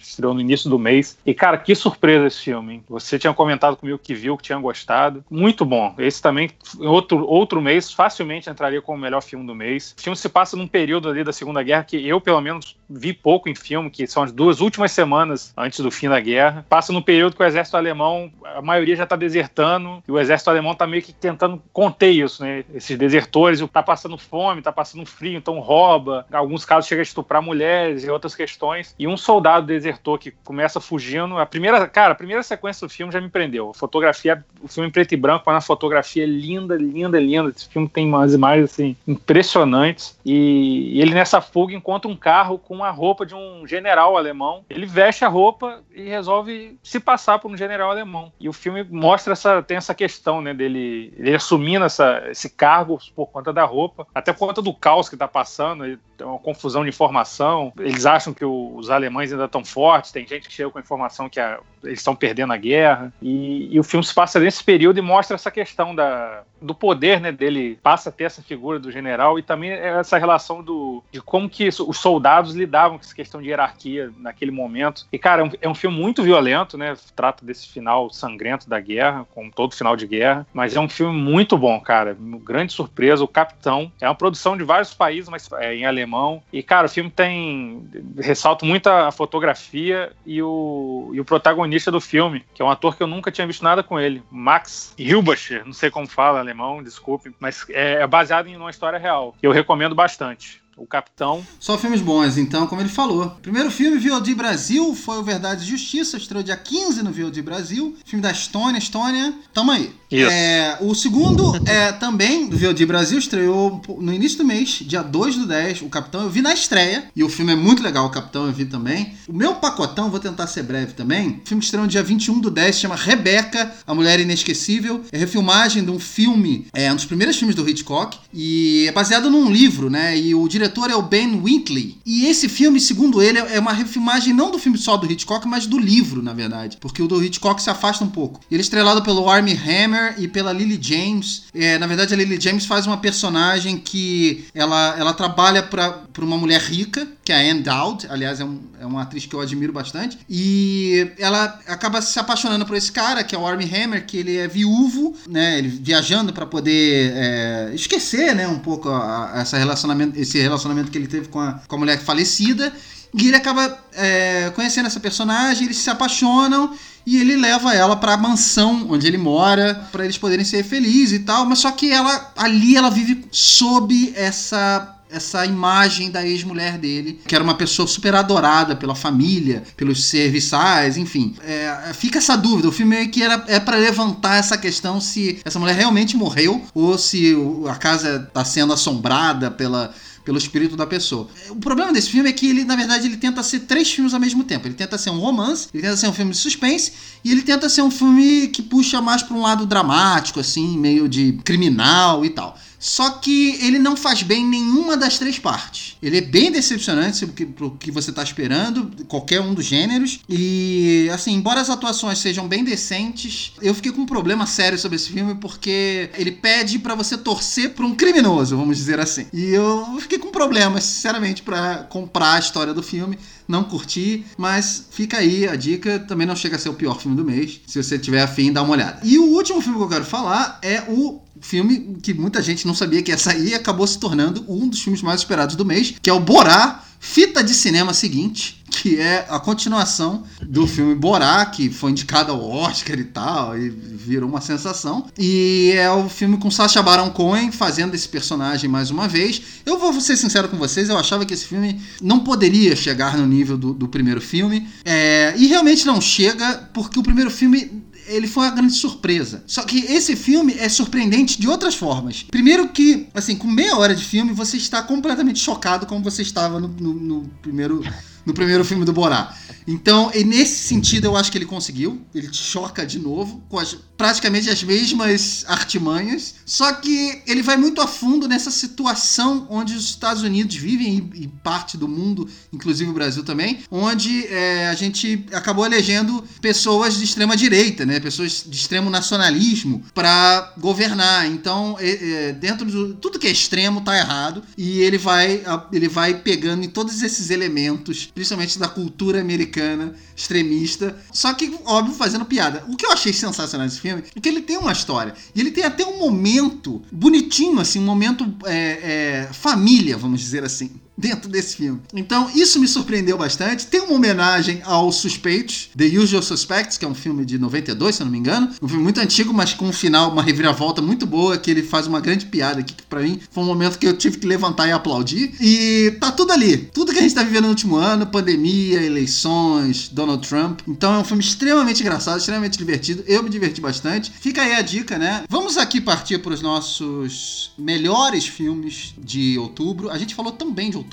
estreou 0.00 0.32
no 0.32 0.40
início 0.40 0.70
do 0.70 0.78
mês. 0.78 1.18
E, 1.26 1.34
cara, 1.34 1.58
que 1.58 1.74
surpresa 1.74 2.26
esse 2.26 2.44
filme, 2.44 2.74
hein? 2.74 2.84
Você 2.88 3.18
tinha 3.18 3.34
comentado 3.34 3.76
comigo 3.76 3.98
que 3.98 4.14
viu, 4.14 4.34
que 4.36 4.44
tinha 4.44 4.58
gostado. 4.58 5.22
Muito 5.30 5.62
bom. 5.64 5.94
Esse 5.98 6.22
também, 6.22 6.50
outro, 6.78 7.26
outro 7.26 7.60
mês, 7.60 7.92
facilmente 7.92 8.48
entraria 8.48 8.80
como 8.80 8.96
o 8.96 9.00
melhor 9.00 9.22
filme 9.22 9.46
do 9.46 9.54
mês. 9.54 9.94
O 9.98 10.02
filme 10.02 10.16
se 10.16 10.28
passa 10.28 10.56
num 10.56 10.66
período 10.66 11.10
ali 11.10 11.22
da 11.22 11.34
Segunda 11.34 11.62
Guerra 11.62 11.84
que 11.84 12.08
eu, 12.08 12.18
pelo 12.18 12.40
menos, 12.40 12.78
vi 12.88 13.12
pouco 13.12 13.50
em 13.50 13.54
filme, 13.54 13.90
que 13.90 14.06
são 14.06 14.22
as 14.22 14.32
duas 14.32 14.62
últimas 14.62 14.92
semanas 14.92 15.52
antes 15.54 15.80
do 15.80 15.90
fim 15.90 16.08
da 16.08 16.18
guerra. 16.18 16.64
Passa 16.66 16.94
num 16.94 17.02
período 17.02 17.36
que 17.36 17.42
o 17.42 17.46
exército 17.46 17.76
alemão, 17.76 18.32
a 18.42 18.62
maioria 18.62 18.96
já 18.96 19.06
tá 19.06 19.16
desertando, 19.16 20.02
e 20.08 20.10
o 20.10 20.18
exército 20.18 20.48
alemão 20.48 20.74
tá 20.74 20.86
meio 20.86 21.02
que 21.02 21.12
tentando 21.12 21.62
conter 21.74 22.10
isso, 22.10 22.42
né? 22.42 22.64
Esses 22.74 22.96
desertores, 22.96 23.60
tá 23.70 23.82
passando 23.82 24.16
fome 24.16 24.35
fome, 24.36 24.60
tá 24.60 24.70
passando 24.70 25.06
frio, 25.06 25.38
então 25.38 25.58
rouba. 25.60 26.26
Em 26.30 26.36
alguns 26.36 26.62
casos 26.62 26.86
chega 26.86 27.00
a 27.00 27.02
estuprar 27.02 27.40
mulheres 27.40 28.04
e 28.04 28.10
outras 28.10 28.34
questões. 28.34 28.94
E 28.98 29.08
um 29.08 29.16
soldado 29.16 29.66
desertor 29.66 30.18
que 30.18 30.30
começa 30.44 30.78
fugindo. 30.78 31.38
A 31.38 31.46
primeira, 31.46 31.88
cara, 31.88 32.12
a 32.12 32.14
primeira 32.14 32.42
sequência 32.42 32.86
do 32.86 32.92
filme 32.92 33.10
já 33.10 33.18
me 33.18 33.30
prendeu. 33.30 33.70
A 33.70 33.74
fotografia, 33.74 34.44
o 34.60 34.68
filme 34.68 34.90
em 34.90 34.92
preto 34.92 35.14
e 35.14 35.16
branco, 35.16 35.44
mas 35.46 35.56
a 35.56 35.60
fotografia 35.62 36.24
é 36.24 36.26
linda, 36.26 36.76
linda, 36.76 37.18
linda. 37.18 37.48
Esse 37.48 37.66
filme 37.66 37.88
tem 37.88 38.06
umas 38.06 38.34
imagens 38.34 38.70
assim 38.70 38.94
impressionantes. 39.08 40.18
E 40.22 41.00
ele 41.00 41.14
nessa 41.14 41.40
fuga 41.40 41.72
encontra 41.72 42.10
um 42.10 42.16
carro 42.16 42.58
com 42.58 42.84
a 42.84 42.90
roupa 42.90 43.24
de 43.24 43.34
um 43.34 43.66
general 43.66 44.18
alemão. 44.18 44.66
Ele 44.68 44.84
veste 44.84 45.24
a 45.24 45.28
roupa 45.28 45.80
e 45.94 46.02
resolve 46.02 46.78
se 46.82 47.00
passar 47.00 47.38
por 47.38 47.50
um 47.50 47.56
general 47.56 47.90
alemão. 47.90 48.30
E 48.38 48.50
o 48.50 48.52
filme 48.52 48.84
mostra 48.84 49.32
essa 49.32 49.62
tem 49.62 49.78
essa 49.78 49.94
questão, 49.94 50.42
né, 50.42 50.52
dele 50.52 51.14
ele 51.16 51.34
assumindo 51.34 51.86
essa, 51.86 52.22
esse 52.30 52.50
cargo 52.50 52.98
por 53.14 53.28
conta 53.28 53.50
da 53.50 53.64
roupa, 53.64 54.06
até 54.26 54.32
por 54.32 54.48
conta 54.48 54.60
do 54.60 54.74
caos 54.74 55.08
que 55.08 55.14
está 55.14 55.28
passando, 55.28 55.84
tem 56.16 56.26
uma 56.26 56.38
confusão 56.38 56.82
de 56.82 56.88
informação. 56.88 57.72
Eles 57.78 58.04
acham 58.04 58.34
que 58.34 58.44
os 58.44 58.90
alemães 58.90 59.32
ainda 59.32 59.44
estão 59.44 59.64
fortes, 59.64 60.10
tem 60.10 60.26
gente 60.26 60.48
que 60.48 60.52
chega 60.54 60.68
com 60.68 60.78
a 60.78 60.80
informação 60.80 61.28
que 61.28 61.38
a, 61.38 61.60
eles 61.84 62.00
estão 62.00 62.16
perdendo 62.16 62.52
a 62.52 62.56
guerra. 62.56 63.12
E, 63.22 63.72
e, 63.72 63.78
o 63.78 63.84
filme 63.84 64.04
se 64.04 64.12
passa 64.12 64.40
nesse 64.40 64.64
período 64.64 64.98
e 64.98 65.02
mostra 65.02 65.36
essa 65.36 65.50
questão 65.50 65.94
da, 65.94 66.42
do 66.66 66.74
poder 66.74 67.20
né, 67.20 67.32
dele, 67.32 67.78
passa 67.82 68.08
a 68.08 68.12
ter 68.12 68.24
essa 68.24 68.42
figura 68.42 68.78
do 68.78 68.90
general 68.90 69.38
e 69.38 69.42
também 69.42 69.70
essa 69.70 70.18
relação 70.18 70.62
do, 70.62 71.02
de 71.12 71.20
como 71.20 71.48
que 71.48 71.68
os 71.68 71.98
soldados 71.98 72.54
lidavam 72.54 72.98
com 72.98 73.04
essa 73.04 73.14
questão 73.14 73.40
de 73.40 73.48
hierarquia 73.48 74.10
naquele 74.18 74.50
momento. 74.50 75.06
E, 75.12 75.18
cara, 75.18 75.42
é 75.42 75.44
um, 75.44 75.50
é 75.62 75.68
um 75.68 75.74
filme 75.74 75.96
muito 75.96 76.22
violento, 76.22 76.76
né? 76.76 76.94
Trata 77.14 77.44
desse 77.44 77.68
final 77.68 78.10
sangrento 78.10 78.68
da 78.68 78.80
guerra, 78.80 79.26
como 79.34 79.50
todo 79.50 79.74
final 79.74 79.96
de 79.96 80.06
guerra, 80.06 80.46
mas 80.52 80.76
é 80.76 80.80
um 80.80 80.88
filme 80.88 81.18
muito 81.18 81.56
bom, 81.56 81.80
cara. 81.80 82.16
Grande 82.44 82.72
surpresa, 82.72 83.24
o 83.24 83.28
Capitão. 83.28 83.90
É 84.00 84.08
uma 84.08 84.14
produção 84.14 84.56
de 84.56 84.64
vários 84.64 84.92
países, 84.92 85.28
mas 85.28 85.50
é 85.52 85.74
em 85.74 85.86
alemão. 85.86 86.42
E, 86.52 86.62
cara, 86.62 86.86
o 86.86 86.90
filme 86.90 87.10
tem. 87.10 87.88
ressalta 88.18 88.66
muito 88.66 88.88
a 88.88 89.10
fotografia 89.12 90.12
e 90.24 90.42
o, 90.42 91.10
e 91.12 91.20
o 91.20 91.24
protagonista 91.24 91.90
do 91.90 92.00
filme, 92.00 92.44
que 92.54 92.62
é 92.62 92.64
um 92.64 92.70
ator 92.70 92.96
que 92.96 93.02
eu 93.02 93.06
nunca 93.06 93.30
tinha 93.30 93.46
visto 93.46 93.62
nada 93.62 93.82
com 93.82 93.98
ele, 93.98 94.22
Max 94.30 94.94
Hilbacher, 94.98 95.64
não 95.64 95.72
sei 95.72 95.90
como 95.90 96.06
fala 96.06 96.38
alemão, 96.38 96.55
desculpe, 96.82 97.34
mas 97.38 97.64
é, 97.70 98.02
é 98.02 98.06
baseado 98.06 98.48
em 98.48 98.56
uma 98.56 98.70
história 98.70 98.98
real. 98.98 99.34
Eu 99.42 99.52
recomendo 99.52 99.94
bastante 99.94 100.62
o 100.76 100.86
Capitão. 100.86 101.44
Só 101.58 101.78
filmes 101.78 102.02
bons, 102.02 102.36
então, 102.36 102.66
como 102.66 102.82
ele 102.82 102.88
falou. 102.88 103.30
Primeiro 103.40 103.70
filme, 103.70 103.96
VOD 103.96 104.34
Brasil, 104.34 104.94
foi 104.94 105.18
o 105.18 105.22
Verdade 105.22 105.64
e 105.64 105.66
Justiça, 105.66 106.18
estreou 106.18 106.44
dia 106.44 106.56
15 106.56 107.02
no 107.02 107.10
VOD 107.10 107.40
Brasil. 107.40 107.96
Filme 108.04 108.22
da 108.22 108.30
Estônia, 108.30 108.78
Estônia, 108.78 109.34
tamo 109.54 109.72
aí. 109.72 109.94
Isso. 110.10 110.30
É, 110.30 110.78
o 110.80 110.94
segundo 110.94 111.60
é 111.66 111.92
também 111.92 112.46
do 112.46 112.56
VOD 112.56 112.86
Brasil, 112.86 113.18
estreou 113.18 113.80
no 113.98 114.12
início 114.12 114.38
do 114.38 114.44
mês, 114.44 114.80
dia 114.82 115.02
2 115.02 115.36
do 115.36 115.46
10. 115.46 115.82
O 115.82 115.88
Capitão 115.88 116.22
eu 116.22 116.30
vi 116.30 116.40
na 116.40 116.54
estreia, 116.54 117.04
e 117.14 117.24
o 117.24 117.28
filme 117.28 117.52
é 117.52 117.56
muito 117.56 117.82
legal, 117.82 118.06
o 118.06 118.10
Capitão 118.10 118.46
eu 118.46 118.52
vi 118.52 118.64
também. 118.64 119.14
O 119.28 119.32
meu 119.32 119.56
pacotão, 119.56 120.10
vou 120.10 120.20
tentar 120.20 120.46
ser 120.46 120.62
breve 120.62 120.92
também. 120.92 121.40
O 121.44 121.48
filme 121.48 121.62
estreou 121.62 121.84
no 121.84 121.90
dia 121.90 122.02
21 122.02 122.40
do 122.40 122.50
10, 122.50 122.78
chama 122.78 122.96
Rebeca, 122.96 123.72
a 123.86 123.94
Mulher 123.94 124.20
Inesquecível. 124.20 125.02
É 125.10 125.18
refilmagem 125.18 125.84
de 125.84 125.90
um 125.90 125.98
filme, 125.98 126.66
é 126.72 126.92
um 126.92 126.96
dos 126.96 127.04
primeiros 127.04 127.36
filmes 127.36 127.56
do 127.56 127.68
Hitchcock, 127.68 128.18
e 128.32 128.86
é 128.86 128.92
baseado 128.92 129.30
num 129.30 129.50
livro, 129.50 129.90
né? 129.90 130.16
E 130.16 130.34
o 130.34 130.46
diretor 130.48 130.90
é 130.90 130.94
o 130.94 131.02
Ben 131.02 131.40
Winkley. 131.40 131.98
E 132.06 132.26
esse 132.26 132.48
filme, 132.48 132.78
segundo 132.78 133.20
ele, 133.20 133.38
é 133.38 133.58
uma 133.58 133.72
refilmagem 133.72 134.32
não 134.32 134.50
do 134.50 134.58
filme 134.58 134.78
só 134.78 134.96
do 134.96 135.10
Hitchcock, 135.10 135.46
mas 135.48 135.66
do 135.66 135.78
livro, 135.78 136.22
na 136.22 136.32
verdade. 136.32 136.76
Porque 136.80 137.02
o 137.02 137.08
do 137.08 137.22
Hitchcock 137.22 137.60
se 137.60 137.70
afasta 137.70 138.04
um 138.04 138.10
pouco. 138.10 138.40
Ele 138.50 138.60
é 138.60 138.62
estrelado 138.62 139.02
pelo 139.02 139.28
Armie 139.28 139.54
Hammer 139.54 139.95
e 140.18 140.28
pela 140.28 140.52
Lily 140.52 140.78
James. 140.80 141.44
É, 141.54 141.78
na 141.78 141.86
verdade, 141.86 142.14
a 142.14 142.16
Lily 142.16 142.40
James 142.40 142.66
faz 142.66 142.86
uma 142.86 142.96
personagem 142.98 143.78
que 143.78 144.46
ela, 144.54 144.96
ela 144.98 145.12
trabalha 145.12 145.62
para 145.62 146.04
uma 146.18 146.36
mulher 146.36 146.60
rica, 146.60 147.06
que 147.24 147.32
é 147.32 147.36
a 147.36 147.52
Anne 147.52 147.62
Dowd. 147.62 148.06
Aliás, 148.08 148.40
é, 148.40 148.44
um, 148.44 148.60
é 148.80 148.86
uma 148.86 149.02
atriz 149.02 149.26
que 149.26 149.34
eu 149.34 149.40
admiro 149.40 149.72
bastante. 149.72 150.18
E 150.28 151.12
ela 151.18 151.60
acaba 151.66 152.00
se 152.02 152.18
apaixonando 152.18 152.64
por 152.66 152.76
esse 152.76 152.92
cara, 152.92 153.24
que 153.24 153.34
é 153.34 153.38
o 153.38 153.46
Armie 153.46 153.70
Hammer, 153.74 154.06
que 154.06 154.16
ele 154.18 154.36
é 154.36 154.48
viúvo, 154.48 155.14
né? 155.28 155.58
Ele 155.58 155.68
viajando 155.68 156.32
para 156.32 156.46
poder 156.46 157.12
é, 157.14 157.70
esquecer, 157.74 158.34
né, 158.34 158.46
um 158.48 158.58
pouco 158.58 158.88
a, 158.88 159.38
a 159.38 159.40
essa 159.40 159.56
relacionamento, 159.58 160.18
esse 160.18 160.40
relacionamento 160.40 160.90
que 160.90 160.98
ele 160.98 161.06
teve 161.06 161.28
com 161.28 161.40
a, 161.40 161.60
com 161.66 161.76
a 161.76 161.78
mulher 161.78 161.98
falecida. 161.98 162.72
E 163.14 163.28
ele 163.28 163.36
acaba 163.36 163.78
é, 163.94 164.50
conhecendo 164.54 164.86
essa 164.86 165.00
personagem, 165.00 165.64
eles 165.64 165.78
se 165.78 165.88
apaixonam 165.88 166.76
e 167.06 167.18
ele 167.18 167.36
leva 167.36 167.72
ela 167.72 167.94
para 167.94 168.14
a 168.14 168.16
mansão 168.16 168.88
onde 168.90 169.06
ele 169.06 169.16
mora 169.16 169.88
para 169.92 170.04
eles 170.04 170.18
poderem 170.18 170.44
ser 170.44 170.64
felizes 170.64 171.20
e 171.20 171.22
tal. 171.22 171.46
Mas 171.46 171.60
só 171.60 171.70
que 171.70 171.92
ela 171.92 172.32
ali 172.36 172.76
ela 172.76 172.90
vive 172.90 173.24
sob 173.30 174.12
essa 174.16 174.92
essa 175.08 175.46
imagem 175.46 176.10
da 176.10 176.26
ex-mulher 176.26 176.78
dele, 176.78 177.20
que 177.26 177.34
era 177.34 177.44
uma 177.44 177.54
pessoa 177.54 177.86
super 177.86 178.14
adorada 178.14 178.74
pela 178.74 178.94
família, 178.94 179.62
pelos 179.76 180.04
serviçais, 180.04 180.96
enfim. 180.96 181.34
É, 181.44 181.92
fica 181.94 182.18
essa 182.18 182.36
dúvida. 182.36 182.68
O 182.68 182.72
filme 182.72 182.96
é 182.96 183.06
que 183.06 183.22
era, 183.22 183.44
é 183.46 183.60
para 183.60 183.76
levantar 183.76 184.36
essa 184.36 184.58
questão 184.58 185.00
se 185.00 185.38
essa 185.44 185.58
mulher 185.58 185.76
realmente 185.76 186.16
morreu 186.16 186.60
ou 186.74 186.98
se 186.98 187.36
a 187.70 187.76
casa 187.76 188.26
está 188.28 188.44
sendo 188.44 188.72
assombrada 188.72 189.50
pela 189.50 189.94
pelo 190.26 190.36
espírito 190.36 190.76
da 190.76 190.84
pessoa. 190.84 191.28
O 191.48 191.56
problema 191.56 191.92
desse 191.92 192.10
filme 192.10 192.28
é 192.28 192.32
que 192.32 192.50
ele, 192.50 192.64
na 192.64 192.74
verdade, 192.74 193.06
ele 193.06 193.16
tenta 193.16 193.44
ser 193.44 193.60
três 193.60 193.90
filmes 193.90 194.12
ao 194.12 194.18
mesmo 194.18 194.42
tempo. 194.42 194.66
Ele 194.66 194.74
tenta 194.74 194.98
ser 194.98 195.10
um 195.10 195.20
romance, 195.20 195.68
ele 195.72 195.84
tenta 195.84 195.96
ser 195.96 196.08
um 196.08 196.12
filme 196.12 196.32
de 196.32 196.36
suspense 196.36 196.92
e 197.24 197.30
ele 197.30 197.42
tenta 197.42 197.68
ser 197.68 197.82
um 197.82 197.90
filme 197.92 198.48
que 198.48 198.60
puxa 198.60 199.00
mais 199.00 199.22
para 199.22 199.36
um 199.36 199.40
lado 199.40 199.64
dramático, 199.64 200.40
assim, 200.40 200.76
meio 200.76 201.08
de 201.08 201.34
criminal 201.44 202.24
e 202.24 202.30
tal. 202.30 202.58
Só 202.78 203.10
que 203.10 203.58
ele 203.62 203.78
não 203.78 203.96
faz 203.96 204.22
bem 204.22 204.44
nenhuma 204.44 204.96
das 204.96 205.18
três 205.18 205.38
partes. 205.38 205.96
Ele 206.02 206.18
é 206.18 206.20
bem 206.20 206.50
decepcionante 206.50 207.26
pro 207.26 207.72
que 207.72 207.90
você 207.90 208.12
tá 208.12 208.22
esperando, 208.22 209.04
qualquer 209.06 209.40
um 209.40 209.54
dos 209.54 209.64
gêneros. 209.64 210.20
E, 210.28 211.08
assim, 211.12 211.32
embora 211.32 211.60
as 211.60 211.70
atuações 211.70 212.18
sejam 212.18 212.46
bem 212.46 212.64
decentes, 212.64 213.52
eu 213.60 213.74
fiquei 213.74 213.92
com 213.92 214.02
um 214.02 214.06
problema 214.06 214.46
sério 214.46 214.78
sobre 214.78 214.96
esse 214.96 215.10
filme 215.10 215.34
porque 215.36 216.10
ele 216.16 216.32
pede 216.32 216.78
para 216.78 216.94
você 216.94 217.16
torcer 217.16 217.70
pra 217.70 217.86
um 217.86 217.94
criminoso, 217.94 218.56
vamos 218.56 218.76
dizer 218.76 219.00
assim. 219.00 219.26
E 219.32 219.44
eu 219.46 219.98
fiquei 220.00 220.18
com 220.18 220.30
problemas, 220.30 220.84
sinceramente, 220.84 221.42
para 221.42 221.84
comprar 221.84 222.34
a 222.34 222.38
história 222.38 222.74
do 222.74 222.82
filme 222.82 223.18
não 223.48 223.64
curti, 223.64 224.24
mas 224.36 224.86
fica 224.90 225.18
aí 225.18 225.46
a 225.48 225.56
dica. 225.56 225.98
Também 225.98 226.26
não 226.26 226.36
chega 226.36 226.56
a 226.56 226.58
ser 226.58 226.68
o 226.68 226.74
pior 226.74 227.00
filme 227.00 227.16
do 227.16 227.24
mês. 227.24 227.60
Se 227.66 227.82
você 227.82 227.98
tiver 227.98 228.22
afim, 228.22 228.52
dá 228.52 228.62
uma 228.62 228.72
olhada. 228.72 229.00
E 229.02 229.18
o 229.18 229.24
último 229.24 229.60
filme 229.60 229.78
que 229.78 229.84
eu 229.84 229.88
quero 229.88 230.04
falar 230.04 230.58
é 230.62 230.82
o 230.88 231.20
filme 231.40 231.98
que 232.02 232.14
muita 232.14 232.42
gente 232.42 232.66
não 232.66 232.74
sabia 232.74 233.02
que 233.02 233.10
ia 233.10 233.18
sair 233.18 233.48
e 233.48 233.54
acabou 233.54 233.86
se 233.86 233.98
tornando 233.98 234.44
um 234.48 234.68
dos 234.68 234.80
filmes 234.80 235.02
mais 235.02 235.20
esperados 235.20 235.54
do 235.56 235.64
mês, 235.64 235.94
que 236.00 236.10
é 236.10 236.12
o 236.12 236.20
Borá, 236.20 236.82
fita 236.98 237.42
de 237.42 237.54
cinema 237.54 237.94
seguinte, 237.94 238.62
que 238.70 239.00
é 239.00 239.26
a 239.28 239.40
continuação 239.40 240.24
do 240.42 240.66
filme 240.66 240.94
Borá, 240.94 241.44
que 241.46 241.70
foi 241.70 241.90
indicado 241.90 242.32
ao 242.32 242.50
Oscar 242.50 242.98
e 242.98 243.04
tal, 243.04 243.58
e 243.58 243.70
virou 243.70 244.28
uma 244.28 244.40
sensação. 244.40 245.06
E 245.18 245.72
é 245.74 245.90
o 245.90 246.08
filme 246.08 246.36
com 246.36 246.50
Sacha 246.50 246.82
Baron 246.82 247.10
Cohen 247.10 247.50
fazendo 247.50 247.94
esse 247.94 248.08
personagem 248.08 248.68
mais 248.68 248.90
uma 248.90 249.08
vez. 249.08 249.40
Eu 249.64 249.78
vou 249.78 249.98
ser 250.00 250.16
sincero 250.16 250.48
com 250.48 250.56
vocês, 250.56 250.88
eu 250.88 250.98
achava 250.98 251.24
que 251.24 251.34
esse 251.34 251.46
filme 251.46 251.80
não 252.02 252.20
poderia 252.20 252.76
chegar 252.76 253.16
no 253.16 253.26
nível 253.26 253.56
do, 253.56 253.72
do 253.72 253.88
primeiro 253.88 254.20
filme. 254.20 254.68
É, 254.84 255.34
e 255.36 255.46
realmente 255.46 255.86
não 255.86 256.00
chega, 256.00 256.68
porque 256.72 256.98
o 256.98 257.02
primeiro 257.02 257.30
filme 257.30 257.82
ele 258.08 258.26
foi 258.26 258.44
uma 258.44 258.54
grande 258.54 258.74
surpresa. 258.74 259.42
Só 259.46 259.62
que 259.62 259.78
esse 259.80 260.16
filme 260.16 260.54
é 260.58 260.68
surpreendente 260.68 261.40
de 261.40 261.48
outras 261.48 261.74
formas. 261.74 262.22
Primeiro 262.22 262.68
que, 262.68 263.08
assim, 263.14 263.36
com 263.36 263.46
meia 263.46 263.76
hora 263.76 263.94
de 263.94 264.04
filme, 264.04 264.32
você 264.32 264.56
está 264.56 264.82
completamente 264.82 265.38
chocado 265.38 265.86
como 265.86 266.02
você 266.02 266.22
estava 266.22 266.60
no, 266.60 266.68
no, 266.68 266.92
no 266.94 267.30
primeiro 267.42 267.82
no 268.26 268.34
primeiro 268.34 268.64
filme 268.64 268.84
do 268.84 268.92
Borá. 268.92 269.32
Então, 269.66 270.12
nesse 270.24 270.68
sentido, 270.68 271.06
eu 271.06 271.16
acho 271.16 271.30
que 271.30 271.38
ele 271.38 271.44
conseguiu. 271.44 272.00
Ele 272.14 272.28
choca 272.32 272.86
de 272.86 272.98
novo, 272.98 273.42
com 273.48 273.58
as, 273.58 273.76
praticamente 273.96 274.48
as 274.48 274.62
mesmas 274.62 275.44
artimanhas. 275.48 276.36
Só 276.44 276.72
que 276.72 277.22
ele 277.26 277.42
vai 277.42 277.56
muito 277.56 277.80
a 277.80 277.86
fundo 277.86 278.28
nessa 278.28 278.50
situação 278.50 279.46
onde 279.50 279.74
os 279.74 279.84
Estados 279.84 280.22
Unidos 280.22 280.54
vivem, 280.54 281.10
e, 281.14 281.24
e 281.24 281.28
parte 281.28 281.76
do 281.76 281.88
mundo, 281.88 282.28
inclusive 282.52 282.90
o 282.90 282.94
Brasil 282.94 283.24
também, 283.24 283.58
onde 283.70 284.26
é, 284.26 284.68
a 284.68 284.74
gente 284.74 285.26
acabou 285.32 285.66
elegendo 285.66 286.22
pessoas 286.40 286.96
de 286.96 287.04
extrema 287.04 287.36
direita, 287.36 287.84
né? 287.84 287.98
pessoas 287.98 288.44
de 288.46 288.56
extremo 288.56 288.88
nacionalismo, 288.88 289.82
para 289.92 290.54
governar. 290.58 291.26
Então, 291.26 291.76
é, 291.80 292.28
é, 292.28 292.32
dentro 292.32 292.66
de 292.66 292.94
tudo 293.00 293.18
que 293.18 293.26
é 293.26 293.30
extremo 293.30 293.80
tá 293.80 293.96
errado. 293.98 294.42
E 294.56 294.80
ele 294.80 294.98
vai, 294.98 295.42
ele 295.72 295.88
vai 295.88 296.14
pegando 296.14 296.64
em 296.64 296.68
todos 296.68 297.02
esses 297.02 297.30
elementos, 297.30 298.10
principalmente 298.16 298.58
da 298.58 298.66
cultura 298.66 299.20
americana 299.20 299.94
extremista, 300.16 300.96
só 301.12 301.34
que, 301.34 301.54
óbvio, 301.66 301.94
fazendo 301.94 302.24
piada. 302.24 302.64
O 302.66 302.74
que 302.74 302.86
eu 302.86 302.90
achei 302.90 303.12
sensacional 303.12 303.66
nesse 303.66 303.78
filme 303.78 304.02
é 304.16 304.18
que 304.18 304.26
ele 304.26 304.40
tem 304.40 304.56
uma 304.56 304.72
história. 304.72 305.12
E 305.34 305.40
ele 305.40 305.50
tem 305.50 305.64
até 305.64 305.84
um 305.84 305.98
momento 305.98 306.82
bonitinho, 306.90 307.60
assim, 307.60 307.78
um 307.78 307.84
momento 307.84 308.34
é, 308.46 309.26
é, 309.26 309.32
família, 309.34 309.98
vamos 309.98 310.18
dizer 310.20 310.42
assim 310.42 310.80
dentro 310.96 311.28
desse 311.28 311.56
filme. 311.56 311.80
Então, 311.94 312.30
isso 312.34 312.58
me 312.58 312.66
surpreendeu 312.66 313.18
bastante. 313.18 313.66
Tem 313.66 313.80
uma 313.80 313.94
homenagem 313.94 314.62
aos 314.64 314.96
Suspeitos, 314.96 315.68
The 315.76 315.84
Usual 315.98 316.22
Suspects, 316.22 316.78
que 316.78 316.84
é 316.84 316.88
um 316.88 316.94
filme 316.94 317.24
de 317.24 317.38
92, 317.38 317.94
se 317.94 318.02
eu 318.02 318.06
não 318.06 318.12
me 318.12 318.18
engano. 318.18 318.50
Um 318.62 318.68
filme 318.68 318.82
muito 318.82 319.00
antigo, 319.00 319.32
mas 319.32 319.52
com 319.52 319.66
um 319.66 319.72
final, 319.72 320.10
uma 320.10 320.22
reviravolta 320.22 320.80
muito 320.80 321.06
boa, 321.06 321.36
que 321.36 321.50
ele 321.50 321.62
faz 321.62 321.86
uma 321.86 322.00
grande 322.00 322.26
piada 322.26 322.60
aqui, 322.60 322.74
que 322.74 322.84
pra 322.84 323.00
mim 323.00 323.20
foi 323.30 323.44
um 323.44 323.46
momento 323.46 323.78
que 323.78 323.86
eu 323.86 323.96
tive 323.96 324.18
que 324.18 324.26
levantar 324.26 324.66
e 324.68 324.72
aplaudir. 324.72 325.34
E 325.40 325.96
tá 326.00 326.10
tudo 326.10 326.32
ali. 326.32 326.56
Tudo 326.72 326.92
que 326.92 326.98
a 326.98 327.02
gente 327.02 327.14
tá 327.14 327.22
vivendo 327.22 327.44
no 327.44 327.50
último 327.50 327.76
ano, 327.76 328.06
pandemia, 328.06 328.82
eleições, 328.82 329.88
Donald 329.88 330.26
Trump. 330.26 330.60
Então 330.66 330.94
é 330.94 330.98
um 330.98 331.04
filme 331.04 331.22
extremamente 331.22 331.82
engraçado, 331.82 332.18
extremamente 332.18 332.56
divertido. 332.56 333.04
Eu 333.06 333.22
me 333.22 333.28
diverti 333.28 333.60
bastante. 333.60 334.10
Fica 334.10 334.42
aí 334.42 334.54
a 334.54 334.62
dica, 334.62 334.98
né? 334.98 335.24
Vamos 335.28 335.56
aqui 335.56 335.80
partir 335.80 336.18
para 336.18 336.32
os 336.32 336.40
nossos 336.40 337.50
melhores 337.58 338.26
filmes 338.26 338.94
de 338.98 339.38
outubro. 339.38 339.90
A 339.90 339.98
gente 339.98 340.14
falou 340.14 340.32
também 340.32 340.70
de 340.70 340.76
outubro. 340.76 340.85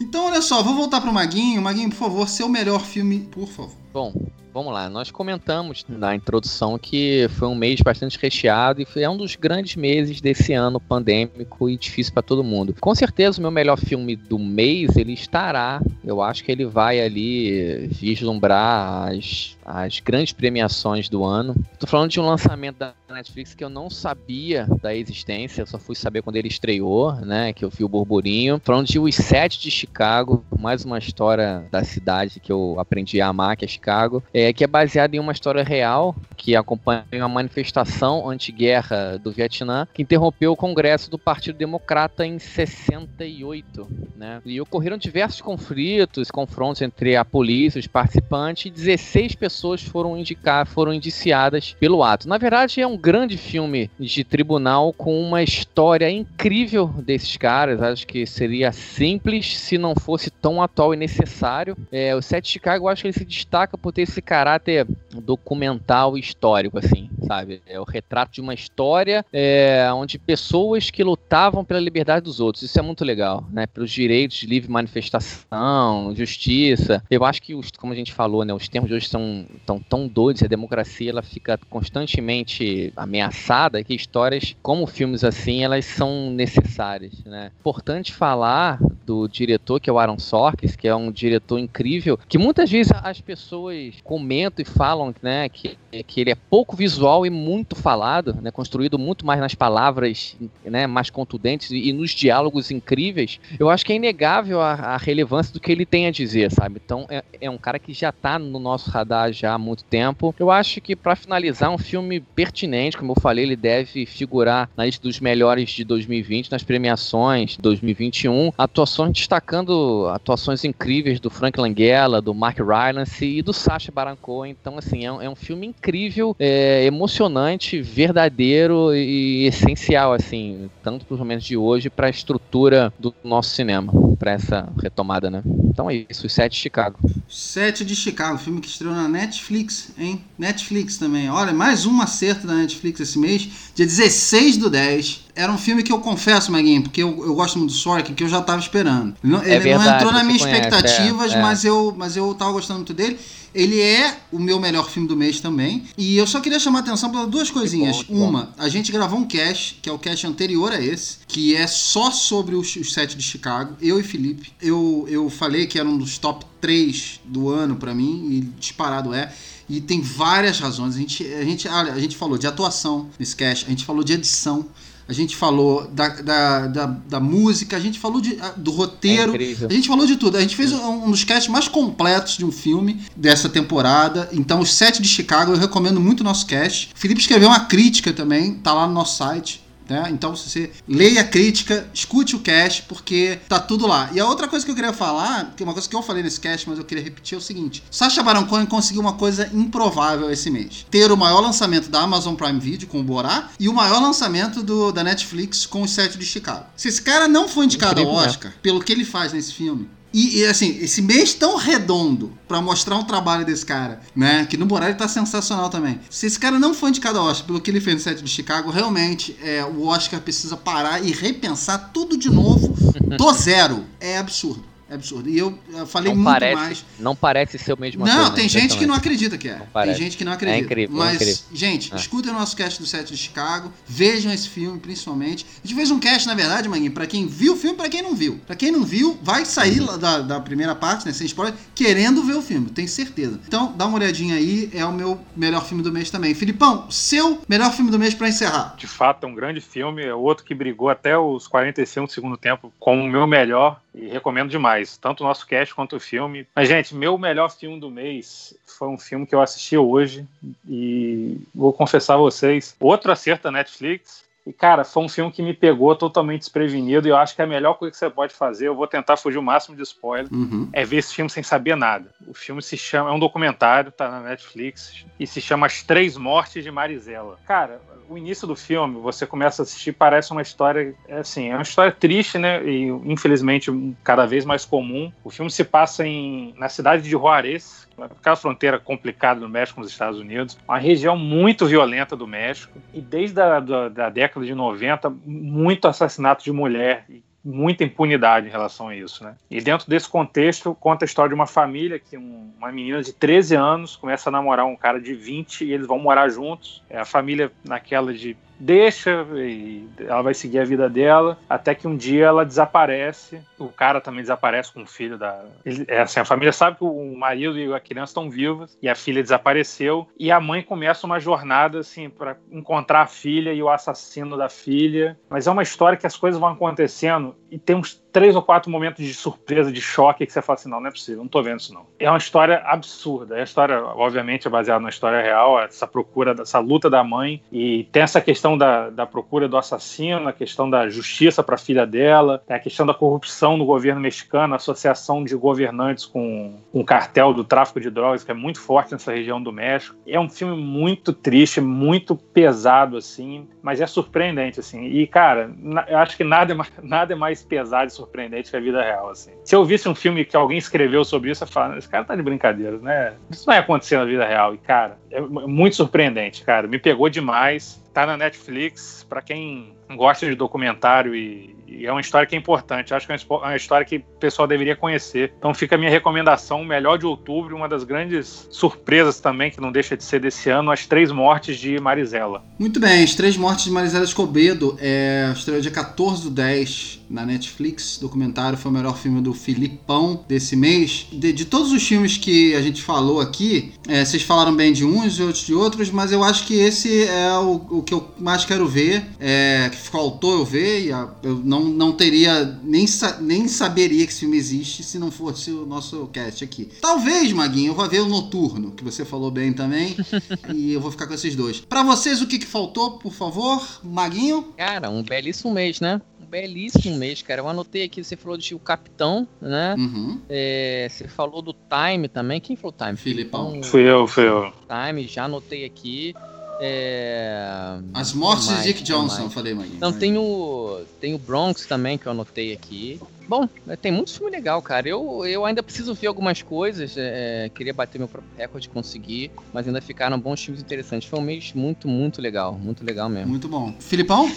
Então, 0.00 0.26
olha 0.26 0.42
só, 0.42 0.62
vou 0.62 0.74
voltar 0.74 1.00
pro 1.00 1.12
Maguinho. 1.12 1.62
Maguinho, 1.62 1.90
por 1.90 1.96
favor, 1.96 2.28
seu 2.28 2.48
melhor 2.48 2.80
filme, 2.80 3.20
por 3.20 3.48
favor. 3.48 3.76
Bom, 3.92 4.12
Vamos 4.54 4.72
lá, 4.72 4.88
nós 4.88 5.10
comentamos 5.10 5.84
na 5.88 6.14
introdução 6.14 6.78
que 6.78 7.26
foi 7.30 7.48
um 7.48 7.56
mês 7.56 7.80
bastante 7.80 8.16
recheado 8.16 8.80
e 8.80 9.02
é 9.02 9.10
um 9.10 9.16
dos 9.16 9.34
grandes 9.34 9.74
meses 9.74 10.20
desse 10.20 10.52
ano 10.52 10.78
pandêmico 10.78 11.68
e 11.68 11.76
difícil 11.76 12.12
para 12.12 12.22
todo 12.22 12.44
mundo. 12.44 12.72
Com 12.80 12.94
certeza 12.94 13.40
o 13.40 13.42
meu 13.42 13.50
melhor 13.50 13.76
filme 13.76 14.14
do 14.14 14.38
mês 14.38 14.96
ele 14.96 15.12
estará, 15.12 15.82
eu 16.04 16.22
acho 16.22 16.44
que 16.44 16.52
ele 16.52 16.64
vai 16.64 17.00
ali 17.00 17.88
vislumbrar 17.88 19.08
as, 19.08 19.58
as 19.64 19.98
grandes 19.98 20.32
premiações 20.32 21.08
do 21.08 21.24
ano. 21.24 21.56
Tô 21.80 21.88
falando 21.88 22.12
de 22.12 22.20
um 22.20 22.26
lançamento 22.26 22.78
da 22.78 22.94
Netflix 23.08 23.54
que 23.54 23.64
eu 23.64 23.68
não 23.68 23.90
sabia 23.90 24.68
da 24.80 24.94
existência, 24.94 25.62
eu 25.62 25.66
só 25.66 25.78
fui 25.78 25.96
saber 25.96 26.22
quando 26.22 26.36
ele 26.36 26.48
estreou, 26.48 27.12
né, 27.16 27.52
que 27.52 27.64
eu 27.64 27.70
vi 27.70 27.82
o 27.82 27.88
burburinho. 27.88 28.60
Falando 28.62 28.86
de 28.86 29.00
Os 29.00 29.16
Sete 29.16 29.60
de 29.60 29.70
Chicago, 29.70 30.44
mais 30.58 30.84
uma 30.84 30.98
história 30.98 31.66
da 31.70 31.82
cidade 31.82 32.40
que 32.40 32.52
eu 32.52 32.76
aprendi 32.78 33.20
a 33.20 33.28
amar, 33.28 33.56
que 33.56 33.64
é 33.64 33.68
Chicago. 33.68 34.22
É, 34.32 34.43
é, 34.44 34.52
que 34.52 34.64
é 34.64 34.66
baseado 34.66 35.14
em 35.14 35.18
uma 35.18 35.32
história 35.32 35.62
real 35.62 36.14
que 36.36 36.54
acompanha 36.54 37.04
uma 37.12 37.28
manifestação 37.28 38.28
anti-guerra 38.28 39.18
do 39.18 39.32
Vietnã 39.32 39.86
que 39.92 40.02
interrompeu 40.02 40.52
o 40.52 40.56
Congresso 40.56 41.10
do 41.10 41.18
Partido 41.18 41.56
Democrata 41.56 42.26
em 42.26 42.38
68, 42.38 43.88
né? 44.16 44.42
E 44.44 44.60
ocorreram 44.60 44.98
diversos 44.98 45.40
conflitos, 45.40 46.30
confrontos 46.30 46.82
entre 46.82 47.16
a 47.16 47.24
polícia 47.24 47.78
e 47.78 47.80
os 47.80 47.86
participantes, 47.86 48.66
e 48.66 48.70
16 48.70 49.34
pessoas 49.36 49.82
foram 49.82 50.18
indicar, 50.18 50.66
foram 50.66 50.92
indiciadas 50.92 51.74
pelo 51.80 52.02
ato. 52.02 52.28
Na 52.28 52.36
verdade, 52.36 52.80
é 52.80 52.86
um 52.86 52.96
grande 52.96 53.38
filme 53.38 53.90
de 53.98 54.22
tribunal 54.22 54.92
com 54.92 55.20
uma 55.20 55.42
história 55.42 56.10
incrível 56.10 56.88
desses 56.88 57.36
caras. 57.36 57.80
Acho 57.80 58.06
que 58.06 58.26
seria 58.26 58.72
simples 58.72 59.56
se 59.56 59.78
não 59.78 59.94
fosse 59.94 60.30
tão 60.30 60.62
atual 60.62 60.92
e 60.92 60.96
necessário. 60.96 61.76
É, 61.90 62.14
o 62.14 62.20
Sete 62.20 62.48
Chicago, 62.48 62.84
eu 62.84 62.88
acho 62.88 63.02
que 63.02 63.08
ele 63.08 63.14
se 63.14 63.24
destaca 63.24 63.78
por 63.78 63.92
ter 63.92 64.02
esse 64.02 64.20
caráter 64.34 64.84
documental 65.22 66.18
histórico, 66.18 66.76
assim, 66.76 67.08
sabe? 67.24 67.62
É 67.68 67.78
o 67.78 67.84
retrato 67.84 68.32
de 68.32 68.40
uma 68.40 68.52
história 68.52 69.24
é, 69.32 69.88
onde 69.94 70.18
pessoas 70.18 70.90
que 70.90 71.04
lutavam 71.04 71.64
pela 71.64 71.78
liberdade 71.78 72.24
dos 72.24 72.40
outros. 72.40 72.64
Isso 72.64 72.76
é 72.76 72.82
muito 72.82 73.04
legal, 73.04 73.44
né? 73.52 73.64
Pelos 73.68 73.92
direitos 73.92 74.36
de 74.38 74.48
livre 74.48 74.68
manifestação, 74.68 76.12
justiça. 76.16 77.00
Eu 77.08 77.24
acho 77.24 77.40
que, 77.40 77.54
os, 77.54 77.70
como 77.70 77.92
a 77.92 77.96
gente 77.96 78.12
falou, 78.12 78.44
né? 78.44 78.52
Os 78.52 78.68
tempos 78.68 78.88
de 78.88 78.96
hoje 78.96 79.08
são 79.08 79.46
tão, 79.64 79.78
tão 79.78 80.08
doidos, 80.08 80.42
a 80.42 80.48
democracia 80.48 81.10
ela 81.10 81.22
fica 81.22 81.56
constantemente 81.70 82.92
ameaçada, 82.96 83.84
que 83.84 83.94
histórias 83.94 84.56
como 84.62 84.84
filmes 84.84 85.22
assim, 85.22 85.62
elas 85.62 85.84
são 85.84 86.32
necessárias, 86.32 87.22
né? 87.24 87.52
Importante 87.60 88.12
falar 88.12 88.80
do 89.06 89.28
diretor, 89.28 89.78
que 89.78 89.88
é 89.88 89.92
o 89.92 89.98
Aaron 89.98 90.18
Sorkis, 90.18 90.74
que 90.74 90.88
é 90.88 90.96
um 90.96 91.12
diretor 91.12 91.58
incrível, 91.58 92.18
que 92.28 92.38
muitas 92.38 92.68
vezes 92.68 92.92
as 93.04 93.20
pessoas 93.20 93.94
e 94.32 94.64
falam 94.64 95.14
né, 95.22 95.48
que, 95.48 95.76
que 96.06 96.20
ele 96.20 96.30
é 96.30 96.34
pouco 96.34 96.76
visual 96.76 97.26
e 97.26 97.30
muito 97.30 97.76
falado, 97.76 98.34
né, 98.40 98.50
construído 98.50 98.98
muito 98.98 99.24
mais 99.24 99.40
nas 99.40 99.54
palavras 99.54 100.36
né, 100.64 100.86
mais 100.86 101.10
contundentes 101.10 101.70
e, 101.70 101.88
e 101.88 101.92
nos 101.92 102.10
diálogos 102.10 102.70
incríveis, 102.70 103.40
eu 103.58 103.70
acho 103.70 103.84
que 103.84 103.92
é 103.92 103.96
inegável 103.96 104.60
a, 104.60 104.72
a, 104.72 104.96
relevância 104.96 105.52
do 105.52 105.60
que 105.60 105.70
ele 105.70 105.86
tem 105.86 106.06
a 106.06 106.10
dizer, 106.10 106.50
sabe? 106.50 106.80
Então 106.84 107.06
é, 107.08 107.22
é 107.40 107.50
um 107.50 107.58
cara 107.58 107.78
que 107.78 107.92
já 107.92 108.08
está 108.08 108.38
no 108.38 108.58
nosso 108.58 108.90
radar 108.90 109.32
já 109.32 109.54
há 109.54 109.58
muito 109.58 109.84
tempo. 109.84 110.34
Eu 110.38 110.50
acho 110.50 110.80
que 110.80 110.96
para 110.96 111.16
finalizar, 111.16 111.70
um 111.70 111.78
filme 111.78 112.20
pertinente, 112.20 112.96
como 112.96 113.12
eu 113.12 113.20
falei, 113.20 113.44
ele 113.44 113.56
deve 113.56 114.06
figurar 114.06 114.70
na 114.76 114.84
lista 114.84 115.02
dos 115.02 115.20
melhores 115.20 115.70
de 115.70 115.84
2020, 115.84 116.50
nas 116.50 116.62
premiações 116.62 117.52
de 117.52 117.58
2021. 117.58 118.52
Atuações 118.56 119.12
destacando 119.12 120.08
atuações 120.12 120.64
incríveis 120.64 121.20
do 121.20 121.30
Frank 121.30 121.58
Langella, 121.58 122.20
do 122.20 122.34
Mark 122.34 122.58
Rylance 122.58 123.24
e 123.24 123.42
do 123.42 123.52
Sacha 123.52 123.92
Baron 123.92 124.03
Então, 124.46 124.78
assim, 124.78 125.04
é 125.04 125.12
um, 125.12 125.22
é 125.22 125.28
um 125.28 125.34
filme 125.34 125.66
incrível, 125.66 126.36
é, 126.38 126.84
emocionante, 126.84 127.80
verdadeiro 127.80 128.94
e 128.94 129.46
essencial, 129.46 130.12
assim, 130.12 130.70
tanto 130.82 131.04
para 131.06 131.14
os 131.14 131.18
momentos 131.18 131.46
de 131.46 131.56
hoje 131.56 131.88
para 131.88 132.06
a 132.06 132.10
estrutura 132.10 132.92
do 132.98 133.14
nosso 133.22 133.50
cinema, 133.50 133.92
para 134.18 134.32
essa 134.32 134.68
retomada, 134.82 135.30
né? 135.30 135.42
Então 135.64 135.90
é 135.90 136.06
isso, 136.08 136.28
Sete 136.28 136.52
de 136.52 136.58
Chicago. 136.58 136.98
Sete 137.28 137.84
de 137.84 137.96
Chicago, 137.96 138.38
filme 138.38 138.60
que 138.60 138.68
estreou 138.68 138.94
na 138.94 139.08
Netflix, 139.08 139.92
hein? 139.98 140.22
Netflix 140.38 140.98
também. 140.98 141.30
Olha, 141.30 141.52
mais 141.52 141.86
um 141.86 142.00
acerto 142.00 142.46
da 142.46 142.54
Netflix 142.54 143.00
esse 143.00 143.18
mês, 143.18 143.48
dia 143.74 143.86
16 143.86 144.56
do 144.56 144.70
10 144.70 145.23
era 145.34 145.52
um 145.52 145.58
filme 145.58 145.82
que 145.82 145.92
eu 145.92 145.98
confesso, 145.98 146.52
Maguinho, 146.52 146.82
porque 146.82 147.02
eu, 147.02 147.24
eu 147.24 147.34
gosto 147.34 147.58
muito 147.58 147.72
do 147.72 147.76
Sorkin, 147.76 148.14
que 148.14 148.22
eu 148.22 148.28
já 148.28 148.38
estava 148.38 148.60
esperando. 148.60 149.16
Ele, 149.22 149.32
não, 149.32 149.42
é 149.42 149.50
ele 149.50 149.60
verdade, 149.60 149.88
não 149.88 149.96
entrou 149.96 150.12
nas 150.12 150.24
minhas 150.24 150.42
conhece, 150.42 150.60
expectativas, 150.60 151.32
é, 151.32 151.36
é. 151.36 151.42
mas 151.42 151.64
eu 151.64 151.94
mas 151.96 152.16
eu 152.16 152.34
tava 152.34 152.52
gostando 152.52 152.80
muito 152.80 152.94
dele. 152.94 153.18
Ele 153.54 153.80
é 153.80 154.16
o 154.32 154.38
meu 154.38 154.58
melhor 154.58 154.90
filme 154.90 155.08
do 155.08 155.16
mês 155.16 155.38
também. 155.40 155.84
E 155.96 156.16
eu 156.16 156.26
só 156.26 156.40
queria 156.40 156.58
chamar 156.58 156.80
a 156.80 156.82
atenção 156.82 157.10
para 157.10 157.24
duas 157.24 157.52
coisinhas. 157.52 158.02
Bom, 158.02 158.28
Uma, 158.28 158.42
bom. 158.42 158.52
a 158.58 158.68
gente 158.68 158.90
gravou 158.90 159.20
um 159.20 159.24
cast, 159.24 159.78
que 159.80 159.88
é 159.88 159.92
o 159.92 159.98
cast 159.98 160.26
anterior 160.26 160.72
a 160.72 160.80
esse, 160.80 161.18
que 161.28 161.54
é 161.54 161.66
só 161.68 162.10
sobre 162.10 162.56
os, 162.56 162.74
os 162.74 162.92
sete 162.92 163.16
de 163.16 163.22
Chicago. 163.22 163.76
Eu 163.80 164.00
e 164.00 164.02
Felipe. 164.02 164.52
Eu, 164.60 165.06
eu 165.08 165.30
falei 165.30 165.68
que 165.68 165.78
era 165.78 165.88
um 165.88 165.96
dos 165.96 166.18
top 166.18 166.44
3 166.60 167.20
do 167.24 167.48
ano 167.48 167.76
para 167.76 167.94
mim, 167.94 168.26
e 168.30 168.40
disparado 168.58 169.14
é. 169.14 169.32
E 169.68 169.80
tem 169.80 170.00
várias 170.00 170.58
razões. 170.58 170.96
A 170.96 170.98
gente, 170.98 171.24
a, 171.34 171.44
gente, 171.44 171.68
a 171.68 171.98
gente 171.98 172.16
falou 172.16 172.36
de 172.36 172.46
atuação 172.48 173.08
nesse 173.18 173.36
cast, 173.36 173.66
a 173.66 173.70
gente 173.70 173.84
falou 173.84 174.02
de 174.02 174.14
edição 174.14 174.66
a 175.08 175.12
gente 175.12 175.36
falou 175.36 175.86
da, 175.88 176.08
da, 176.08 176.66
da, 176.66 176.86
da, 176.86 177.20
música, 177.20 177.76
a 177.76 177.80
gente 177.80 177.98
falou 177.98 178.20
de, 178.20 178.38
do 178.56 178.70
roteiro, 178.70 179.34
é 179.34 179.66
a 179.66 179.72
gente 179.72 179.88
falou 179.88 180.06
de 180.06 180.16
tudo. 180.16 180.36
A 180.36 180.40
gente 180.40 180.56
fez 180.56 180.72
um, 180.72 181.06
um 181.06 181.10
dos 181.10 181.24
casts 181.24 181.50
mais 181.50 181.68
completos 181.68 182.36
de 182.36 182.44
um 182.44 182.52
filme 182.52 183.02
dessa 183.14 183.48
temporada. 183.48 184.28
Então, 184.32 184.60
os 184.60 184.72
sete 184.72 185.02
de 185.02 185.08
Chicago, 185.08 185.52
eu 185.52 185.58
recomendo 185.58 186.00
muito 186.00 186.20
o 186.20 186.24
nosso 186.24 186.46
cast. 186.46 186.90
O 186.94 186.98
Felipe 186.98 187.20
escreveu 187.20 187.48
uma 187.48 187.60
crítica 187.60 188.12
também, 188.12 188.54
tá 188.54 188.72
lá 188.72 188.86
no 188.86 188.94
nosso 188.94 189.18
site. 189.18 189.63
Né? 189.88 190.08
Então, 190.10 190.34
se 190.34 190.48
você 190.48 190.70
leia 190.88 191.20
a 191.20 191.24
crítica, 191.24 191.88
escute 191.92 192.36
o 192.36 192.40
cast, 192.40 192.82
porque 192.82 193.38
tá 193.48 193.60
tudo 193.60 193.86
lá. 193.86 194.10
E 194.12 194.20
a 194.20 194.26
outra 194.26 194.48
coisa 194.48 194.64
que 194.64 194.70
eu 194.70 194.74
queria 194.74 194.92
falar, 194.92 195.52
que 195.56 195.62
é 195.62 195.66
uma 195.66 195.72
coisa 195.72 195.88
que 195.88 195.94
eu 195.94 196.02
falei 196.02 196.22
nesse 196.22 196.40
cast, 196.40 196.68
mas 196.68 196.78
eu 196.78 196.84
queria 196.84 197.04
repetir, 197.04 197.36
é 197.36 197.38
o 197.38 197.40
seguinte: 197.40 197.82
Sacha 197.90 198.22
Baron 198.22 198.46
Cohen 198.46 198.66
conseguiu 198.66 199.02
uma 199.02 199.14
coisa 199.14 199.50
improvável 199.52 200.30
esse 200.30 200.50
mês: 200.50 200.86
ter 200.90 201.12
o 201.12 201.16
maior 201.16 201.40
lançamento 201.40 201.88
da 201.90 202.00
Amazon 202.00 202.34
Prime 202.34 202.58
Video 202.58 202.88
com 202.88 203.00
o 203.00 203.04
Borá 203.04 203.50
e 203.58 203.68
o 203.68 203.74
maior 203.74 204.00
lançamento 204.00 204.62
do, 204.62 204.90
da 204.92 205.04
Netflix 205.04 205.66
com 205.66 205.82
o 205.82 205.88
Sete 205.88 206.18
de 206.18 206.24
Chicago. 206.24 206.66
Se 206.76 206.88
esse 206.88 207.02
cara 207.02 207.28
não 207.28 207.48
foi 207.48 207.66
indicado 207.66 208.00
Incrível, 208.00 208.18
ao 208.18 208.26
Oscar 208.26 208.50
né? 208.50 208.56
pelo 208.62 208.82
que 208.82 208.92
ele 208.92 209.04
faz 209.04 209.32
nesse 209.32 209.52
filme, 209.52 209.88
e, 210.14 210.38
e, 210.38 210.46
assim, 210.46 210.78
esse 210.80 211.02
mês 211.02 211.34
tão 211.34 211.56
redondo 211.56 212.32
para 212.46 212.60
mostrar 212.60 212.94
um 212.94 213.02
trabalho 213.02 213.44
desse 213.44 213.66
cara, 213.66 214.00
né? 214.14 214.46
Que 214.48 214.56
no 214.56 214.64
Borelli 214.64 214.94
tá 214.94 215.08
sensacional 215.08 215.68
também. 215.68 215.98
Se 216.08 216.26
esse 216.26 216.38
cara 216.38 216.56
não 216.56 216.72
foi 216.72 216.90
indicado 216.90 217.18
ao 217.18 217.26
Oscar 217.26 217.48
pelo 217.48 217.60
que 217.60 217.68
ele 217.68 217.80
fez 217.80 217.96
no 217.96 218.00
set 218.00 218.22
de 218.22 218.30
Chicago, 218.30 218.70
realmente 218.70 219.36
é, 219.42 219.64
o 219.64 219.88
Oscar 219.88 220.20
precisa 220.20 220.56
parar 220.56 221.04
e 221.04 221.10
repensar 221.10 221.90
tudo 221.92 222.16
de 222.16 222.30
novo 222.30 222.76
do 223.18 223.32
zero. 223.32 223.84
É 223.98 224.16
absurdo. 224.16 224.73
É 224.94 224.96
absurdo. 224.96 225.28
E 225.28 225.36
eu, 225.36 225.58
eu 225.72 225.86
falei 225.88 226.10
não 226.10 226.16
muito 226.16 226.32
parece, 226.32 226.54
mais. 226.54 226.84
Não 227.00 227.16
parece 227.16 227.58
ser 227.58 227.72
o 227.72 227.76
mesmo 227.76 228.06
Não, 228.06 228.32
tem 228.32 228.48
gente 228.48 228.78
que 228.78 228.86
não 228.86 228.94
acredita 228.94 229.36
que 229.36 229.48
é. 229.48 229.60
Tem 229.84 229.94
gente 229.94 230.16
que 230.16 230.24
não 230.24 230.32
acredita. 230.32 230.60
É 230.60 230.64
incrível. 230.64 230.96
Mas, 230.96 231.12
é 231.12 231.14
incrível. 231.16 231.42
gente, 231.52 231.92
é. 231.92 231.96
escutem 231.96 232.30
o 232.30 232.34
nosso 232.34 232.56
cast 232.56 232.80
do 232.80 232.86
set 232.86 233.08
de 233.08 233.16
Chicago. 233.16 233.72
Vejam 233.88 234.32
esse 234.32 234.48
filme, 234.48 234.78
principalmente. 234.78 235.44
A 235.64 235.66
gente 235.66 235.76
fez 235.76 235.90
um 235.90 235.98
cast, 235.98 236.28
na 236.28 236.34
verdade, 236.34 236.68
Manguinho, 236.68 236.92
pra 236.92 237.08
quem 237.08 237.26
viu 237.26 237.54
o 237.54 237.56
filme 237.56 237.74
e 237.74 237.76
pra 237.76 237.88
quem 237.88 238.02
não 238.02 238.14
viu. 238.14 238.40
Pra 238.46 238.54
quem 238.54 238.70
não 238.70 238.84
viu, 238.84 239.18
vai 239.20 239.44
sair 239.44 239.80
uhum. 239.80 239.98
da, 239.98 240.20
da 240.20 240.40
primeira 240.40 240.76
parte, 240.76 241.04
né? 241.04 241.12
Sem 241.12 241.26
spoiler, 241.26 241.54
querendo 241.74 242.22
ver 242.22 242.34
o 242.34 242.42
filme, 242.42 242.70
tenho 242.70 242.88
certeza. 242.88 243.40
Então, 243.48 243.74
dá 243.76 243.86
uma 243.86 243.98
olhadinha 243.98 244.36
aí. 244.36 244.70
É 244.72 244.84
o 244.84 244.92
meu 244.92 245.20
melhor 245.34 245.64
filme 245.64 245.82
do 245.82 245.90
mês 245.90 246.08
também. 246.08 246.34
Filipão, 246.34 246.88
seu 246.88 247.42
melhor 247.48 247.72
filme 247.72 247.90
do 247.90 247.98
mês 247.98 248.14
pra 248.14 248.28
encerrar. 248.28 248.76
De 248.78 248.86
fato, 248.86 249.26
é 249.26 249.28
um 249.28 249.34
grande 249.34 249.60
filme. 249.60 250.04
É 250.04 250.14
outro 250.14 250.44
que 250.44 250.54
brigou 250.54 250.88
até 250.88 251.18
os 251.18 251.48
45 251.48 252.06
do 252.06 252.12
segundo 252.12 252.36
tempo 252.36 252.72
como 252.78 253.02
o 253.02 253.08
meu 253.08 253.26
melhor. 253.26 253.82
E 253.94 254.08
recomendo 254.08 254.50
demais. 254.50 254.96
Tanto 254.96 255.22
o 255.22 255.26
nosso 255.26 255.46
cast 255.46 255.74
quanto 255.74 255.96
o 255.96 256.00
filme. 256.00 256.46
Mas, 256.54 256.68
gente, 256.68 256.94
meu 256.94 257.16
melhor 257.16 257.48
filme 257.50 257.78
do 257.78 257.90
mês 257.90 258.54
foi 258.66 258.88
um 258.88 258.98
filme 258.98 259.24
que 259.26 259.34
eu 259.34 259.40
assisti 259.40 259.76
hoje 259.76 260.26
e 260.68 261.40
vou 261.54 261.72
confessar 261.72 262.14
a 262.14 262.18
vocês, 262.18 262.74
outro 262.80 263.12
acerto 263.12 263.44
da 263.44 263.50
Netflix, 263.52 264.24
E, 264.46 264.52
cara, 264.52 264.84
foi 264.84 265.02
um 265.02 265.08
filme 265.08 265.32
que 265.32 265.40
me 265.42 265.54
pegou 265.54 265.96
totalmente 265.96 266.40
desprevenido. 266.40 267.08
E 267.08 267.10
eu 267.10 267.16
acho 267.16 267.34
que 267.34 267.40
a 267.40 267.46
melhor 267.46 267.78
coisa 267.78 267.92
que 267.92 267.96
você 267.96 268.10
pode 268.10 268.34
fazer, 268.34 268.68
eu 268.68 268.74
vou 268.74 268.86
tentar 268.86 269.16
fugir 269.16 269.38
o 269.38 269.42
máximo 269.42 269.74
de 269.74 269.82
spoiler, 269.84 270.30
Uhum. 270.30 270.68
é 270.70 270.84
ver 270.84 270.98
esse 270.98 271.14
filme 271.14 271.30
sem 271.30 271.42
saber 271.42 271.74
nada. 271.76 272.10
O 272.28 272.34
filme 272.34 272.60
se 272.60 272.76
chama, 272.76 273.08
é 273.08 273.12
um 273.14 273.18
documentário, 273.18 273.90
tá 273.90 274.10
na 274.10 274.20
Netflix, 274.20 275.06
e 275.18 275.26
se 275.26 275.40
chama 275.40 275.64
As 275.66 275.82
Três 275.82 276.18
Mortes 276.18 276.62
de 276.62 276.70
Marisela. 276.70 277.38
Cara, 277.46 277.80
o 278.08 278.18
início 278.18 278.46
do 278.46 278.56
filme, 278.56 279.00
você 279.00 279.26
começa 279.26 279.62
a 279.62 279.64
assistir, 279.64 279.92
parece 279.92 280.32
uma 280.32 280.42
história, 280.42 280.94
é 281.08 281.18
assim, 281.18 281.48
é 281.48 281.54
uma 281.54 281.62
história 281.62 281.92
triste, 281.92 282.38
né? 282.38 282.64
E 282.64 282.88
infelizmente 283.04 283.70
cada 284.02 284.26
vez 284.26 284.44
mais 284.44 284.64
comum. 284.64 285.12
O 285.22 285.30
filme 285.30 285.50
se 285.50 285.64
passa 285.64 286.06
em, 286.06 286.54
na 286.58 286.68
cidade 286.68 287.02
de 287.02 287.10
Juarez, 287.10 287.88
aquela 287.98 288.36
fronteira 288.36 288.78
complicada 288.78 289.40
do 289.40 289.48
México 289.48 289.76
com 289.76 289.82
os 289.82 289.90
Estados 289.90 290.18
Unidos, 290.18 290.58
uma 290.66 290.78
região 290.78 291.16
muito 291.16 291.66
violenta 291.66 292.16
do 292.16 292.26
México, 292.26 292.78
e 292.92 293.00
desde 293.00 293.40
a 293.40 293.60
da, 293.60 293.88
da 293.88 294.10
década 294.10 294.44
de 294.44 294.54
90, 294.54 295.10
muito 295.24 295.88
assassinato 295.88 296.44
de 296.44 296.52
mulher, 296.52 297.06
muita 297.44 297.84
impunidade 297.84 298.46
em 298.46 298.50
relação 298.50 298.88
a 298.88 298.96
isso, 298.96 299.22
né? 299.22 299.34
E 299.50 299.60
dentro 299.60 299.88
desse 299.88 300.08
contexto, 300.08 300.74
conta 300.74 301.04
a 301.04 301.06
história 301.06 301.28
de 301.28 301.34
uma 301.34 301.46
família 301.46 301.98
que 301.98 302.16
um- 302.16 302.50
uma 302.56 302.72
menina 302.72 303.02
de 303.02 303.12
13 303.12 303.54
anos 303.54 303.96
começa 303.96 304.30
a 304.30 304.32
namorar 304.32 304.64
um 304.64 304.76
cara 304.76 305.00
de 305.00 305.12
20 305.14 305.64
e 305.64 305.72
eles 305.72 305.86
vão 305.86 305.98
morar 305.98 306.28
juntos. 306.28 306.82
É 306.88 306.98
a 306.98 307.04
família 307.04 307.52
naquela 307.64 308.14
de 308.14 308.36
deixa 308.58 309.26
e 309.36 309.88
ela 310.00 310.22
vai 310.22 310.34
seguir 310.34 310.58
a 310.58 310.64
vida 310.64 310.88
dela 310.88 311.38
até 311.48 311.74
que 311.74 311.86
um 311.88 311.96
dia 311.96 312.26
ela 312.26 312.44
desaparece. 312.44 313.40
O 313.58 313.68
cara 313.68 314.00
também 314.00 314.20
desaparece 314.22 314.72
com 314.72 314.82
o 314.82 314.86
filho 314.86 315.18
da 315.18 315.44
ele- 315.64 315.84
é 315.88 316.02
assim 316.02 316.20
a 316.20 316.24
família 316.24 316.52
sabe 316.52 316.78
que 316.78 316.84
o 316.84 317.16
marido 317.16 317.58
e 317.58 317.72
a 317.72 317.80
criança 317.80 318.10
estão 318.10 318.30
vivos 318.30 318.76
e 318.80 318.88
a 318.88 318.94
filha 318.94 319.22
desapareceu 319.22 320.06
e 320.18 320.30
a 320.30 320.40
mãe 320.40 320.62
começa 320.62 321.06
uma 321.06 321.18
jornada 321.18 321.78
assim 321.80 322.08
para 322.08 322.36
encontrar 322.50 323.02
a 323.02 323.06
filha 323.06 323.52
e 323.52 323.62
o 323.62 323.68
assassino 323.68 324.36
da 324.36 324.48
filha. 324.48 325.18
Mas 325.28 325.46
é 325.46 325.50
uma 325.50 325.62
história 325.62 325.98
que 325.98 326.06
as 326.06 326.16
coisas 326.16 326.40
vão 326.40 326.50
acontecendo 326.50 327.34
e 327.50 327.58
tem 327.58 327.76
uns 327.76 328.03
três 328.14 328.34
ou 328.34 328.40
quatro 328.40 328.70
momentos 328.70 329.04
de 329.04 329.12
surpresa 329.12 329.70
de 329.70 329.82
choque 329.82 330.24
que 330.24 330.32
você 330.32 330.40
fala 330.40 330.58
assim 330.58 330.70
não 330.70 330.80
não 330.80 330.88
é 330.88 330.90
possível 330.90 331.20
não 331.20 331.28
tô 331.28 331.42
vendo 331.42 331.60
isso 331.60 331.74
não 331.74 331.84
é 331.98 332.08
uma 332.08 332.18
história 332.18 332.62
absurda 332.64 333.36
é 333.36 333.40
a 333.40 333.44
história 333.44 333.84
obviamente 333.84 334.46
é 334.46 334.50
baseada 334.50 334.80
na 334.80 334.88
história 334.88 335.20
real 335.20 335.60
essa 335.60 335.86
procura 335.86 336.34
essa 336.40 336.60
luta 336.60 336.88
da 336.88 337.04
mãe 337.04 337.42
e 337.52 337.84
tem 337.92 338.02
essa 338.02 338.20
questão 338.20 338.56
da, 338.56 338.90
da 338.90 339.06
procura 339.06 339.48
do 339.48 339.56
assassino, 339.56 340.28
a 340.28 340.32
questão 340.32 340.68
da 340.68 340.88
justiça 340.88 341.42
para 341.42 341.56
a 341.56 341.58
filha 341.58 341.86
dela, 341.86 342.42
a 342.48 342.58
questão 342.58 342.86
da 342.86 342.94
corrupção 342.94 343.56
no 343.56 343.64
governo 343.64 344.00
mexicano, 344.00 344.54
a 344.54 344.56
associação 344.56 345.24
de 345.24 345.34
governantes 345.34 346.06
com, 346.06 346.60
com 346.72 346.80
o 346.80 346.84
cartel 346.84 347.32
do 347.32 347.44
tráfico 347.44 347.80
de 347.80 347.90
drogas, 347.90 348.24
que 348.24 348.30
é 348.30 348.34
muito 348.34 348.60
forte 348.60 348.92
nessa 348.92 349.12
região 349.12 349.42
do 349.42 349.52
México. 349.52 349.96
É 350.06 350.18
um 350.18 350.28
filme 350.28 350.56
muito 350.56 351.12
triste, 351.12 351.60
muito 351.60 352.16
pesado, 352.16 352.96
assim, 352.96 353.48
mas 353.62 353.80
é 353.80 353.86
surpreendente, 353.86 354.60
assim. 354.60 354.84
E, 354.84 355.06
cara, 355.06 355.50
eu 355.88 355.98
acho 355.98 356.16
que 356.16 356.24
nada 356.24 356.52
é, 356.52 356.54
mais, 356.54 356.72
nada 356.82 357.12
é 357.12 357.16
mais 357.16 357.42
pesado 357.42 357.88
e 357.88 357.90
surpreendente 358.04 358.50
que 358.50 358.56
a 358.56 358.60
vida 358.60 358.82
real, 358.82 359.10
assim. 359.10 359.32
Se 359.44 359.54
eu 359.54 359.64
visse 359.64 359.88
um 359.88 359.94
filme 359.94 360.24
que 360.24 360.36
alguém 360.36 360.58
escreveu 360.58 361.04
sobre 361.04 361.30
isso, 361.30 361.44
eu 361.44 361.48
falo, 361.48 361.76
esse 361.76 361.88
cara 361.88 362.04
tá 362.04 362.14
de 362.14 362.22
brincadeira, 362.22 362.78
né? 362.78 363.14
Isso 363.30 363.46
não 363.46 363.54
ia 363.54 363.60
acontecer 363.60 363.96
na 363.96 364.04
vida 364.04 364.26
real. 364.26 364.54
E, 364.54 364.58
cara, 364.58 364.98
é 365.10 365.20
muito 365.20 365.76
surpreendente, 365.76 366.44
cara. 366.44 366.68
Me 366.68 366.78
pegou 366.78 367.08
demais. 367.08 367.82
Tá 367.94 368.04
na 368.04 368.16
Netflix, 368.16 369.06
pra 369.08 369.22
quem 369.22 369.72
gosta 369.96 370.26
de 370.26 370.34
documentário 370.34 371.14
e, 371.14 371.54
e 371.66 371.86
é 371.86 371.92
uma 371.92 372.00
história 372.00 372.26
que 372.26 372.34
é 372.34 372.38
importante. 372.38 372.92
Acho 372.92 373.06
que 373.06 373.12
é 373.12 373.16
uma 373.30 373.38
uma 373.38 373.56
história 373.56 373.86
que 373.86 373.98
o 373.98 374.18
pessoal 374.18 374.48
deveria 374.48 374.74
conhecer. 374.74 375.32
Então 375.38 375.54
fica 375.54 375.76
a 375.76 375.78
minha 375.78 375.90
recomendação, 375.90 376.64
melhor 376.64 376.98
de 376.98 377.06
outubro, 377.06 377.54
uma 377.54 377.68
das 377.68 377.84
grandes 377.84 378.48
surpresas 378.50 379.20
também, 379.20 379.50
que 379.50 379.60
não 379.60 379.70
deixa 379.70 379.96
de 379.96 380.02
ser 380.02 380.20
desse 380.20 380.50
ano, 380.50 380.70
As 380.70 380.86
Três 380.86 381.12
Mortes 381.12 381.56
de 381.56 381.78
Marisela. 381.80 382.42
Muito 382.58 382.80
bem, 382.80 383.04
As 383.04 383.14
Três 383.14 383.36
Mortes 383.36 383.66
de 383.66 383.70
Marisela 383.70 384.04
Escobedo 384.04 384.76
é, 384.80 385.30
estreou 385.32 385.60
dia 385.60 385.70
14 385.70 386.24
do 386.24 386.30
10 386.30 387.04
na 387.08 387.24
Netflix. 387.24 387.98
Documentário 387.98 388.58
foi 388.58 388.70
o 388.70 388.74
melhor 388.74 388.96
filme 388.96 389.20
do 389.20 389.32
Filipão 389.32 390.24
desse 390.26 390.56
mês. 390.56 391.06
De, 391.12 391.32
de 391.32 391.44
todos 391.44 391.72
os 391.72 391.86
filmes 391.86 392.16
que 392.16 392.54
a 392.54 392.60
gente 392.60 392.82
falou 392.82 393.20
aqui, 393.20 393.72
é, 393.88 394.04
vocês 394.04 394.22
falaram 394.22 394.54
bem 394.54 394.72
de 394.72 394.84
uns 394.84 395.18
e 395.18 395.22
outros 395.22 395.44
de 395.44 395.54
outros, 395.54 395.90
mas 395.90 396.12
eu 396.12 396.24
acho 396.24 396.46
que 396.46 396.54
esse 396.54 397.04
é 397.04 397.32
o, 397.38 397.54
o 397.70 397.82
que 397.84 397.94
eu 397.94 398.08
mais 398.18 398.44
quero 398.44 398.66
ver. 398.66 399.04
É, 399.20 399.68
que 399.70 399.76
faltou 399.76 400.32
eu 400.38 400.44
ver 400.44 400.86
e 400.86 400.92
a- 400.92 401.08
eu 401.22 401.36
não, 401.36 401.64
não 401.64 401.92
teria, 401.92 402.44
nem, 402.64 402.86
sa- 402.86 403.18
nem 403.20 403.46
saberia 403.46 404.04
que 404.06 404.12
esse 404.12 404.20
filme 404.20 404.36
existe 404.36 404.82
se 404.82 404.98
não 404.98 405.10
fosse 405.10 405.50
o 405.50 405.64
nosso 405.66 406.06
cast 406.08 406.42
aqui. 406.42 406.68
Talvez, 406.80 407.32
Maguinho, 407.32 407.70
eu 407.70 407.74
vou 407.74 407.88
ver 407.88 408.00
o 408.00 408.06
Noturno, 408.08 408.72
que 408.72 408.82
você 408.82 409.04
falou 409.04 409.30
bem 409.30 409.52
também, 409.52 409.96
e 410.54 410.72
eu 410.72 410.80
vou 410.80 410.90
ficar 410.90 411.06
com 411.06 411.14
esses 411.14 411.34
dois. 411.36 411.60
Pra 411.60 411.82
vocês, 411.82 412.20
o 412.22 412.26
que, 412.26 412.38
que 412.38 412.46
faltou, 412.46 412.92
por 412.98 413.12
favor, 413.12 413.62
Maguinho? 413.82 414.48
Cara, 414.56 414.90
um 414.90 415.02
belíssimo 415.02 415.52
mês, 415.52 415.80
né? 415.80 416.00
Um 416.20 416.26
belíssimo 416.26 416.96
mês, 416.96 417.22
cara. 417.22 417.40
Eu 417.42 417.48
anotei 417.48 417.84
aqui, 417.84 418.02
você 418.02 418.16
falou 418.16 418.36
de 418.36 418.54
O 418.54 418.58
Capitão, 418.58 419.28
né? 419.40 419.74
Uhum. 419.78 420.20
É, 420.28 420.88
você 420.90 421.06
falou 421.06 421.42
do 421.42 421.52
Time 421.54 422.08
também. 422.08 422.40
Quem 422.40 422.56
falou 422.56 422.72
Time? 422.76 422.96
Filipão. 422.96 423.62
Fui 423.62 423.82
eu, 423.82 424.06
fui 424.06 424.26
eu. 424.26 424.52
Time, 424.68 425.06
já 425.06 425.24
anotei 425.24 425.64
aqui. 425.64 426.14
É... 426.60 427.78
As 427.92 428.12
mortes 428.12 428.46
mais, 428.46 428.62
de 428.62 428.72
Dick 428.72 428.82
Johnson, 428.82 429.22
mais. 429.22 429.32
falei, 429.32 429.54
Maguinho. 429.54 429.78
Não, 429.80 429.92
tem 429.92 430.16
o, 430.16 430.82
tem 431.00 431.14
o 431.14 431.18
Bronx 431.18 431.66
também, 431.66 431.98
que 431.98 432.06
eu 432.06 432.12
anotei 432.12 432.52
aqui. 432.52 433.00
Bom, 433.26 433.48
é, 433.66 433.76
tem 433.76 433.90
muito 433.90 434.12
filme 434.12 434.30
legal, 434.30 434.60
cara. 434.60 434.88
Eu, 434.88 435.24
eu 435.24 435.44
ainda 435.44 435.62
preciso 435.62 435.94
ver 435.94 436.08
algumas 436.08 436.42
coisas. 436.42 436.94
é, 436.96 437.50
queria 437.54 437.72
bater 437.72 437.98
meu 437.98 438.08
próprio 438.08 438.30
recorde, 438.36 438.68
conseguir. 438.68 439.30
Mas 439.52 439.66
ainda 439.66 439.80
ficaram 439.80 440.18
bons 440.18 440.42
filmes 440.44 440.62
interessantes. 440.62 441.08
Foi 441.08 441.18
um 441.18 441.22
mês 441.22 441.52
muito, 441.54 441.88
muito 441.88 442.20
legal. 442.20 442.52
Muito 442.52 442.84
legal 442.84 443.08
mesmo. 443.08 443.28
Muito 443.28 443.48
bom. 443.48 443.74
Filipão? 443.80 444.30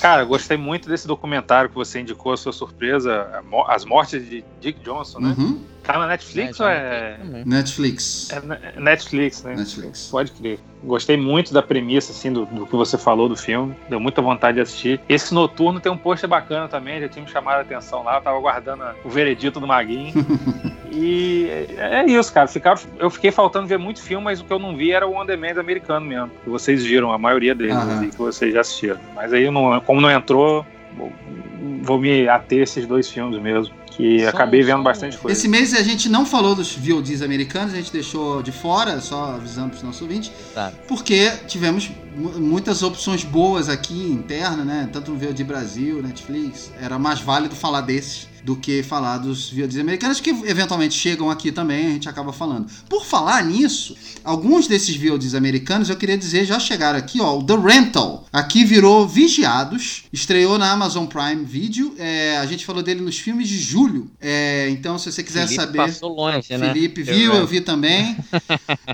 Cara, 0.00 0.24
gostei 0.24 0.56
muito 0.56 0.88
desse 0.88 1.06
documentário 1.06 1.70
que 1.70 1.74
você 1.74 2.00
indicou, 2.00 2.32
a 2.32 2.36
sua 2.36 2.52
surpresa, 2.52 3.42
As 3.68 3.84
Mortes 3.84 4.28
de 4.28 4.44
Dick 4.60 4.80
Johnson, 4.80 5.20
né? 5.20 5.34
Uhum. 5.38 5.60
Tá 5.82 5.98
na 5.98 6.06
Netflix 6.06 6.56
já 6.56 6.64
ou 6.64 6.70
é... 6.70 7.18
Netflix. 7.44 8.30
é 8.30 8.76
é 8.76 8.80
Netflix, 8.80 9.42
né? 9.42 9.54
Netflix. 9.54 10.08
Pode 10.10 10.32
crer. 10.32 10.58
Gostei 10.82 11.16
muito 11.16 11.52
da 11.52 11.62
premissa, 11.62 12.12
assim, 12.12 12.32
do, 12.32 12.46
do 12.46 12.66
que 12.66 12.74
você 12.74 12.96
falou 12.96 13.28
do 13.28 13.36
filme. 13.36 13.74
Deu 13.88 14.00
muita 14.00 14.22
vontade 14.22 14.56
de 14.56 14.62
assistir. 14.62 15.00
Esse 15.08 15.34
noturno 15.34 15.80
tem 15.80 15.92
um 15.92 15.96
pôster 15.96 16.28
bacana 16.28 16.68
também, 16.68 17.00
já 17.00 17.08
tinha 17.08 17.24
me 17.24 17.30
chamado 17.30 17.58
a 17.58 17.60
atenção 17.60 18.02
lá. 18.02 18.16
Eu 18.16 18.22
tava 18.22 18.38
aguardando 18.38 18.82
o 19.04 19.10
veredito 19.10 19.60
do 19.60 19.66
Maguinho. 19.66 20.14
e 20.94 21.48
é 21.76 22.00
é 22.02 22.06
isso, 22.06 22.32
cara. 22.32 22.46
Ficaram, 22.48 22.80
eu 22.98 23.10
fiquei 23.10 23.30
faltando 23.30 23.66
ver 23.66 23.78
muito 23.78 24.00
filme, 24.02 24.24
mas 24.24 24.40
o 24.40 24.44
que 24.44 24.52
eu 24.52 24.58
não 24.58 24.76
vi 24.76 24.92
era 24.92 25.06
o 25.06 25.14
On 25.16 25.26
Demand 25.26 25.58
americano 25.58 26.06
mesmo. 26.06 26.30
Que 26.42 26.48
vocês 26.50 26.84
viram, 26.84 27.12
a 27.12 27.18
maioria 27.18 27.54
deles, 27.54 27.76
ali, 27.76 28.08
que 28.10 28.16
vocês 28.18 28.52
já 28.54 28.60
assistiram. 28.60 28.98
Mas 29.14 29.32
aí, 29.32 29.50
não, 29.50 29.80
como 29.80 30.00
não 30.00 30.10
entrou, 30.10 30.64
vou, 30.96 31.12
vou 31.82 31.98
me 31.98 32.28
ater 32.28 32.60
a 32.60 32.62
esses 32.62 32.86
dois 32.86 33.08
filmes 33.08 33.40
mesmo. 33.40 33.74
Que 33.96 34.22
Só- 34.24 34.30
acabei 34.30 34.60
vendo 34.60 34.78
só- 34.78 34.82
bastante 34.82 35.16
coisa. 35.16 35.38
Esse 35.38 35.46
mês 35.46 35.72
a 35.72 35.80
gente 35.80 36.08
não 36.08 36.26
falou 36.26 36.56
dos 36.56 36.74
VODs 36.74 37.22
americanos, 37.22 37.72
a 37.72 37.76
gente 37.76 37.92
deixou 37.92 38.42
de 38.42 38.50
fora, 38.50 39.00
só 39.00 39.34
avisando 39.36 39.68
para 39.68 39.76
os 39.76 39.82
nossos 39.84 40.02
ouvintes, 40.02 40.32
Tá. 40.52 40.72
porque 40.88 41.30
tivemos 41.46 41.92
mu- 42.16 42.32
muitas 42.40 42.82
opções 42.82 43.22
boas 43.22 43.68
aqui 43.68 44.10
interna, 44.10 44.64
né? 44.64 44.88
Tanto 44.92 45.12
no 45.12 45.16
VOD 45.16 45.44
Brasil, 45.44 46.02
Netflix. 46.02 46.72
Era 46.82 46.98
mais 46.98 47.20
válido 47.20 47.54
falar 47.54 47.82
desses 47.82 48.28
do 48.44 48.54
que 48.54 48.82
falar 48.82 49.18
dos 49.18 49.50
VODs 49.50 49.78
americanos, 49.78 50.20
que 50.20 50.28
eventualmente 50.28 50.94
chegam 50.94 51.30
aqui 51.30 51.50
também, 51.50 51.86
a 51.86 51.90
gente 51.90 52.08
acaba 52.08 52.30
falando. 52.30 52.70
Por 52.90 53.06
falar 53.06 53.42
nisso, 53.42 53.96
alguns 54.22 54.66
desses 54.66 54.94
VODs 54.96 55.34
americanos, 55.34 55.88
eu 55.88 55.96
queria 55.96 56.18
dizer, 56.18 56.44
já 56.44 56.60
chegaram 56.60 56.98
aqui, 56.98 57.22
ó, 57.22 57.38
o 57.38 57.42
The 57.42 57.56
Rental. 57.56 58.26
Aqui 58.30 58.62
virou 58.62 59.08
Vigiados, 59.08 60.04
estreou 60.12 60.58
na 60.58 60.70
Amazon 60.70 61.06
Prime 61.06 61.42
Video, 61.42 61.94
é, 61.98 62.36
a 62.36 62.44
gente 62.44 62.66
falou 62.66 62.82
dele 62.82 63.00
nos 63.00 63.18
filmes 63.18 63.48
de 63.48 63.56
julho, 63.56 64.10
é, 64.20 64.68
então 64.68 64.98
se 64.98 65.10
você 65.10 65.22
quiser 65.22 65.48
Felipe 65.48 65.62
saber... 65.62 65.78
passou 65.78 66.14
longe, 66.14 66.56
né? 66.58 66.72
Felipe 66.72 67.00
Eu 67.00 67.06
viu, 67.06 67.32
vi. 67.32 67.38
eu 67.38 67.46
vi 67.46 67.60
também. 67.60 68.16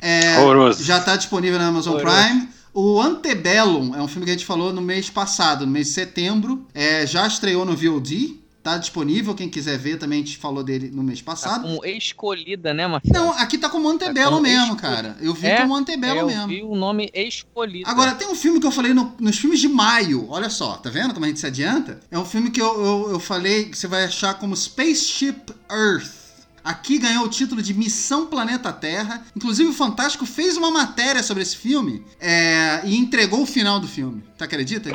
É, 0.02 0.36
já 0.80 0.98
está 0.98 1.16
disponível 1.16 1.58
na 1.58 1.66
Amazon 1.66 1.94
Horroroso. 1.94 2.16
Prime. 2.16 2.48
O 2.72 3.00
Antebellum 3.00 3.94
é 3.94 4.00
um 4.00 4.06
filme 4.06 4.24
que 4.24 4.30
a 4.30 4.34
gente 4.34 4.46
falou 4.46 4.72
no 4.72 4.80
mês 4.80 5.10
passado, 5.10 5.66
no 5.66 5.72
mês 5.72 5.88
de 5.88 5.94
setembro. 5.94 6.66
É, 6.72 7.04
já 7.06 7.26
estreou 7.26 7.64
no 7.64 7.76
VOD. 7.76 8.39
Tá 8.62 8.76
disponível, 8.76 9.34
quem 9.34 9.48
quiser 9.48 9.78
ver 9.78 9.96
também 9.98 10.20
a 10.22 10.24
gente 10.24 10.36
falou 10.36 10.62
dele 10.62 10.90
no 10.92 11.02
mês 11.02 11.20
Tá 11.20 11.24
passado. 11.32 11.62
como 11.62 11.82
escolhida, 11.84 12.74
né, 12.74 12.86
Marcelo? 12.86 13.14
Não, 13.14 13.32
aqui 13.32 13.56
tá 13.56 13.70
como 13.70 13.88
Antebellum 13.88 14.30
como 14.32 14.42
mesmo, 14.42 14.76
cara. 14.76 15.16
Eu 15.18 15.32
vi 15.32 15.46
É? 15.46 15.62
como 15.62 15.74
Antebellum 15.74 16.18
eu 16.20 16.26
mesmo. 16.26 16.48
vi 16.48 16.62
o 16.62 16.76
nome 16.76 17.10
escolhido. 17.14 17.88
Agora, 17.88 18.14
tem 18.14 18.28
um 18.28 18.34
filme 18.34 18.60
que 18.60 18.66
eu 18.66 18.70
falei 18.70 18.92
no- 18.92 19.14
nos 19.18 19.38
filmes 19.38 19.60
de 19.60 19.68
maio. 19.68 20.26
Olha 20.28 20.50
só, 20.50 20.74
tá 20.76 20.90
vendo 20.90 21.14
como 21.14 21.24
a 21.24 21.28
gente 21.28 21.40
se 21.40 21.46
adianta? 21.46 22.00
É 22.10 22.18
um 22.18 22.24
filme 22.24 22.50
que 22.50 22.60
eu, 22.60 22.66
eu, 22.84 23.10
eu 23.12 23.20
falei 23.20 23.64
que 23.64 23.78
você 23.78 23.86
vai 23.86 24.04
achar 24.04 24.34
como 24.34 24.54
Spaceship 24.54 25.40
Earth. 25.70 26.20
Aqui 26.62 26.98
ganhou 26.98 27.24
o 27.24 27.28
título 27.30 27.62
de 27.62 27.72
Missão 27.72 28.26
Planeta 28.26 28.70
Terra. 28.70 29.24
Inclusive, 29.34 29.70
o 29.70 29.72
Fantástico 29.72 30.26
fez 30.26 30.58
uma 30.58 30.70
matéria 30.70 31.22
sobre 31.22 31.42
esse 31.42 31.56
filme 31.56 32.04
é, 32.20 32.82
e 32.84 32.94
entregou 32.98 33.40
o 33.40 33.46
final 33.46 33.80
do 33.80 33.88
filme. 33.88 34.22
Tu 34.36 34.44
acredita? 34.44 34.90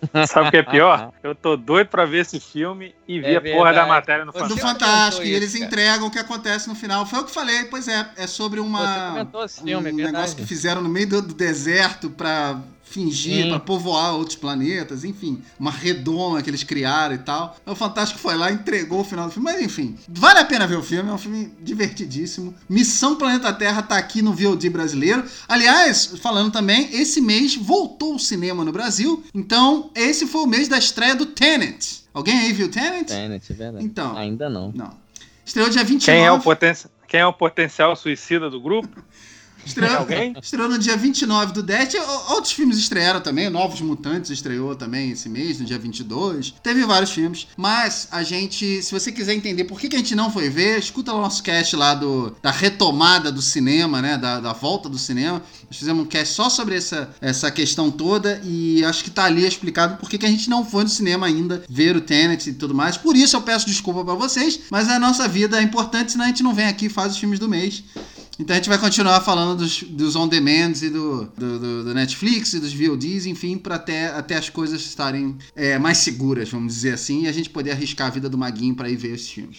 Sabe 0.28 0.48
o 0.48 0.50
que 0.50 0.56
é 0.58 0.62
pior? 0.62 1.12
Eu 1.22 1.34
tô 1.34 1.56
doido 1.56 1.88
pra 1.88 2.04
ver 2.04 2.18
esse 2.18 2.38
filme 2.38 2.94
e 3.06 3.20
ver 3.20 3.44
É 3.44 3.52
a 3.52 3.56
porra 3.56 3.72
da 3.72 3.86
matéria 3.86 4.24
no 4.24 4.32
Você 4.32 4.48
do 4.48 4.56
Fantástico. 4.56 4.68
Fantástico. 4.68 5.26
E 5.26 5.32
eles 5.32 5.52
cara. 5.52 5.64
entregam 5.64 6.06
o 6.06 6.10
que 6.10 6.18
acontece 6.18 6.68
no 6.68 6.74
final. 6.74 7.06
Foi 7.06 7.20
o 7.20 7.24
que 7.24 7.30
falei, 7.30 7.64
pois 7.64 7.88
é. 7.88 8.06
É 8.16 8.26
sobre 8.26 8.60
Você 8.60 8.66
uma. 8.66 9.08
comentou 9.10 9.44
esse 9.44 9.62
filme, 9.62 9.72
é 9.72 9.92
um 9.92 9.96
verdade. 9.96 10.12
negócio 10.16 10.36
que 10.36 10.46
fizeram 10.46 10.82
no 10.82 10.88
meio 10.88 11.08
do, 11.08 11.22
do 11.22 11.34
deserto 11.34 12.10
pra 12.10 12.60
fingir, 12.86 13.48
pra 13.48 13.58
povoar 13.58 14.14
outros 14.14 14.36
planetas, 14.36 15.04
enfim, 15.04 15.42
uma 15.58 15.70
redoma 15.70 16.40
que 16.40 16.48
eles 16.48 16.62
criaram 16.62 17.14
e 17.14 17.18
tal. 17.18 17.56
O 17.66 17.74
Fantástico 17.74 18.18
foi 18.18 18.36
lá, 18.36 18.50
entregou 18.50 19.00
o 19.00 19.04
final 19.04 19.26
do 19.26 19.32
filme, 19.32 19.52
mas 19.52 19.62
enfim, 19.62 19.96
vale 20.08 20.38
a 20.38 20.44
pena 20.44 20.66
ver 20.66 20.76
o 20.76 20.82
filme, 20.82 21.10
é 21.10 21.12
um 21.12 21.18
filme 21.18 21.52
divertidíssimo. 21.60 22.54
Missão 22.68 23.16
Planeta 23.16 23.52
Terra 23.52 23.82
tá 23.82 23.98
aqui 23.98 24.22
no 24.22 24.32
VOD 24.32 24.70
brasileiro. 24.70 25.24
Aliás, 25.48 26.14
falando 26.22 26.52
também, 26.52 26.88
esse 26.94 27.20
mês 27.20 27.56
voltou 27.56 28.14
o 28.14 28.18
cinema 28.18 28.64
no 28.64 28.72
Brasil, 28.72 29.22
então 29.34 29.90
esse 29.94 30.26
foi 30.26 30.42
o 30.42 30.46
mês 30.46 30.68
da 30.68 30.78
estreia 30.78 31.14
do 31.14 31.26
Tenet. 31.26 32.04
Alguém 32.14 32.38
aí 32.38 32.52
viu 32.52 32.70
Tenet? 32.70 33.06
Tenet, 33.06 33.52
é 33.52 33.54
verdade. 33.54 33.84
Então. 33.84 34.16
Ainda 34.16 34.48
não. 34.48 34.72
Não. 34.74 34.90
Estreou 35.44 35.68
dia 35.68 35.84
29. 35.84 36.04
Quem 36.04 36.24
é 36.24 36.32
o, 36.32 36.40
poten 36.40 36.72
quem 37.06 37.20
é 37.20 37.26
o 37.26 37.32
potencial 37.32 37.94
suicida 37.94 38.48
do 38.48 38.60
grupo? 38.60 38.88
Estreou, 39.66 39.98
Alguém? 39.98 40.34
estreou 40.40 40.68
no 40.68 40.78
dia 40.78 40.96
29 40.96 41.52
do 41.52 41.62
10. 41.62 41.94
E 41.94 41.98
Outros 42.30 42.52
filmes 42.52 42.78
estrearam 42.78 43.20
também. 43.20 43.50
Novos 43.50 43.80
Mutantes 43.80 44.30
estreou 44.30 44.74
também 44.74 45.10
esse 45.10 45.28
mês, 45.28 45.58
no 45.58 45.66
dia 45.66 45.78
22. 45.78 46.54
Teve 46.62 46.84
vários 46.84 47.10
filmes. 47.10 47.46
Mas 47.56 48.08
a 48.10 48.22
gente, 48.22 48.82
se 48.82 48.92
você 48.92 49.10
quiser 49.10 49.34
entender 49.34 49.64
por 49.64 49.78
que, 49.80 49.88
que 49.88 49.96
a 49.96 49.98
gente 49.98 50.14
não 50.14 50.30
foi 50.30 50.48
ver, 50.48 50.78
escuta 50.78 51.12
o 51.12 51.20
nosso 51.20 51.42
cast 51.42 51.74
lá 51.76 51.94
do, 51.94 52.34
da 52.42 52.50
retomada 52.50 53.30
do 53.32 53.42
cinema, 53.42 54.00
né? 54.00 54.16
Da, 54.16 54.40
da 54.40 54.52
volta 54.52 54.88
do 54.88 54.98
cinema. 54.98 55.42
Nós 55.68 55.76
fizemos 55.78 56.04
um 56.04 56.08
cast 56.08 56.34
só 56.34 56.48
sobre 56.48 56.76
essa, 56.76 57.10
essa 57.20 57.50
questão 57.50 57.90
toda. 57.90 58.40
E 58.44 58.84
acho 58.84 59.02
que 59.02 59.10
tá 59.10 59.24
ali 59.24 59.44
explicado 59.46 59.96
por 59.96 60.08
que, 60.08 60.18
que 60.18 60.26
a 60.26 60.30
gente 60.30 60.48
não 60.48 60.64
foi 60.64 60.84
no 60.84 60.90
cinema 60.90 61.26
ainda 61.26 61.64
ver 61.68 61.96
o 61.96 62.00
Tenet 62.00 62.48
e 62.48 62.52
tudo 62.54 62.74
mais. 62.74 62.96
Por 62.96 63.16
isso 63.16 63.36
eu 63.36 63.42
peço 63.42 63.66
desculpa 63.66 64.04
pra 64.04 64.14
vocês. 64.14 64.60
Mas 64.70 64.88
a 64.88 64.98
nossa 64.98 65.26
vida 65.26 65.58
é 65.58 65.62
importante, 65.62 66.12
senão 66.12 66.24
a 66.24 66.28
gente 66.28 66.42
não 66.42 66.54
vem 66.54 66.66
aqui 66.66 66.86
e 66.86 66.90
faz 66.90 67.12
os 67.12 67.18
filmes 67.18 67.38
do 67.38 67.48
mês. 67.48 67.82
Então 68.38 68.54
a 68.54 68.58
gente 68.58 68.68
vai 68.68 68.78
continuar 68.78 69.20
falando 69.22 69.56
dos, 69.58 69.82
dos 69.82 70.14
on-demands 70.14 70.82
e 70.82 70.90
do, 70.90 71.24
do, 71.36 71.58
do- 71.58 71.84
do 71.84 71.94
Netflix 71.94 72.52
e 72.52 72.60
dos 72.60 72.72
VODs, 72.72 73.24
enfim, 73.26 73.56
para 73.56 73.76
até, 73.76 74.08
até 74.08 74.36
as 74.36 74.50
coisas 74.50 74.82
estarem 74.82 75.36
é, 75.54 75.78
mais 75.78 75.98
seguras, 75.98 76.48
vamos 76.50 76.74
dizer 76.74 76.92
assim, 76.92 77.22
e 77.22 77.28
a 77.28 77.32
gente 77.32 77.48
poder 77.48 77.70
arriscar 77.72 78.08
a 78.08 78.10
vida 78.10 78.28
do 78.28 78.36
Maguinho 78.36 78.74
para 78.74 78.90
ir 78.90 78.96
ver 78.96 79.14
esses 79.14 79.30
filmes. 79.30 79.58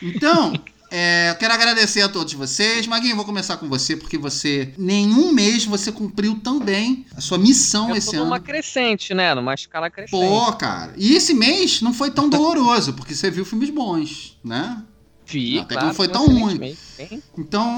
Então, 0.00 0.52
é, 0.90 1.30
eu 1.30 1.34
quero 1.36 1.54
agradecer 1.54 2.02
a 2.02 2.08
todos 2.08 2.32
vocês. 2.34 2.86
Maguinho, 2.86 3.16
vou 3.16 3.24
começar 3.24 3.56
com 3.56 3.68
você, 3.68 3.96
porque 3.96 4.16
você, 4.16 4.72
nenhum 4.78 5.32
mês 5.32 5.64
você 5.64 5.90
cumpriu 5.90 6.36
tão 6.38 6.60
bem 6.60 7.04
a 7.16 7.20
sua 7.20 7.36
missão 7.38 7.90
Eu 7.90 7.96
esse 7.96 8.10
tô 8.12 8.16
ano. 8.18 8.26
numa 8.26 8.38
crescente, 8.38 9.12
né? 9.12 9.34
Numa 9.34 9.54
escala 9.54 9.90
crescente. 9.90 10.10
Pô, 10.20 10.52
cara. 10.52 10.92
E 10.96 11.14
esse 11.14 11.34
mês 11.34 11.80
não 11.82 11.92
foi 11.92 12.12
tão 12.12 12.28
doloroso, 12.30 12.92
porque 12.92 13.12
você 13.14 13.28
viu 13.28 13.44
filmes 13.44 13.70
bons, 13.70 14.38
né? 14.44 14.82
Vi, 15.26 15.58
Até 15.58 15.68
que 15.68 15.72
claro, 15.74 15.86
não 15.88 15.94
foi 15.94 16.08
tão 16.08 16.26
ruim. 16.26 16.58
Bem, 16.58 16.76
Então. 17.38 17.76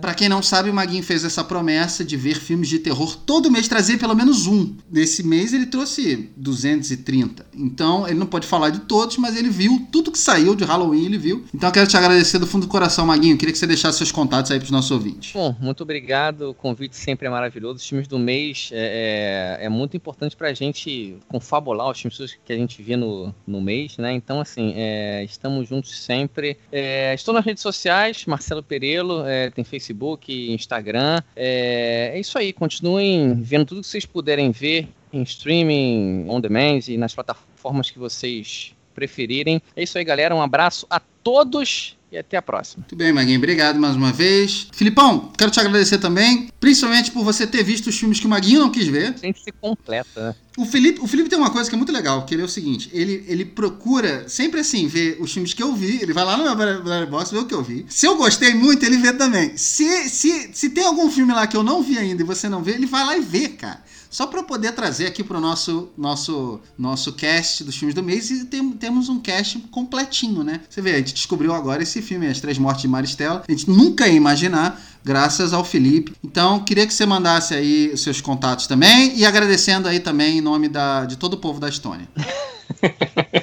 Pra 0.00 0.14
quem 0.14 0.28
não 0.28 0.42
sabe, 0.42 0.70
o 0.70 0.74
Maguinho 0.74 1.02
fez 1.02 1.24
essa 1.24 1.42
promessa 1.42 2.04
de 2.04 2.16
ver 2.16 2.36
filmes 2.36 2.68
de 2.68 2.78
terror 2.78 3.16
todo 3.16 3.50
mês, 3.50 3.68
trazer 3.68 3.98
pelo 3.98 4.14
menos 4.14 4.46
um. 4.46 4.74
Nesse 4.90 5.22
mês 5.22 5.52
ele 5.52 5.66
trouxe 5.66 6.30
230. 6.36 7.46
Então 7.54 8.06
ele 8.06 8.18
não 8.18 8.26
pode 8.26 8.46
falar 8.46 8.70
de 8.70 8.80
todos, 8.80 9.16
mas 9.16 9.36
ele 9.36 9.48
viu 9.48 9.86
tudo 9.90 10.10
que 10.10 10.18
saiu 10.18 10.54
de 10.54 10.64
Halloween, 10.64 11.06
ele 11.06 11.18
viu. 11.18 11.44
Então 11.54 11.68
eu 11.68 11.72
quero 11.72 11.86
te 11.86 11.96
agradecer 11.96 12.38
do 12.38 12.46
fundo 12.46 12.66
do 12.66 12.70
coração, 12.70 13.06
Maguinho. 13.06 13.36
Queria 13.36 13.52
que 13.52 13.58
você 13.58 13.66
deixasse 13.66 13.98
seus 13.98 14.12
contatos 14.12 14.50
aí 14.50 14.58
pros 14.58 14.70
nossos 14.70 14.90
ouvintes. 14.90 15.32
Bom, 15.32 15.54
muito 15.60 15.82
obrigado. 15.82 16.50
O 16.50 16.54
convite 16.54 16.96
sempre 16.96 17.26
é 17.26 17.30
maravilhoso. 17.30 17.76
Os 17.76 17.88
filmes 17.88 18.06
do 18.06 18.18
mês 18.18 18.70
é, 18.72 19.58
é, 19.60 19.66
é 19.66 19.68
muito 19.68 19.96
importante 19.96 20.36
pra 20.36 20.52
gente 20.52 21.16
confabular 21.28 21.90
os 21.90 22.00
filmes 22.00 22.38
que 22.44 22.52
a 22.52 22.56
gente 22.56 22.82
vê 22.82 22.96
no, 22.96 23.34
no 23.46 23.60
mês, 23.60 23.96
né? 23.98 24.12
Então, 24.12 24.40
assim, 24.40 24.72
é, 24.76 25.24
estamos 25.24 25.68
juntos 25.68 25.98
sempre. 25.98 26.56
É, 26.70 26.83
estou 27.14 27.34
nas 27.34 27.44
redes 27.44 27.62
sociais, 27.62 28.24
Marcelo 28.26 28.62
Perelo, 28.62 29.24
é, 29.26 29.50
tem 29.50 29.64
Facebook, 29.64 30.52
Instagram. 30.52 31.22
É, 31.36 32.12
é 32.14 32.20
isso 32.20 32.38
aí, 32.38 32.52
continuem 32.52 33.34
vendo 33.34 33.66
tudo 33.66 33.80
que 33.80 33.86
vocês 33.86 34.06
puderem 34.06 34.50
ver 34.50 34.88
em 35.12 35.22
streaming, 35.22 36.26
on 36.28 36.40
demand 36.40 36.80
e 36.88 36.96
nas 36.96 37.14
plataformas 37.14 37.90
que 37.90 37.98
vocês 37.98 38.74
preferirem. 38.94 39.60
É 39.76 39.82
isso 39.82 39.98
aí, 39.98 40.04
galera. 40.04 40.34
Um 40.34 40.42
abraço 40.42 40.86
a 40.88 41.00
todos 41.00 41.96
e 42.14 42.18
até 42.18 42.36
a 42.36 42.42
próxima. 42.42 42.82
Muito 42.82 42.96
bem, 42.96 43.12
Maguinho. 43.12 43.38
Obrigado 43.38 43.78
mais 43.78 43.96
uma 43.96 44.12
vez. 44.12 44.68
Filipão, 44.72 45.32
quero 45.36 45.50
te 45.50 45.58
agradecer 45.58 45.98
também, 45.98 46.48
principalmente 46.60 47.10
por 47.10 47.24
você 47.24 47.46
ter 47.46 47.62
visto 47.64 47.88
os 47.88 47.98
filmes 47.98 48.20
que 48.20 48.26
o 48.26 48.30
Maguinho 48.30 48.60
não 48.60 48.70
quis 48.70 48.86
ver. 48.86 49.14
Gente 49.20 49.42
se 49.42 49.50
completa, 49.50 50.28
né? 50.28 50.34
O 50.56 50.64
Felipe, 50.64 51.00
o 51.00 51.06
Felipe 51.08 51.28
tem 51.28 51.36
uma 51.36 51.50
coisa 51.50 51.68
que 51.68 51.74
é 51.74 51.76
muito 51.76 51.92
legal, 51.92 52.24
que 52.24 52.32
ele 52.32 52.42
é 52.42 52.44
o 52.44 52.48
seguinte, 52.48 52.88
ele, 52.92 53.24
ele 53.26 53.44
procura 53.44 54.28
sempre 54.28 54.60
assim, 54.60 54.86
ver 54.86 55.16
os 55.18 55.32
filmes 55.32 55.52
que 55.52 55.60
eu 55.60 55.74
vi, 55.74 56.00
ele 56.00 56.12
vai 56.12 56.24
lá 56.24 56.36
no 56.36 56.44
meu 56.44 56.54
Letterboxd 56.54 57.34
ver 57.34 57.42
o 57.42 57.46
que 57.46 57.54
eu 57.54 57.62
vi. 57.62 57.84
Se 57.88 58.06
eu 58.06 58.16
gostei 58.16 58.54
muito, 58.54 58.84
ele 58.86 58.96
vê 58.96 59.12
também. 59.12 59.56
Se, 59.56 60.08
se, 60.08 60.50
se 60.52 60.70
tem 60.70 60.84
algum 60.84 61.10
filme 61.10 61.32
lá 61.32 61.48
que 61.48 61.56
eu 61.56 61.64
não 61.64 61.82
vi 61.82 61.98
ainda 61.98 62.22
e 62.22 62.24
você 62.24 62.48
não 62.48 62.62
vê, 62.62 62.74
ele 62.74 62.86
vai 62.86 63.04
lá 63.04 63.16
e 63.16 63.20
vê, 63.20 63.48
cara. 63.48 63.82
Só 64.14 64.28
para 64.28 64.44
poder 64.44 64.70
trazer 64.70 65.06
aqui 65.06 65.24
pro 65.24 65.40
nosso 65.40 65.88
nosso 65.98 66.60
nosso 66.78 67.12
cast 67.14 67.64
dos 67.64 67.74
filmes 67.76 67.96
do 67.96 68.00
mês 68.00 68.30
e 68.30 68.44
tem- 68.44 68.70
temos 68.70 69.08
um 69.08 69.18
cast 69.18 69.58
completinho, 69.72 70.44
né? 70.44 70.60
Você 70.70 70.80
vê, 70.80 70.92
a 70.92 70.98
gente 70.98 71.14
descobriu 71.14 71.52
agora 71.52 71.82
esse 71.82 72.00
filme, 72.00 72.28
As 72.28 72.40
Três 72.40 72.56
Mortes 72.56 72.82
de 72.82 72.86
Maristela. 72.86 73.42
A 73.48 73.50
gente 73.50 73.68
nunca 73.68 74.06
ia 74.06 74.14
imaginar, 74.14 74.80
graças 75.02 75.52
ao 75.52 75.64
Felipe. 75.64 76.14
Então, 76.22 76.60
queria 76.60 76.86
que 76.86 76.94
você 76.94 77.04
mandasse 77.04 77.54
aí 77.54 77.90
os 77.92 78.04
seus 78.04 78.20
contatos 78.20 78.68
também 78.68 79.18
e 79.18 79.26
agradecendo 79.26 79.88
aí 79.88 79.98
também 79.98 80.38
em 80.38 80.40
nome 80.40 80.68
da, 80.68 81.06
de 81.06 81.16
todo 81.16 81.34
o 81.34 81.38
povo 81.38 81.58
da 81.58 81.68
Estônia. 81.68 82.06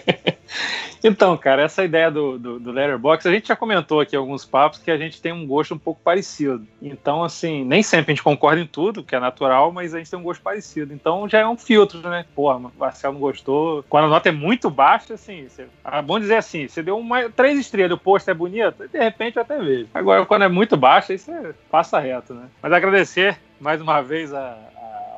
Então, 1.03 1.35
cara, 1.35 1.63
essa 1.63 1.83
ideia 1.83 2.11
do, 2.11 2.37
do, 2.37 2.59
do 2.59 2.71
Letterboxd, 2.71 3.27
a 3.27 3.31
gente 3.31 3.47
já 3.47 3.55
comentou 3.55 3.99
aqui 3.99 4.15
alguns 4.15 4.45
papos 4.45 4.79
que 4.79 4.91
a 4.91 4.97
gente 4.97 5.21
tem 5.21 5.31
um 5.31 5.47
gosto 5.47 5.73
um 5.73 5.77
pouco 5.77 6.01
parecido. 6.03 6.65
Então, 6.81 7.23
assim, 7.23 7.63
nem 7.65 7.81
sempre 7.81 8.11
a 8.11 8.15
gente 8.15 8.23
concorda 8.23 8.61
em 8.61 8.67
tudo, 8.67 9.03
que 9.03 9.15
é 9.15 9.19
natural, 9.19 9.71
mas 9.71 9.93
a 9.93 9.97
gente 9.97 10.11
tem 10.11 10.19
um 10.19 10.23
gosto 10.23 10.41
parecido. 10.41 10.93
Então 10.93 11.27
já 11.27 11.39
é 11.39 11.47
um 11.47 11.57
filtro, 11.57 11.99
né? 12.01 12.25
Pô, 12.35 12.51
o 12.53 12.71
Marcelo 12.77 13.15
não 13.15 13.21
gostou. 13.21 13.83
Quando 13.89 14.05
a 14.05 14.09
nota 14.09 14.29
é 14.29 14.31
muito 14.31 14.69
baixa, 14.69 15.15
assim, 15.15 15.47
você... 15.47 15.67
é 15.83 16.01
bom 16.01 16.19
dizer 16.19 16.35
assim, 16.35 16.67
você 16.67 16.83
deu 16.83 16.97
uma, 16.97 17.29
três 17.29 17.59
estrelas, 17.59 17.97
o 17.97 18.01
posto 18.01 18.29
é 18.29 18.33
bonito, 18.33 18.87
de 18.87 18.99
repente 18.99 19.37
eu 19.37 19.41
até 19.41 19.57
vejo. 19.57 19.87
Agora, 19.93 20.25
quando 20.25 20.43
é 20.43 20.47
muito 20.47 20.77
baixa, 20.77 21.13
aí 21.13 21.19
você 21.19 21.55
passa 21.69 21.99
reto, 21.99 22.33
né? 22.33 22.47
Mas 22.61 22.71
agradecer 22.71 23.39
mais 23.59 23.81
uma 23.81 24.01
vez 24.01 24.33
a 24.33 24.57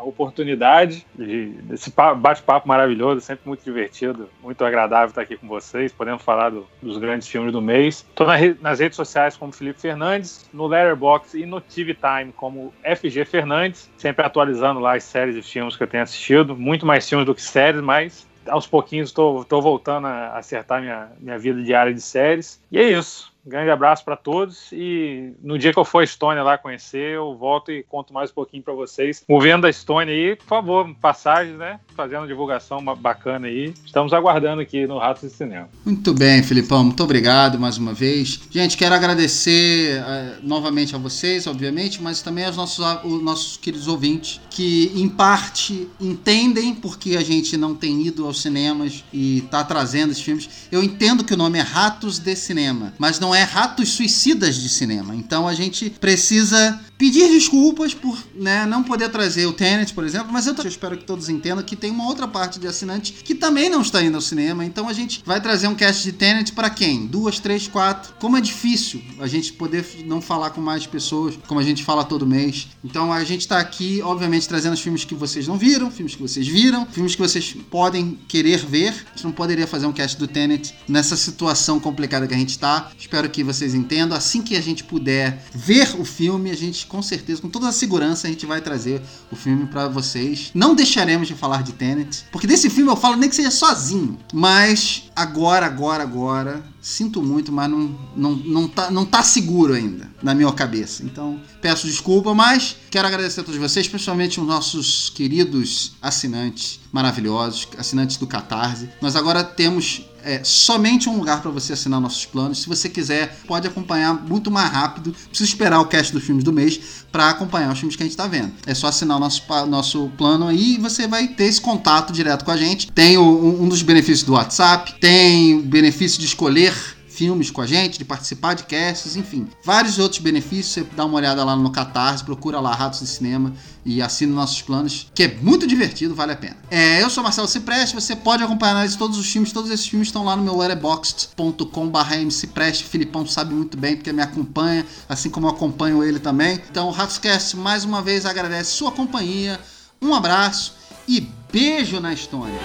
oportunidade 0.03 1.05
de, 1.15 1.47
desse 1.63 1.91
pa- 1.91 2.13
bate-papo 2.13 2.67
maravilhoso, 2.67 3.21
sempre 3.21 3.47
muito 3.47 3.63
divertido, 3.63 4.29
muito 4.41 4.63
agradável 4.63 5.09
estar 5.09 5.21
aqui 5.21 5.37
com 5.37 5.47
vocês, 5.47 5.91
podemos 5.91 6.21
falar 6.21 6.49
do- 6.49 6.67
dos 6.81 6.97
grandes 6.97 7.27
filmes 7.27 7.51
do 7.51 7.61
mês. 7.61 8.05
Estou 8.09 8.27
nas 8.61 8.79
redes 8.79 8.95
sociais 8.95 9.35
como 9.37 9.51
Felipe 9.51 9.79
Fernandes, 9.79 10.49
no 10.53 10.67
Letterboxd 10.67 11.41
e 11.41 11.45
no 11.45 11.59
TV 11.59 11.95
Time 11.95 12.31
como 12.35 12.73
FG 12.83 13.25
Fernandes, 13.25 13.89
sempre 13.97 14.25
atualizando 14.25 14.79
lá 14.79 14.95
as 14.95 15.03
séries 15.03 15.35
e 15.35 15.41
filmes 15.41 15.75
que 15.75 15.83
eu 15.83 15.87
tenho 15.87 16.03
assistido, 16.03 16.55
muito 16.55 16.85
mais 16.85 17.07
filmes 17.07 17.25
do 17.25 17.33
que 17.33 17.41
séries, 17.41 17.81
mas 17.81 18.27
aos 18.47 18.67
pouquinhos 18.67 19.09
estou 19.09 19.61
voltando 19.61 20.05
a 20.07 20.37
acertar 20.37 20.81
minha, 20.81 21.07
minha 21.19 21.39
vida 21.39 21.63
diária 21.63 21.93
de 21.93 22.01
séries. 22.01 22.61
E 22.71 22.77
é 22.77 22.83
isso. 22.89 23.32
Grande 23.45 23.69
abraço 23.69 24.05
para 24.05 24.15
todos 24.15 24.71
e 24.71 25.33
no 25.43 25.59
dia 25.59 25.73
que 25.73 25.77
eu 25.79 25.83
for 25.83 25.99
à 25.99 26.03
Estônia 26.03 26.41
lá 26.43 26.57
conhecer, 26.57 27.15
eu 27.15 27.35
volto 27.35 27.71
e 27.73 27.83
conto 27.83 28.13
mais 28.13 28.31
um 28.31 28.33
pouquinho 28.33 28.63
para 28.63 28.73
vocês. 28.73 29.21
Movendo 29.27 29.67
a 29.67 29.69
Estônia 29.69 30.13
aí, 30.13 30.35
por 30.37 30.45
favor, 30.45 30.89
passagens, 31.01 31.57
né? 31.57 31.77
Fazendo 31.93 32.25
divulgação 32.25 32.81
ba- 32.81 32.95
bacana 32.95 33.47
aí. 33.47 33.73
Estamos 33.85 34.13
aguardando 34.13 34.61
aqui 34.61 34.87
no 34.87 34.97
Ratos 34.97 35.29
de 35.29 35.35
Cinema. 35.35 35.67
Muito 35.85 36.13
bem, 36.13 36.41
Filipão. 36.41 36.85
Muito 36.85 37.03
obrigado 37.03 37.59
mais 37.59 37.77
uma 37.77 37.93
vez. 37.93 38.39
Gente, 38.49 38.77
quero 38.77 38.95
agradecer 38.95 39.97
eh, 40.01 40.37
novamente 40.41 40.95
a 40.95 40.97
vocês, 40.97 41.45
obviamente, 41.45 42.01
mas 42.01 42.21
também 42.21 42.45
aos 42.45 42.55
nossos, 42.55 42.83
a- 42.85 43.01
os 43.05 43.21
nossos 43.21 43.57
queridos 43.57 43.89
ouvintes, 43.89 44.39
que 44.49 44.89
em 44.95 45.09
parte 45.09 45.89
entendem 45.99 46.73
porque 46.75 47.17
a 47.17 47.21
gente 47.21 47.57
não 47.57 47.75
tem 47.75 48.07
ido 48.07 48.25
aos 48.25 48.41
cinemas 48.41 49.03
e 49.11 49.41
tá 49.51 49.65
trazendo 49.65 50.11
esses 50.11 50.23
filmes. 50.23 50.67
Eu 50.71 50.81
entendo 50.81 51.25
que 51.25 51.33
o 51.33 51.37
nome 51.37 51.59
é 51.59 51.61
Ratos 51.61 52.19
de 52.19 52.35
Cinema, 52.37 52.93
mas 52.97 53.19
não 53.19 53.32
é 53.33 53.43
Ratos 53.43 53.89
Suicidas 53.89 54.55
de 54.55 54.69
Cinema. 54.69 55.15
Então 55.15 55.47
a 55.47 55.53
gente 55.53 55.89
precisa 55.89 56.79
pedir 57.03 57.27
desculpas 57.27 57.93
por 57.93 58.17
né, 58.33 58.65
não 58.65 58.81
poder 58.81 59.09
trazer 59.09 59.45
o 59.45 59.51
Tenet, 59.51 59.93
por 59.93 60.05
exemplo, 60.05 60.31
mas 60.31 60.47
eu, 60.47 60.55
eu 60.55 60.67
espero 60.69 60.97
que 60.97 61.03
todos 61.03 61.27
entendam 61.27 61.61
que 61.61 61.75
tem 61.75 61.91
uma 61.91 62.07
outra 62.07 62.29
parte 62.29 62.57
de 62.57 62.65
assinante 62.65 63.11
que 63.11 63.35
também 63.35 63.69
não 63.69 63.81
está 63.81 64.01
indo 64.01 64.15
ao 64.15 64.21
cinema, 64.21 64.63
então 64.63 64.87
a 64.87 64.93
gente 64.93 65.21
vai 65.25 65.41
trazer 65.41 65.67
um 65.67 65.75
cast 65.75 66.01
de 66.01 66.13
Tenet 66.13 66.53
para 66.53 66.69
quem? 66.69 67.05
Duas, 67.05 67.39
três, 67.39 67.67
quatro. 67.67 68.13
Como 68.21 68.37
é 68.37 68.41
difícil 68.41 69.03
a 69.19 69.27
gente 69.27 69.51
poder 69.51 69.85
não 70.05 70.21
falar 70.21 70.51
com 70.51 70.61
mais 70.61 70.87
pessoas, 70.87 71.37
como 71.45 71.59
a 71.59 71.63
gente 71.63 71.83
fala 71.83 72.05
todo 72.05 72.25
mês. 72.25 72.69
Então 72.81 73.11
a 73.11 73.21
gente 73.25 73.41
está 73.41 73.59
aqui, 73.59 74.01
obviamente, 74.01 74.47
trazendo 74.47 74.71
os 74.71 74.79
filmes 74.79 75.03
que 75.03 75.13
vocês 75.13 75.45
não 75.45 75.57
viram, 75.57 75.91
filmes 75.91 76.15
que 76.15 76.21
vocês 76.21 76.47
viram, 76.47 76.85
filmes 76.85 77.15
que 77.15 77.21
vocês 77.21 77.53
podem 77.69 78.17
querer 78.29 78.65
ver. 78.65 78.91
A 79.07 79.15
gente 79.15 79.25
não 79.25 79.33
poderia 79.33 79.67
fazer 79.67 79.87
um 79.87 79.91
cast 79.91 80.17
do 80.17 80.25
Tenet 80.25 80.73
nessa 80.87 81.17
situação 81.17 81.81
complicada 81.81 82.25
que 82.25 82.33
a 82.33 82.37
gente 82.37 82.51
está. 82.51 82.89
Espero 82.97 83.29
que 83.29 83.43
vocês 83.43 83.73
entendam. 83.73 84.17
Assim 84.17 84.41
que 84.41 84.55
a 84.55 84.61
gente 84.61 84.85
puder 84.85 85.43
ver 85.53 85.99
o 85.99 86.05
filme, 86.05 86.49
a 86.49 86.55
gente 86.55 86.92
com 86.93 87.01
certeza, 87.01 87.41
com 87.41 87.49
toda 87.49 87.67
a 87.67 87.71
segurança, 87.71 88.27
a 88.27 88.29
gente 88.29 88.45
vai 88.45 88.61
trazer 88.61 89.01
o 89.31 89.35
filme 89.35 89.65
para 89.65 89.87
vocês. 89.87 90.51
Não 90.53 90.75
deixaremos 90.75 91.27
de 91.27 91.33
falar 91.33 91.63
de 91.63 91.73
Tenet, 91.73 92.23
porque 92.31 92.45
desse 92.45 92.69
filme 92.69 92.91
eu 92.91 92.95
falo 92.95 93.15
nem 93.15 93.27
que 93.27 93.35
seja 93.35 93.49
sozinho, 93.49 94.19
mas 94.31 95.09
agora, 95.15 95.65
agora, 95.65 96.03
agora, 96.03 96.63
sinto 96.79 97.19
muito, 97.23 97.51
mas 97.51 97.67
não, 97.67 97.97
não, 98.15 98.31
não, 98.35 98.67
tá, 98.67 98.91
não 98.91 99.05
tá 99.05 99.23
seguro 99.23 99.73
ainda 99.73 100.07
na 100.21 100.35
minha 100.35 100.51
cabeça. 100.51 101.03
Então, 101.03 101.41
peço 101.59 101.87
desculpa, 101.87 102.31
mas 102.35 102.75
quero 102.91 103.07
agradecer 103.07 103.39
a 103.39 103.43
todos 103.43 103.59
vocês, 103.59 103.87
principalmente 103.87 104.39
os 104.39 104.45
nossos 104.45 105.09
queridos 105.09 105.93
assinantes 105.99 106.79
maravilhosos, 106.91 107.67
assinantes 107.75 108.17
do 108.17 108.27
Catarse. 108.27 108.87
Nós 109.01 109.15
agora 109.15 109.43
temos 109.43 110.03
é, 110.23 110.41
somente 110.43 111.09
um 111.09 111.17
lugar 111.17 111.41
para 111.41 111.51
você 111.51 111.73
assinar 111.73 111.99
nossos 111.99 112.25
planos. 112.25 112.61
Se 112.61 112.67
você 112.67 112.89
quiser, 112.89 113.37
pode 113.47 113.67
acompanhar 113.67 114.13
muito 114.13 114.49
mais 114.49 114.71
rápido. 114.71 115.13
Precisa 115.29 115.49
esperar 115.49 115.79
o 115.79 115.85
cast 115.85 116.13
dos 116.13 116.23
filmes 116.23 116.43
do 116.43 116.53
mês 116.53 116.79
para 117.11 117.29
acompanhar 117.29 117.71
os 117.71 117.79
filmes 117.79 117.95
que 117.95 118.03
a 118.03 118.05
gente 118.05 118.13
está 118.13 118.27
vendo. 118.27 118.51
É 118.65 118.73
só 118.73 118.87
assinar 118.87 119.17
o 119.17 119.19
nosso, 119.19 119.43
nosso 119.67 120.11
plano 120.17 120.47
aí 120.47 120.75
e 120.75 120.77
você 120.77 121.07
vai 121.07 121.27
ter 121.27 121.45
esse 121.45 121.61
contato 121.61 122.13
direto 122.13 122.45
com 122.45 122.51
a 122.51 122.57
gente. 122.57 122.91
Tem 122.91 123.17
o, 123.17 123.61
um 123.61 123.67
dos 123.67 123.81
benefícios 123.81 124.23
do 124.23 124.33
WhatsApp, 124.33 124.95
tem 124.99 125.55
o 125.55 125.61
benefício 125.61 126.19
de 126.19 126.25
escolher 126.25 126.73
filmes 127.13 127.51
com 127.51 127.61
a 127.61 127.67
gente, 127.67 127.97
de 127.97 128.05
participar 128.05 128.55
de 128.55 128.63
casts, 128.63 129.15
enfim. 129.15 129.47
Vários 129.63 129.99
outros 129.99 130.19
benefícios, 130.21 130.73
você 130.73 130.83
dá 130.95 131.05
uma 131.05 131.15
olhada 131.15 131.43
lá 131.43 131.55
no 131.55 131.71
Catarse, 131.71 132.23
procura 132.23 132.59
lá 132.59 132.73
Ratos 132.73 132.99
de 132.99 133.07
Cinema 133.07 133.53
e 133.85 134.01
assina 134.01 134.33
nossos 134.33 134.61
planos, 134.61 135.07
que 135.13 135.23
é 135.23 135.37
muito 135.41 135.67
divertido, 135.67 136.15
vale 136.15 136.31
a 136.31 136.35
pena. 136.35 136.57
É, 136.71 137.01
eu 137.01 137.09
sou 137.09 137.23
Marcelo 137.23 137.47
Cipreste, 137.47 137.95
você 137.95 138.15
pode 138.15 138.43
acompanhar 138.43 138.89
todos 138.97 139.17
os 139.17 139.31
filmes, 139.31 139.51
todos 139.51 139.69
esses 139.69 139.87
filmes 139.87 140.07
estão 140.07 140.23
lá 140.23 140.35
no 140.35 140.43
meu 140.43 140.57
letterboxd.com.br 140.57 142.15
mcpreste, 142.25 142.83
Filipão 142.83 143.25
sabe 143.27 143.53
muito 143.53 143.77
bem, 143.77 143.95
porque 143.95 144.11
me 144.11 144.21
acompanha, 144.21 144.85
assim 145.07 145.29
como 145.29 145.47
eu 145.47 145.51
acompanho 145.51 146.03
ele 146.03 146.19
também. 146.19 146.59
Então, 146.69 146.89
Ratoscast, 146.89 147.55
mais 147.57 147.85
uma 147.85 148.01
vez, 148.01 148.25
agradece 148.25 148.71
sua 148.71 148.91
companhia, 148.91 149.59
um 150.01 150.13
abraço 150.13 150.75
e 151.07 151.27
beijo 151.51 151.99
na 151.99 152.13
Estônia. 152.13 152.59